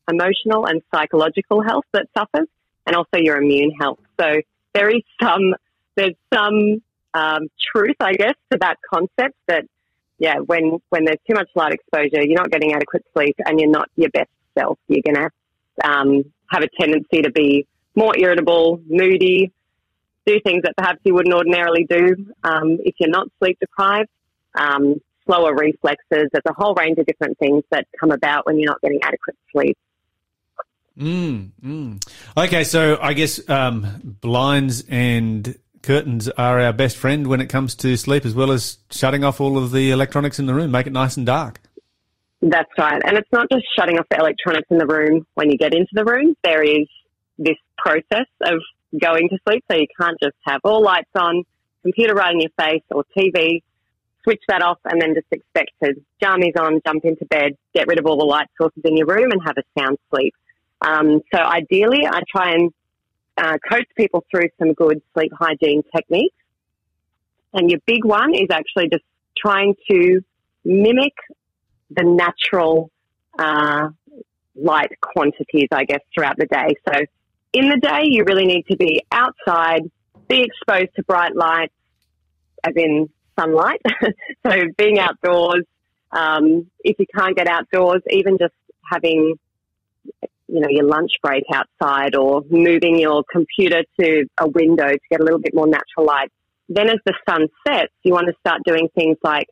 emotional 0.10 0.66
and 0.66 0.82
psychological 0.94 1.62
health 1.62 1.86
that 1.94 2.08
suffers 2.18 2.48
and 2.88 2.96
also 2.96 3.18
your 3.18 3.38
immune 3.38 3.72
health. 3.80 4.00
So 4.20 4.42
there 4.74 4.90
is 4.90 5.04
some, 5.22 5.54
there's 5.96 6.16
some, 6.34 6.82
um, 7.14 7.48
truth, 7.72 7.98
I 8.00 8.14
guess, 8.14 8.34
to 8.52 8.58
that 8.60 8.78
concept 8.92 9.36
that, 9.48 9.66
yeah, 10.18 10.38
when, 10.38 10.80
when 10.90 11.06
there's 11.06 11.20
too 11.28 11.36
much 11.36 11.50
light 11.54 11.74
exposure, 11.74 12.24
you're 12.24 12.40
not 12.40 12.50
getting 12.50 12.74
adequate 12.74 13.06
sleep 13.14 13.36
and 13.46 13.60
you're 13.60 13.70
not 13.70 13.90
your 13.96 14.10
best 14.10 14.32
self. 14.58 14.80
You're 14.88 15.04
going 15.06 15.30
to, 15.30 15.88
um, 15.88 16.24
have 16.50 16.64
a 16.64 16.70
tendency 16.80 17.22
to 17.22 17.32
be 17.32 17.68
more 17.96 18.18
irritable, 18.18 18.82
moody, 18.88 19.52
do 20.26 20.40
things 20.42 20.64
that 20.64 20.76
perhaps 20.78 21.00
you 21.04 21.14
wouldn't 21.14 21.34
ordinarily 21.34 21.86
do 21.90 22.34
um, 22.44 22.78
if 22.84 22.96
you're 23.00 23.10
not 23.10 23.28
sleep 23.40 23.58
deprived. 23.60 24.10
Um, 24.56 24.96
slower 25.26 25.54
reflexes. 25.56 26.30
There's 26.32 26.44
a 26.46 26.54
whole 26.54 26.76
range 26.76 26.98
of 26.98 27.06
different 27.06 27.38
things 27.40 27.64
that 27.72 27.88
come 28.00 28.12
about 28.12 28.46
when 28.46 28.60
you're 28.60 28.70
not 28.70 28.82
getting 28.82 29.00
adequate 29.02 29.38
sleep. 29.52 29.78
Mm, 30.98 31.52
mm. 31.64 32.08
Okay, 32.38 32.64
so 32.64 33.00
I 33.02 33.14
guess 33.14 33.50
um, 33.50 34.18
blinds 34.22 34.84
and 34.88 35.58
curtains 35.82 36.30
are 36.30 36.60
our 36.60 36.74
best 36.74 36.98
friend 36.98 37.28
when 37.28 37.42
it 37.42 37.48
comes 37.48 37.76
to 37.76 37.98
sleep, 37.98 38.26
as 38.26 38.36
well 38.36 38.52
as 38.52 38.78
shutting 38.92 39.24
off 39.24 39.42
all 39.42 39.58
of 39.58 39.72
the 39.72 39.92
electronics 39.92 40.40
in 40.40 40.46
the 40.46 40.54
room, 40.54 40.72
make 40.72 40.88
it 40.88 40.94
nice 40.94 41.18
and 41.18 41.26
dark. 41.26 41.60
That's 42.42 42.70
right. 42.78 43.02
And 43.06 43.18
it's 43.18 43.32
not 43.32 43.48
just 43.52 43.66
shutting 43.78 43.98
off 43.98 44.06
the 44.10 44.18
electronics 44.18 44.68
in 44.70 44.78
the 44.78 44.86
room 44.86 45.26
when 45.34 45.50
you 45.50 45.58
get 45.58 45.74
into 45.74 45.92
the 45.94 46.04
room. 46.04 46.36
There 46.44 46.62
is 46.62 46.88
this 47.38 47.58
process 47.78 48.28
of 48.42 48.60
going 49.00 49.30
to 49.30 49.38
sleep. 49.48 49.64
So 49.70 49.78
you 49.78 49.88
can't 50.00 50.18
just 50.22 50.36
have 50.46 50.62
all 50.64 50.84
lights 50.84 51.10
on, 51.16 51.44
computer 51.82 52.14
right 52.14 52.34
in 52.34 52.42
your 52.42 52.52
face 52.58 52.84
or 52.92 53.04
TV, 53.18 53.62
switch 54.24 54.42
that 54.48 54.62
off 54.62 54.80
and 54.86 55.02
then 55.02 55.14
just 55.14 55.28
expect 55.32 55.72
to 55.84 55.94
jammies 56.22 56.58
on, 56.58 56.82
jump 56.86 57.04
into 57.06 57.26
bed, 57.26 57.58
get 57.74 57.88
rid 57.88 58.00
of 58.00 58.06
all 58.06 58.18
the 58.18 58.26
light 58.26 58.48
sources 58.60 58.82
in 58.86 58.96
your 58.96 59.08
room 59.08 59.30
and 59.32 59.42
have 59.46 59.58
a 59.58 59.80
sound 59.80 59.98
sleep. 60.10 60.34
Um, 60.82 61.22
so 61.34 61.42
ideally 61.42 62.08
I 62.10 62.22
try 62.30 62.54
and 62.54 62.74
uh, 63.38 63.58
coach 63.70 63.88
people 63.98 64.24
through 64.32 64.50
some 64.60 64.74
good 64.74 65.02
sleep 65.14 65.32
hygiene 65.38 65.84
techniques. 65.96 66.36
And 67.54 67.70
your 67.70 67.80
big 67.86 68.04
one 68.04 68.34
is 68.34 68.48
actually 68.52 68.90
just 68.90 69.04
trying 69.38 69.76
to 69.90 70.22
mimic 70.64 71.14
the 71.90 72.04
natural 72.04 72.90
uh, 73.38 73.90
light 74.56 74.92
quantities, 75.02 75.68
I 75.72 75.84
guess, 75.86 76.00
throughout 76.14 76.38
the 76.38 76.46
day. 76.46 76.76
So 76.88 77.06
in 77.54 77.70
the 77.70 77.78
day, 77.78 78.04
you 78.06 78.24
really 78.26 78.46
need 78.46 78.66
to 78.70 78.76
be 78.76 79.04
outside, 79.12 79.84
be 80.28 80.44
exposed 80.44 80.90
to 80.96 81.04
bright 81.04 81.36
lights, 81.36 81.74
as 82.64 82.74
in 82.76 83.10
sunlight. 83.40 83.82
so 84.46 84.52
being 84.78 85.00
outdoors, 85.00 85.64
um, 86.12 86.70
if 86.84 86.98
you 87.00 87.06
can't 87.16 87.36
get 87.38 87.48
outdoors, 87.48 88.02
even 88.10 88.38
just 88.40 88.54
having, 88.92 89.36
you 90.48 90.60
know, 90.60 90.68
your 90.70 90.86
lunch 90.86 91.12
break 91.22 91.44
outside 91.54 92.16
or 92.16 92.44
moving 92.50 93.00
your 93.00 93.24
computer 93.32 93.84
to 94.00 94.26
a 94.40 94.48
window 94.48 94.90
to 94.90 95.00
get 95.10 95.22
a 95.22 95.24
little 95.24 95.40
bit 95.40 95.54
more 95.54 95.68
natural 95.68 96.06
light. 96.06 96.32
Then 96.70 96.90
as 96.90 96.98
the 97.06 97.14
sun 97.28 97.48
sets, 97.68 97.94
you 98.04 98.14
want 98.14 98.28
to 98.28 98.34
start 98.40 98.62
doing 98.66 98.90
things 98.96 99.18
like 99.24 99.48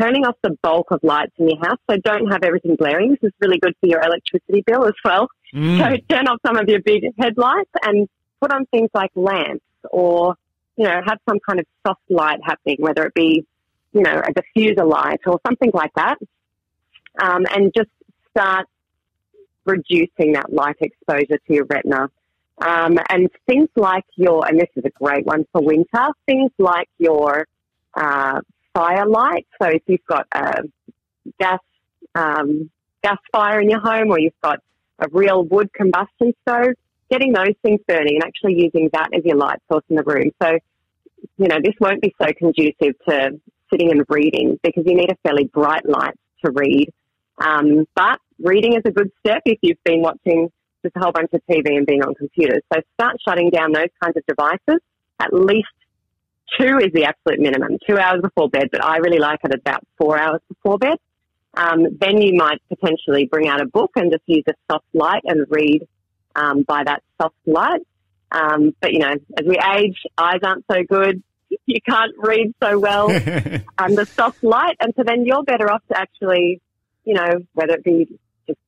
turning 0.00 0.24
off 0.24 0.36
the 0.42 0.56
bulk 0.62 0.88
of 0.90 1.00
lights 1.02 1.32
in 1.38 1.48
your 1.48 1.58
house. 1.64 1.78
So 1.88 1.96
don't 2.02 2.30
have 2.32 2.42
everything 2.42 2.76
blaring. 2.76 3.10
This 3.10 3.30
is 3.30 3.32
really 3.40 3.58
good 3.58 3.74
for 3.80 3.86
your 3.86 4.00
electricity 4.02 4.62
bill 4.66 4.86
as 4.86 4.94
well. 5.04 5.28
Mm. 5.54 5.78
So 5.78 5.96
turn 6.14 6.28
off 6.28 6.40
some 6.46 6.56
of 6.56 6.68
your 6.68 6.80
big 6.80 7.04
headlights 7.18 7.70
and 7.82 8.08
put 8.40 8.52
on 8.52 8.66
things 8.66 8.90
like 8.94 9.10
lamps 9.14 9.64
or, 9.90 10.36
you 10.76 10.84
know, 10.84 11.00
have 11.06 11.18
some 11.28 11.38
kind 11.40 11.60
of 11.60 11.66
soft 11.86 12.02
light 12.10 12.40
happening, 12.42 12.76
whether 12.80 13.04
it 13.04 13.14
be, 13.14 13.46
you 13.92 14.02
know, 14.02 14.20
a 14.20 14.32
diffuser 14.32 14.88
light 14.88 15.20
or 15.26 15.40
something 15.46 15.70
like 15.72 15.92
that. 15.94 16.16
Um, 17.20 17.46
and 17.54 17.72
just 17.74 17.90
start 18.30 18.66
reducing 19.64 20.32
that 20.32 20.52
light 20.52 20.76
exposure 20.80 21.38
to 21.46 21.54
your 21.54 21.64
retina. 21.64 22.10
Um, 22.58 22.98
and 23.10 23.28
things 23.46 23.68
like 23.76 24.04
your, 24.16 24.46
and 24.46 24.58
this 24.58 24.68
is 24.76 24.84
a 24.84 24.90
great 24.90 25.26
one 25.26 25.46
for 25.52 25.62
winter, 25.62 26.08
things 26.26 26.50
like 26.58 26.88
your 26.98 27.46
uh, 27.94 28.40
firelight. 28.74 29.46
So 29.60 29.68
if 29.68 29.82
you've 29.86 30.04
got 30.06 30.26
a 30.32 30.62
gas 31.38 31.60
um, 32.14 32.70
gas 33.02 33.18
fire 33.30 33.60
in 33.60 33.68
your 33.68 33.80
home, 33.80 34.10
or 34.10 34.18
you've 34.18 34.40
got 34.42 34.60
a 34.98 35.08
real 35.12 35.44
wood 35.44 35.72
combustion 35.72 36.32
stove, 36.42 36.74
getting 37.10 37.32
those 37.32 37.54
things 37.62 37.80
burning 37.86 38.16
and 38.16 38.24
actually 38.24 38.54
using 38.54 38.90
that 38.92 39.08
as 39.14 39.24
your 39.24 39.36
light 39.36 39.58
source 39.70 39.84
in 39.88 39.96
the 39.96 40.02
room. 40.02 40.30
So, 40.42 40.58
you 41.38 41.48
know, 41.48 41.58
this 41.62 41.74
won't 41.80 42.02
be 42.02 42.14
so 42.20 42.28
conducive 42.36 42.94
to 43.08 43.40
sitting 43.70 43.90
and 43.90 44.04
reading 44.08 44.58
because 44.62 44.84
you 44.86 44.94
need 44.94 45.10
a 45.10 45.16
fairly 45.22 45.44
bright 45.44 45.88
light 45.88 46.14
to 46.44 46.50
read. 46.52 46.92
Um, 47.38 47.86
but 47.94 48.18
reading 48.38 48.74
is 48.74 48.82
a 48.86 48.90
good 48.90 49.10
step 49.20 49.42
if 49.44 49.58
you've 49.62 49.82
been 49.84 50.00
watching 50.00 50.50
just 50.82 50.96
a 50.96 51.00
whole 51.00 51.12
bunch 51.12 51.30
of 51.32 51.40
TV 51.50 51.76
and 51.76 51.86
being 51.86 52.02
on 52.02 52.14
computers. 52.14 52.62
So 52.72 52.80
start 52.94 53.16
shutting 53.26 53.50
down 53.50 53.72
those 53.72 53.90
kinds 54.02 54.16
of 54.16 54.24
devices 54.26 54.80
at 55.20 55.32
least 55.32 55.68
two 56.58 56.78
is 56.78 56.92
the 56.92 57.04
absolute 57.04 57.40
minimum, 57.40 57.78
two 57.88 57.98
hours 57.98 58.20
before 58.22 58.48
bed, 58.48 58.68
but 58.70 58.84
I 58.84 58.98
really 58.98 59.18
like 59.18 59.40
it 59.44 59.54
about 59.54 59.84
four 59.98 60.18
hours 60.18 60.40
before 60.48 60.78
bed. 60.78 60.98
Um, 61.56 61.86
then 61.98 62.20
you 62.20 62.36
might 62.36 62.60
potentially 62.68 63.26
bring 63.26 63.48
out 63.48 63.62
a 63.62 63.66
book 63.66 63.92
and 63.96 64.12
just 64.12 64.22
use 64.26 64.44
a 64.48 64.52
soft 64.70 64.84
light 64.92 65.22
and 65.24 65.46
read 65.48 65.86
um, 66.34 66.62
by 66.62 66.84
that 66.84 67.02
soft 67.20 67.36
light. 67.46 67.80
Um, 68.30 68.74
but 68.80 68.92
you 68.92 68.98
know, 68.98 69.12
as 69.12 69.46
we 69.46 69.56
age, 69.56 69.96
eyes 70.18 70.40
aren't 70.44 70.64
so 70.70 70.82
good. 70.88 71.22
You 71.64 71.80
can't 71.80 72.12
read 72.18 72.54
so 72.60 72.78
well 72.78 73.08
under 73.78 74.04
soft 74.04 74.42
light, 74.42 74.76
and 74.80 74.92
so 74.96 75.04
then 75.04 75.24
you're 75.24 75.44
better 75.44 75.70
off 75.70 75.80
to 75.88 75.98
actually, 75.98 76.60
you 77.04 77.14
know, 77.14 77.30
whether 77.54 77.74
it 77.74 77.84
be 77.84 78.18
just 78.48 78.58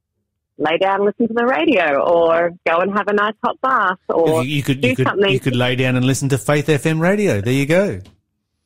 lay 0.59 0.79
down 0.79 1.01
and 1.01 1.05
listen 1.05 1.27
to 1.27 1.35
the 1.35 1.45
radio 1.45 2.01
or 2.01 2.53
go 2.65 2.79
and 2.79 2.93
have 2.97 3.09
a 3.09 3.13
nice 3.13 3.35
hot 3.43 3.61
bath 3.61 3.99
or 4.09 4.45
you 4.45 4.63
could 4.63 4.81
do 4.81 4.89
you 4.89 4.97
could 4.97 5.07
something. 5.07 5.31
you 5.31 5.41
could 5.41 5.57
lay 5.57 5.75
down 5.75 5.97
and 5.97 6.05
listen 6.05 6.29
to 6.29 6.39
Faith 6.39 6.67
FM 6.69 7.01
radio. 7.01 7.41
There 7.41 7.53
you 7.53 7.67
go. 7.67 8.01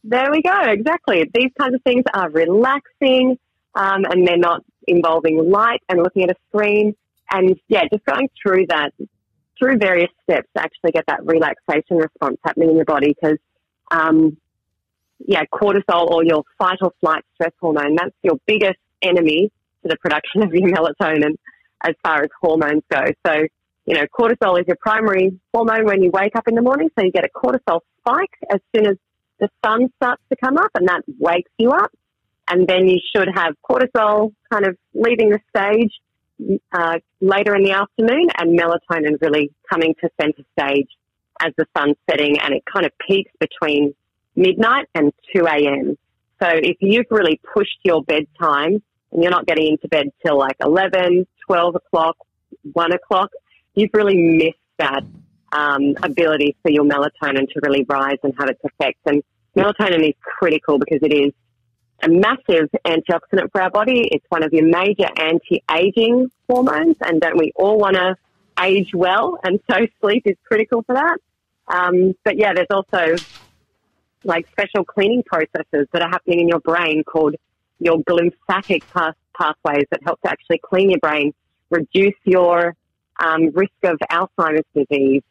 There 0.04 0.30
we 0.30 0.42
go. 0.42 0.60
Exactly. 0.62 1.30
These 1.32 1.52
kinds 1.58 1.74
of 1.74 1.82
things 1.82 2.04
are 2.12 2.28
relaxing, 2.30 3.38
um, 3.74 4.04
and 4.04 4.26
they're 4.26 4.36
not 4.36 4.62
involving 4.86 5.50
light 5.50 5.82
and 5.88 6.02
looking 6.02 6.24
at 6.24 6.30
a 6.30 6.36
screen. 6.48 6.94
And 7.30 7.58
yeah, 7.68 7.84
just 7.90 8.04
going 8.04 8.28
through 8.42 8.66
that, 8.68 8.92
through 9.58 9.78
various 9.78 10.10
steps 10.22 10.48
to 10.56 10.62
actually 10.62 10.92
get 10.92 11.04
that 11.06 11.24
relaxation 11.24 11.96
response 11.96 12.36
happening 12.44 12.70
in 12.70 12.76
your 12.76 12.84
body 12.84 13.14
because, 13.20 13.38
um, 13.90 14.36
yeah, 15.24 15.44
cortisol 15.52 16.10
or 16.10 16.24
your 16.24 16.42
fight 16.58 16.78
or 16.82 16.92
flight 17.00 17.24
stress 17.34 17.52
hormone, 17.60 17.94
that's 17.96 18.14
your 18.22 18.36
biggest 18.46 18.78
enemy 19.02 19.50
to 19.82 19.88
the 19.88 19.96
production 19.96 20.42
of 20.42 20.52
your 20.52 20.68
melatonin 20.68 21.36
as 21.84 21.94
far 22.02 22.22
as 22.22 22.28
hormones 22.40 22.82
go. 22.90 23.02
So, 23.26 23.46
you 23.86 23.94
know, 23.94 24.04
cortisol 24.06 24.60
is 24.60 24.66
your 24.66 24.76
primary 24.80 25.38
hormone 25.52 25.86
when 25.86 26.02
you 26.02 26.10
wake 26.12 26.36
up 26.36 26.48
in 26.48 26.54
the 26.54 26.62
morning. 26.62 26.88
So 26.98 27.04
you 27.04 27.12
get 27.12 27.24
a 27.24 27.28
cortisol 27.28 27.80
spike 28.00 28.30
as 28.52 28.60
soon 28.74 28.86
as 28.86 28.96
the 29.40 29.48
sun 29.64 29.92
starts 29.96 30.22
to 30.30 30.36
come 30.36 30.56
up 30.56 30.70
and 30.74 30.88
that 30.88 31.02
wakes 31.18 31.50
you 31.58 31.70
up. 31.70 31.90
And 32.48 32.66
then 32.66 32.88
you 32.88 32.98
should 33.14 33.28
have 33.34 33.54
cortisol 33.68 34.32
kind 34.52 34.66
of 34.66 34.76
leaving 34.94 35.30
the 35.30 35.40
stage 35.56 35.92
uh, 36.72 36.98
later 37.20 37.54
in 37.54 37.62
the 37.62 37.72
afternoon 37.72 38.28
and 38.38 38.58
melatonin 38.58 39.20
really 39.20 39.52
coming 39.70 39.94
to 40.00 40.08
center 40.20 40.42
stage 40.58 40.88
as 41.40 41.52
the 41.56 41.66
sun's 41.76 41.96
setting 42.08 42.38
and 42.40 42.54
it 42.54 42.62
kind 42.64 42.84
of 42.86 42.92
peaks 43.06 43.30
between 43.40 43.94
midnight 44.36 44.86
and 44.94 45.12
2 45.34 45.46
a.m. 45.46 45.96
So 46.42 46.48
if 46.48 46.76
you've 46.80 47.06
really 47.10 47.40
pushed 47.54 47.78
your 47.84 48.02
bedtime 48.02 48.82
and 49.12 49.22
you're 49.22 49.30
not 49.30 49.46
getting 49.46 49.68
into 49.68 49.88
bed 49.88 50.06
till 50.24 50.38
like 50.38 50.56
11, 50.60 51.26
12 51.46 51.74
o'clock, 51.76 52.16
1 52.72 52.92
o'clock, 52.92 53.30
you've 53.74 53.90
really 53.92 54.16
missed 54.16 54.58
that 54.78 55.04
um, 55.52 55.94
ability 56.02 56.56
for 56.62 56.70
your 56.70 56.84
melatonin 56.84 57.48
to 57.48 57.60
really 57.62 57.84
rise 57.88 58.18
and 58.22 58.34
have 58.38 58.48
its 58.48 58.60
effects. 58.64 59.00
And 59.06 59.22
melatonin 59.56 60.08
is 60.08 60.14
critical 60.20 60.78
because 60.78 61.00
it 61.02 61.12
is 61.12 61.32
a 62.02 62.08
massive 62.08 62.68
antioxidant 62.84 63.50
for 63.52 63.62
our 63.62 63.70
body. 63.70 64.08
It's 64.10 64.24
one 64.28 64.42
of 64.42 64.52
your 64.52 64.66
major 64.66 65.08
anti-aging 65.16 66.30
hormones, 66.48 66.96
and 67.00 67.20
don't 67.20 67.38
we 67.38 67.52
all 67.54 67.78
want 67.78 67.94
to 67.94 68.16
age 68.60 68.90
well? 68.94 69.38
And 69.42 69.60
so 69.70 69.86
sleep 70.00 70.22
is 70.26 70.36
critical 70.44 70.82
for 70.82 70.94
that. 70.94 71.18
Um, 71.68 72.14
but 72.24 72.36
yeah, 72.36 72.52
there's 72.54 72.66
also 72.70 73.20
like 74.24 74.46
special 74.52 74.84
cleaning 74.84 75.22
processes 75.24 75.86
that 75.92 76.02
are 76.02 76.10
happening 76.10 76.40
in 76.40 76.48
your 76.48 76.60
brain 76.60 77.02
called 77.04 77.34
your 77.78 77.98
glymphatic 77.98 78.82
path- 78.94 79.16
pathways 79.36 79.86
that 79.90 80.00
help 80.04 80.20
to 80.22 80.30
actually 80.30 80.60
clean 80.62 80.90
your 80.90 81.00
brain, 81.00 81.32
reduce 81.70 82.14
your 82.24 82.76
um, 83.22 83.50
risk 83.54 83.72
of 83.84 83.98
Alzheimer's 84.10 84.66
disease. 84.74 85.22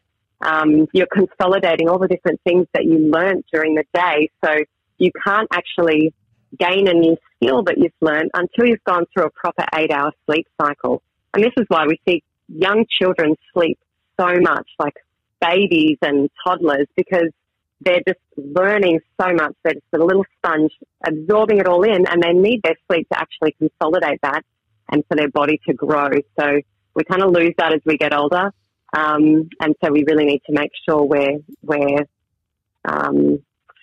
Um, 0.42 0.88
you're 0.94 1.08
consolidating 1.08 1.88
all 1.88 2.00
the 2.00 2.08
different 2.08 2.42
things 2.44 2.68
that 2.74 2.84
you 2.84 2.98
learned 2.98 3.44
during 3.54 3.76
the 3.76 3.84
day. 3.94 4.30
So 4.44 4.56
you 4.98 5.12
can't 5.26 5.48
actually 5.54 6.14
gain 6.60 6.88
a 6.88 6.94
new 6.94 7.18
skill 7.36 7.64
that 7.64 7.78
you've 7.78 7.92
learned 8.02 8.32
until 8.34 8.66
you've 8.66 8.84
gone 8.84 9.06
through 9.14 9.26
a 9.26 9.30
proper 9.32 9.66
eight 9.76 9.92
hour 9.92 10.12
sleep 10.26 10.48
cycle. 10.62 11.02
And 11.34 11.44
this 11.44 11.54
is 11.58 11.66
why 11.70 11.86
we 11.88 12.00
see 12.08 12.24
young 12.48 12.86
children 13.00 13.36
sleep 13.54 13.80
so 14.20 14.40
much, 14.42 14.68
like 14.80 14.96
babies 15.40 15.98
and 16.02 16.30
toddlers, 16.46 16.88
because 16.96 17.30
they're 17.80 18.02
just 18.08 18.20
learning 18.38 19.00
so 19.20 19.34
much. 19.34 19.56
They're 19.64 19.74
just 19.74 19.86
a 19.94 20.04
little 20.04 20.26
sponge 20.38 20.72
absorbing 21.06 21.60
it 21.60 21.68
all 21.68 21.84
in 21.84 22.06
and 22.08 22.22
they 22.22 22.34
need 22.34 22.62
their 22.64 22.76
sleep 22.88 23.08
to 23.12 23.20
actually 23.20 23.56
consolidate 23.58 24.20
that 24.22 24.44
and 24.92 25.04
for 25.08 25.16
their 25.16 25.30
body 25.30 25.60
to 25.68 25.74
grow. 25.74 26.10
So 26.40 26.60
we 26.94 27.04
kind 27.06 27.24
of 27.24 27.32
lose 27.32 27.54
that 27.58 27.74
as 27.74 27.82
we 27.86 27.98
get 27.98 28.14
older. 28.14 28.52
Um, 28.94 29.50
and 29.62 29.74
so 29.84 29.90
we 29.92 30.04
really 30.06 30.26
need 30.26 30.42
to 30.48 30.52
make 30.52 30.72
sure 30.88 31.04
we're, 31.04 31.40
we're, 31.64 32.06
um, 32.84 33.40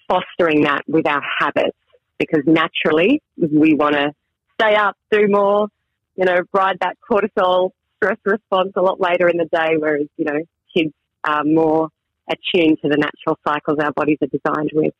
fostering 0.07 0.63
that 0.63 0.83
with 0.87 1.07
our 1.07 1.23
habits 1.39 1.77
because 2.19 2.43
naturally 2.47 3.23
we 3.37 3.75
want 3.75 3.95
to 3.95 4.13
stay 4.61 4.75
up, 4.75 4.97
do 5.11 5.27
more, 5.29 5.69
you 6.17 6.25
know, 6.25 6.39
ride 6.53 6.79
that 6.81 6.97
cortisol 7.09 7.71
stress 7.97 8.19
response 8.25 8.73
a 8.77 8.83
lot 8.83 9.01
later 9.01 9.29
in 9.29 9.37
the 9.37 9.47
day, 9.47 9.77
whereas, 9.79 10.07
you 10.17 10.25
know, 10.25 10.41
kids 10.75 10.93
are 11.25 11.45
more 11.45 11.89
attuned 12.29 12.79
to 12.83 12.89
the 12.89 12.97
natural 12.97 13.39
cycles 13.47 13.79
our 13.81 13.93
bodies 13.93 14.19
are 14.23 14.27
designed 14.27 14.71
with. 14.73 14.95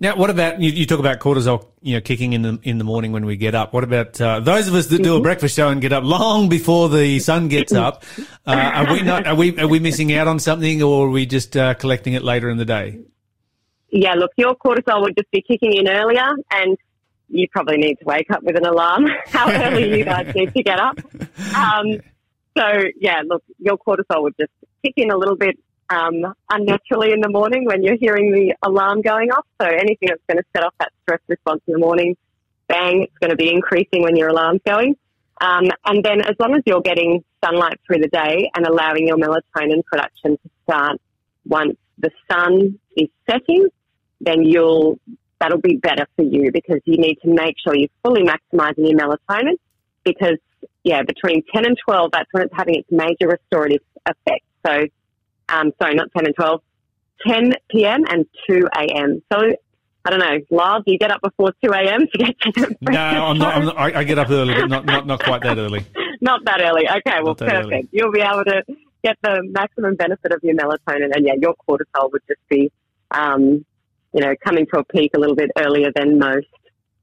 Now, 0.00 0.16
what 0.16 0.30
about 0.30 0.60
you, 0.60 0.70
you 0.70 0.86
talk 0.86 0.98
about 0.98 1.18
cortisol, 1.18 1.66
you 1.82 1.94
know, 1.94 2.00
kicking 2.00 2.32
in 2.32 2.42
the 2.42 2.58
in 2.62 2.78
the 2.78 2.84
morning 2.84 3.12
when 3.12 3.26
we 3.26 3.36
get 3.36 3.54
up? 3.54 3.74
What 3.74 3.84
about 3.84 4.18
uh, 4.18 4.40
those 4.40 4.66
of 4.66 4.74
us 4.74 4.86
that 4.86 5.02
do 5.02 5.16
a 5.16 5.20
breakfast 5.20 5.56
show 5.56 5.68
and 5.68 5.80
get 5.80 5.92
up 5.92 6.04
long 6.04 6.48
before 6.48 6.88
the 6.88 7.18
sun 7.18 7.48
gets 7.48 7.72
up? 7.72 8.02
Uh, 8.46 8.52
are 8.52 8.92
we 8.92 9.02
not? 9.02 9.26
Are 9.26 9.34
we 9.34 9.58
are 9.58 9.68
we 9.68 9.78
missing 9.78 10.12
out 10.14 10.26
on 10.26 10.38
something, 10.38 10.82
or 10.82 11.06
are 11.06 11.10
we 11.10 11.26
just 11.26 11.54
uh, 11.54 11.74
collecting 11.74 12.14
it 12.14 12.22
later 12.24 12.48
in 12.48 12.56
the 12.56 12.64
day? 12.64 13.00
Yeah, 13.90 14.14
look, 14.14 14.32
your 14.36 14.54
cortisol 14.54 15.02
would 15.02 15.16
just 15.16 15.30
be 15.30 15.42
kicking 15.42 15.74
in 15.74 15.88
earlier, 15.88 16.28
and 16.50 16.76
you 17.28 17.46
probably 17.50 17.78
need 17.78 17.96
to 17.96 18.04
wake 18.04 18.30
up 18.30 18.42
with 18.42 18.56
an 18.56 18.66
alarm. 18.66 19.06
How 19.26 19.50
early 19.50 19.98
you 19.98 20.04
guys 20.04 20.32
need 20.34 20.52
to 20.54 20.62
get 20.62 20.78
up? 20.78 20.98
Um, 21.54 22.00
so 22.56 22.64
yeah, 23.00 23.22
look, 23.26 23.42
your 23.58 23.78
cortisol 23.78 24.22
would 24.22 24.34
just 24.38 24.52
kick 24.84 24.94
in 24.96 25.10
a 25.10 25.16
little 25.16 25.36
bit 25.36 25.58
um, 25.90 26.34
unnaturally 26.50 27.12
in 27.12 27.20
the 27.20 27.28
morning 27.28 27.64
when 27.64 27.82
you're 27.82 27.96
hearing 27.96 28.32
the 28.32 28.54
alarm 28.62 29.02
going 29.02 29.30
off. 29.30 29.46
So 29.60 29.66
anything 29.66 30.08
that's 30.08 30.22
going 30.28 30.38
to 30.38 30.44
set 30.54 30.64
off 30.64 30.74
that 30.80 30.92
stress 31.02 31.20
response 31.28 31.62
in 31.66 31.72
the 31.72 31.78
morning, 31.78 32.16
bang, 32.68 33.02
it's 33.02 33.18
going 33.18 33.30
to 33.30 33.36
be 33.36 33.50
increasing 33.50 34.02
when 34.02 34.16
your 34.16 34.28
alarm's 34.28 34.60
going. 34.66 34.96
Um, 35.40 35.70
and 35.86 36.04
then 36.04 36.20
as 36.20 36.34
long 36.40 36.54
as 36.54 36.62
you're 36.66 36.80
getting 36.80 37.24
sunlight 37.44 37.80
through 37.86 37.98
the 37.98 38.08
day 38.08 38.50
and 38.54 38.66
allowing 38.66 39.06
your 39.06 39.16
melatonin 39.16 39.84
production 39.84 40.32
to 40.32 40.50
start 40.64 41.00
once 41.46 41.76
the 41.98 42.10
sun 42.30 42.78
is 42.96 43.08
setting, 43.28 43.68
then 44.20 44.42
you'll 44.44 44.98
that'll 45.40 45.60
be 45.60 45.76
better 45.76 46.06
for 46.16 46.24
you 46.24 46.50
because 46.52 46.80
you 46.84 46.96
need 46.98 47.16
to 47.22 47.28
make 47.28 47.54
sure 47.64 47.76
you're 47.76 47.88
fully 48.02 48.22
maximizing 48.22 48.88
your 48.90 48.98
melatonin 48.98 49.54
because 50.04 50.38
yeah, 50.82 51.02
between 51.02 51.42
10 51.54 51.66
and 51.66 51.76
12, 51.86 52.10
that's 52.12 52.28
when 52.32 52.44
it's 52.44 52.54
having 52.56 52.76
its 52.76 52.88
major 52.90 53.28
restorative 53.28 53.82
effect. 54.06 54.44
So 54.66 54.86
um, 55.48 55.72
sorry, 55.80 55.94
not 55.94 56.08
10 56.16 56.26
and 56.26 56.34
12, 56.34 56.60
10 57.26 57.52
p.m. 57.70 58.04
and 58.08 58.26
2 58.48 58.68
a.m. 58.76 59.22
So 59.32 59.38
I 60.04 60.10
don't 60.10 60.20
know, 60.20 60.38
Lars, 60.50 60.84
do 60.86 60.92
you 60.92 60.98
get 60.98 61.10
up 61.10 61.20
before 61.22 61.52
2 61.62 61.70
a.m. 61.70 62.00
to 62.12 62.18
get 62.18 62.40
to 62.40 62.52
the 62.52 62.76
No, 62.90 63.00
I'm 63.00 63.38
not, 63.38 63.54
I'm 63.56 63.64
not, 63.66 63.76
I 63.76 64.00
I 64.00 64.04
get 64.04 64.18
up 64.18 64.30
early, 64.30 64.54
but 64.54 64.68
not, 64.68 64.86
not, 64.86 65.06
not 65.06 65.22
quite 65.22 65.42
that 65.42 65.58
early. 65.58 65.84
Not 66.20 66.44
that 66.46 66.60
early. 66.60 66.82
Okay, 66.88 67.22
well, 67.22 67.36
perfect. 67.36 67.64
early. 67.64 67.88
You'll 67.92 68.10
be 68.10 68.20
able 68.20 68.42
to 68.42 68.64
get 69.04 69.16
the 69.22 69.40
maximum 69.44 69.94
benefit 69.94 70.32
of 70.32 70.40
your 70.42 70.56
melatonin, 70.56 71.14
and 71.14 71.24
yeah, 71.24 71.34
your 71.40 71.54
cortisol 71.54 72.10
would 72.10 72.22
just 72.26 72.40
be, 72.48 72.72
um, 73.12 73.64
you 74.18 74.24
know, 74.24 74.34
coming 74.44 74.66
to 74.66 74.80
a 74.80 74.84
peak 74.84 75.12
a 75.14 75.18
little 75.18 75.36
bit 75.36 75.48
earlier 75.56 75.92
than 75.94 76.18
most. 76.18 76.48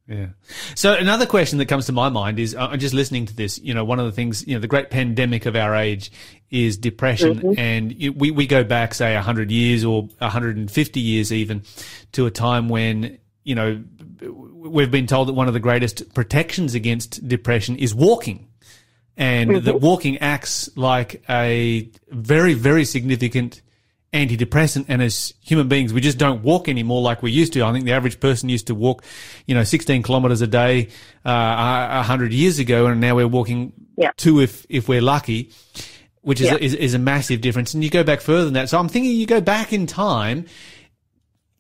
Yeah. 0.05 0.27
So 0.75 0.93
another 0.93 1.25
question 1.25 1.59
that 1.59 1.67
comes 1.67 1.85
to 1.85 1.93
my 1.93 2.09
mind 2.09 2.39
is, 2.39 2.53
uh, 2.53 2.67
I'm 2.67 2.79
just 2.79 2.93
listening 2.93 3.25
to 3.27 3.35
this. 3.35 3.57
You 3.57 3.73
know, 3.73 3.85
one 3.85 3.99
of 4.01 4.05
the 4.05 4.11
things, 4.11 4.45
you 4.45 4.53
know, 4.53 4.59
the 4.59 4.67
great 4.67 4.89
pandemic 4.89 5.45
of 5.45 5.55
our 5.55 5.73
age 5.75 6.11
is 6.51 6.77
depression, 6.77 7.57
and 7.57 7.93
you, 7.93 8.11
we 8.11 8.31
we 8.31 8.47
go 8.47 8.65
back, 8.65 8.93
say, 8.93 9.15
hundred 9.15 9.49
years 9.49 9.85
or 9.85 10.03
150 10.17 10.99
years 10.99 11.31
even, 11.31 11.63
to 12.11 12.25
a 12.25 12.31
time 12.31 12.67
when 12.67 13.17
you 13.45 13.55
know 13.55 13.81
we've 14.21 14.91
been 14.91 15.07
told 15.07 15.29
that 15.29 15.33
one 15.33 15.47
of 15.47 15.53
the 15.53 15.59
greatest 15.61 16.13
protections 16.13 16.75
against 16.75 17.25
depression 17.25 17.77
is 17.77 17.95
walking. 17.95 18.49
And 19.17 19.63
that 19.63 19.79
walking 19.79 20.17
acts 20.17 20.69
like 20.75 21.23
a 21.29 21.89
very, 22.09 22.53
very 22.53 22.83
significant 22.83 23.61
antidepressant 24.15 24.85
and 24.87 25.01
as 25.01 25.33
human 25.41 25.67
beings 25.67 25.91
we 25.93 25.99
just 26.01 26.17
don't 26.17 26.41
walk 26.41 26.69
anymore 26.69 27.01
like 27.01 27.21
we 27.21 27.31
used 27.31 27.53
to 27.53 27.63
i 27.63 27.71
think 27.73 27.83
the 27.85 27.91
average 27.91 28.19
person 28.19 28.47
used 28.49 28.67
to 28.67 28.75
walk 28.75 29.03
you 29.45 29.53
know 29.53 29.63
16 29.63 30.01
kilometers 30.03 30.41
a 30.41 30.47
day 30.47 30.87
uh, 31.25 31.29
a 31.91 31.97
100 31.97 32.31
years 32.31 32.57
ago 32.59 32.87
and 32.87 33.01
now 33.01 33.15
we're 33.15 33.27
walking 33.27 33.73
Yeah. 33.97 34.11
two 34.17 34.39
if 34.41 34.65
if 34.69 34.87
we're 34.87 35.01
lucky 35.01 35.51
which 36.21 36.39
is, 36.41 36.47
Yeah. 36.47 36.57
is 36.59 36.73
is 36.73 36.93
a 36.93 36.99
massive 36.99 37.41
difference 37.41 37.73
and 37.73 37.83
you 37.83 37.89
go 37.89 38.03
back 38.03 38.21
further 38.21 38.45
than 38.45 38.53
that 38.53 38.69
so 38.69 38.79
i'm 38.79 38.89
thinking 38.89 39.11
you 39.11 39.25
go 39.25 39.41
back 39.41 39.73
in 39.73 39.85
time 39.87 40.45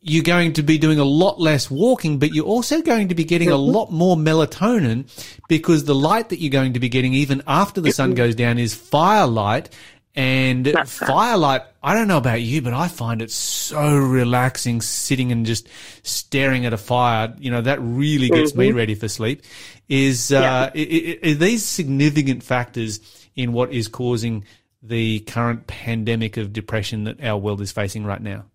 you're 0.07 0.23
going 0.23 0.53
to 0.53 0.61
be 0.61 0.77
doing 0.77 0.99
a 0.99 1.03
lot 1.03 1.39
less 1.41 1.71
walking, 1.71 2.19
but 2.19 2.31
you're 2.31 2.45
also 2.45 2.79
going 2.79 3.07
to 3.07 3.15
be 3.15 3.23
getting 3.23 3.49
a 3.49 3.55
lot 3.57 3.91
more 3.91 4.15
melatonin 4.15 5.07
because 5.49 5.85
the 5.85 5.95
light 5.95 6.29
that 6.29 6.39
you're 6.39 6.51
going 6.51 6.73
to 6.73 6.79
be 6.79 6.89
getting 6.89 7.15
even 7.15 7.41
after 7.47 7.81
the 7.81 7.91
sun 7.91 8.13
goes 8.13 8.35
down 8.35 8.59
is 8.59 8.75
firelight. 8.75 9.67
And 10.15 10.65
That's 10.73 10.97
firelight, 10.97 11.61
I 11.83 11.93
don't 11.93 12.07
know 12.07 12.17
about 12.17 12.41
you, 12.41 12.61
but 12.61 12.73
I 12.73 12.87
find 12.87 13.21
it 13.21 13.31
so 13.31 13.97
relaxing 13.97 14.81
sitting 14.81 15.31
and 15.31 15.45
just 15.45 15.67
staring 16.03 16.65
at 16.65 16.73
a 16.73 16.77
fire. 16.77 17.33
You 17.37 17.51
know, 17.51 17.61
that 17.61 17.79
really 17.81 18.29
gets 18.29 18.55
me 18.55 18.71
ready 18.71 18.95
for 18.95 19.07
sleep. 19.07 19.41
Is, 19.89 20.31
uh, 20.31 20.71
i- 20.73 21.19
are 21.23 21.33
these 21.33 21.63
significant 21.65 22.43
factors 22.43 22.99
in 23.35 23.51
what 23.53 23.71
is 23.73 23.87
causing 23.87 24.45
the 24.81 25.19
current 25.21 25.67
pandemic 25.67 26.37
of 26.37 26.53
depression 26.53 27.03
that 27.05 27.23
our 27.23 27.37
world 27.37 27.59
is 27.61 27.71
facing 27.71 28.05
right 28.05 28.21
now? 28.21 28.45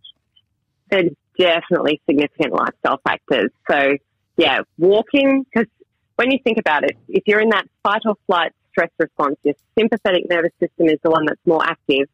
they're 0.91 1.05
definitely 1.39 2.01
significant 2.05 2.53
lifestyle 2.53 3.01
factors. 3.07 3.51
So, 3.71 3.97
yeah, 4.37 4.63
walking, 4.77 5.45
because 5.45 5.69
when 6.17 6.31
you 6.33 6.39
think 6.43 6.59
about 6.59 6.85
it, 6.85 6.97
if 7.09 7.23
you're 7.27 7.41
in 7.41 7.51
that 7.51 7.67
fight 7.85 8.03
or 8.05 8.17
flight 8.27 8.53
stress 8.71 8.91
response, 8.99 9.37
your 9.43 9.55
sympathetic 9.79 10.29
nervous 10.29 10.53
system 10.61 10.89
is 10.89 10.99
the 11.03 11.11
one 11.11 11.27
that's 11.27 11.41
more 11.47 11.65
active. 11.65 12.09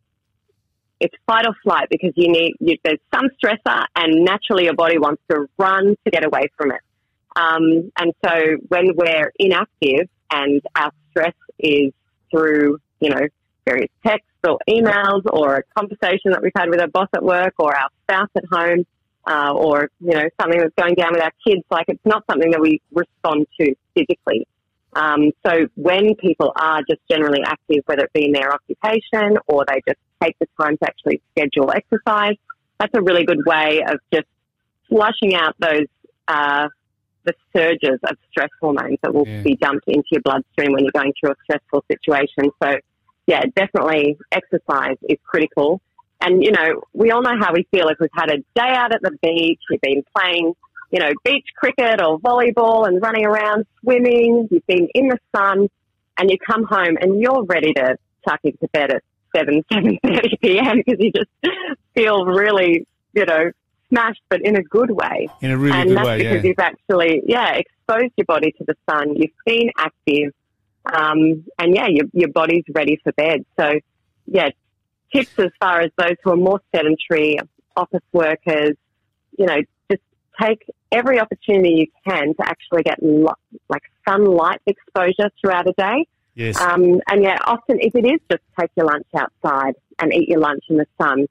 It's 0.99 1.15
fight 1.27 1.47
or 1.47 1.55
flight 1.63 1.89
because 1.91 2.13
you 2.17 2.29
need, 2.33 2.55
you, 2.59 2.79
there's 2.83 3.01
some 3.15 3.29
stressor 3.43 3.85
and 3.95 4.25
naturally 4.25 4.65
your 4.65 4.75
body 4.75 4.99
wants 4.99 5.23
to 5.31 5.47
run 5.59 5.97
to 6.05 6.11
get 6.11 6.25
away 6.25 6.51
from 6.57 6.73
it. 6.73 6.81
Um, 7.37 7.93
and 7.99 8.15
so 8.25 8.57
when 8.69 8.97
we're 8.97 9.31
inactive 9.39 10.09
and 10.31 10.63
our 10.75 10.91
stress 11.11 11.35
is 11.59 11.93
through, 12.31 12.79
you 13.01 13.11
know, 13.11 13.27
various 13.67 13.91
texts 14.07 14.31
or 14.49 14.59
emails 14.69 15.23
or 15.31 15.57
a 15.57 15.63
conversation 15.79 16.31
that 16.31 16.43
we've 16.43 16.53
had 16.57 16.71
with 16.71 16.81
our 16.81 16.89
boss 16.89 17.09
at 17.15 17.23
work 17.23 17.55
or 17.59 17.77
our 17.77 17.89
spouse 18.05 18.31
at 18.37 18.45
home, 18.51 18.87
uh, 19.27 19.53
or, 19.53 19.91
you 20.01 20.13
know, 20.13 20.29
something 20.41 20.61
that's 20.61 20.75
going 20.79 20.95
down 20.95 21.13
with 21.13 21.21
our 21.21 21.33
kids, 21.47 21.63
like 21.71 21.87
it's 21.89 22.05
not 22.07 22.23
something 22.31 22.53
that 22.53 22.61
we 22.61 22.81
respond 22.93 23.47
to 23.61 23.75
physically. 23.95 24.47
Um, 24.97 25.31
so 25.47 25.67
when 25.75 26.15
people 26.15 26.53
are 26.57 26.81
just 26.89 27.01
generally 27.11 27.41
active, 27.45 27.83
whether 27.85 28.05
it 28.05 28.13
be 28.15 28.25
in 28.25 28.33
their 28.33 28.51
occupation 28.53 29.37
or 29.47 29.65
they 29.69 29.83
just 29.87 30.01
take 30.23 30.37
the 30.39 30.47
time 30.59 30.79
to 30.79 30.87
actually 30.87 31.21
schedule 31.33 31.71
exercise, 31.71 32.37
that's 32.81 32.95
a 32.95 33.03
really 33.03 33.25
good 33.25 33.45
way 33.45 33.83
of 33.87 33.99
just 34.13 34.27
flushing 34.89 35.35
out 35.35 35.55
those, 35.59 35.87
uh, 36.29 36.69
the 37.25 37.35
surges 37.55 37.99
of 38.09 38.17
stress 38.31 38.49
hormones 38.61 38.99
that 39.03 39.13
will 39.13 39.29
Yeah. 39.29 39.43
be 39.43 39.57
dumped 39.57 39.87
into 39.87 40.07
your 40.13 40.23
bloodstream 40.23 40.73
when 40.73 40.85
you're 40.85 40.93
going 40.93 41.13
through 41.21 41.33
a 41.33 41.35
stressful 41.45 41.85
situation. 41.91 42.51
So, 42.63 42.77
yeah, 43.27 43.43
definitely 43.55 44.17
exercise 44.33 44.97
is 45.09 45.19
critical. 45.27 45.81
And, 46.23 46.43
you 46.43 46.53
know, 46.53 46.83
we 46.95 47.11
all 47.11 47.21
know 47.21 47.37
how 47.39 47.53
we 47.53 47.67
feel 47.71 47.89
if 47.89 47.99
we've 48.01 48.09
had 48.15 48.31
a 48.31 48.39
day 48.39 48.73
out 48.75 48.95
at 48.95 49.03
the 49.03 49.13
beach, 49.21 49.61
we've 49.69 49.81
been 49.83 50.03
playing, 50.17 50.55
you 50.97 51.03
know, 51.03 51.13
beach 51.25 51.45
cricket 51.55 52.01
or 52.01 52.19
volleyball 52.19 52.89
and 52.89 53.03
running 53.03 53.27
around, 53.27 53.67
swimming, 53.83 54.49
you've 54.51 54.67
been 54.67 54.89
in 54.95 55.09
the 55.09 55.19
sun, 55.37 55.69
and 56.17 56.31
you 56.31 56.39
come 56.39 56.65
home 56.65 56.97
and 56.99 57.21
you're 57.21 57.45
ready 57.45 57.75
to 57.75 57.99
tuck 58.27 58.41
into 58.45 58.67
bed 58.73 58.91
at 58.91 59.03
7, 59.37 59.63
7.30 59.73 60.41
p.m. 60.41 60.79
because 60.79 60.99
you 60.99 61.13
just 61.13 61.29
feel 61.95 62.25
really, 62.25 62.87
you 63.13 63.27
know, 63.27 63.51
smashed, 63.91 64.23
but 64.31 64.41
in 64.41 64.57
a 64.57 64.63
good 64.63 64.91
way 64.91 65.29
In 65.43 65.51
a 65.51 65.59
really 65.59 65.79
and 65.79 65.89
good 65.91 65.99
that's 65.99 66.07
way, 66.07 66.17
because 66.17 66.35
yeah. 66.37 66.49
you've 66.49 66.59
actually, 66.59 67.23
yeah, 67.27 67.53
exposed 67.57 68.15
your 68.17 68.25
body 68.25 68.53
to 68.53 68.65
the 68.65 68.75
sun. 68.89 69.17
You've 69.17 69.33
been 69.45 69.71
active, 69.77 70.33
um, 70.87 71.45
and 71.59 71.75
yeah, 71.75 71.89
your 71.89 72.07
your 72.15 72.31
body's 72.31 72.65
ready 72.75 72.99
for 73.05 73.13
bed. 73.13 73.45
So, 73.61 73.75
yeah, 74.25 74.49
tips 75.15 75.39
as 75.39 75.51
far 75.61 75.83
as 75.83 75.91
those 75.99 76.17
who 76.25 76.31
are 76.31 76.37
more 76.37 76.63
sedentary, 76.75 77.39
office 77.77 78.03
workers, 78.13 78.77
you 79.39 79.45
know, 79.45 79.59
take 80.41 80.65
every 80.93 81.21
opportunity 81.21 81.71
you 81.71 81.87
can 82.07 82.35
to 82.35 82.49
actually 82.49 82.83
get 82.83 83.03
lo- 83.03 83.35
like 83.69 83.83
sunlight 84.09 84.61
exposure 84.67 85.31
throughout 85.41 85.69
a 85.69 85.73
day. 85.73 86.07
Yes. 86.35 86.61
Um, 86.61 87.01
and 87.09 87.23
yeah, 87.23 87.39
often 87.47 87.79
if 87.81 87.95
it 87.95 88.05
is 88.05 88.21
just 88.31 88.43
take 88.59 88.71
your 88.77 88.87
lunch 88.87 89.07
outside 89.17 89.75
and 89.99 90.13
eat 90.13 90.29
your 90.29 90.41
lunch 90.41 90.63
in 90.69 90.77
the 90.77 90.87
sun, 91.01 91.27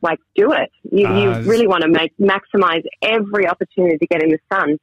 like 0.00 0.20
do 0.36 0.52
it. 0.52 0.70
You, 0.90 1.06
Ah, 1.06 1.18
you 1.18 1.50
really 1.50 1.66
want 1.66 1.82
to 1.82 1.88
make 1.88 2.16
maximize 2.18 2.84
every 3.02 3.48
opportunity 3.48 3.98
to 3.98 4.06
get 4.06 4.22
in 4.22 4.30
the 4.30 4.38
sun. 4.52 4.78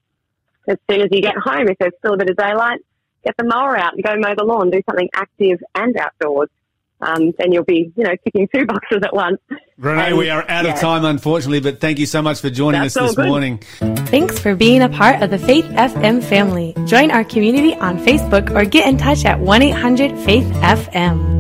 As 0.68 0.78
soon 0.90 1.02
as 1.02 1.08
you 1.12 1.22
get 1.22 1.38
home, 1.38 1.68
if 1.70 1.78
there's 1.78 1.94
still 2.00 2.16
a 2.16 2.18
bit 2.18 2.30
of 2.30 2.38
daylight, 2.38 2.80
get 3.24 3.36
the 3.38 3.46
mower 3.46 3.78
out 3.78 3.94
and 3.94 4.04
go 4.04 4.16
mow 4.18 4.36
the 4.36 4.44
lawn, 4.44 4.72
do 4.72 4.82
something 4.90 5.10
active 5.16 5.60
and 5.74 5.96
outdoors. 5.98 6.50
Um, 7.02 7.34
then 7.38 7.52
you'll 7.52 7.64
be, 7.64 7.92
you 7.96 8.04
know, 8.04 8.16
ticking 8.24 8.48
two 8.54 8.66
boxes 8.68 9.00
at 9.04 9.14
once. 9.14 9.40
Renee, 9.78 10.08
And, 10.08 10.18
we 10.18 10.30
are 10.30 10.44
out 10.50 10.66
yeah, 10.66 10.74
of 10.74 10.80
time, 10.80 11.06
unfortunately, 11.06 11.60
but 11.60 11.82
thank 11.82 12.00
you 12.00 12.06
so 12.06 12.22
much 12.22 12.40
for 12.42 12.50
joining 12.50 12.82
That's 12.82 12.96
us 12.98 13.10
this 13.10 13.16
good. 13.16 13.28
morning. 13.28 13.58
Thanks 14.08 14.40
for 14.40 14.56
being 14.56 14.82
a 14.82 14.90
part 14.90 15.22
of 15.22 15.30
the 15.32 15.38
Faith 15.38 15.66
FM 15.66 16.24
family. 16.24 16.74
Join 16.86 17.12
our 17.12 17.24
community 17.24 17.76
on 17.76 17.98
Facebook 18.00 18.56
or 18.56 18.66
get 18.66 18.88
in 18.88 18.98
touch 18.98 19.26
at 19.26 19.40
1 19.40 19.62
800 19.62 20.18
Faith 20.26 20.46
FM. 20.56 21.36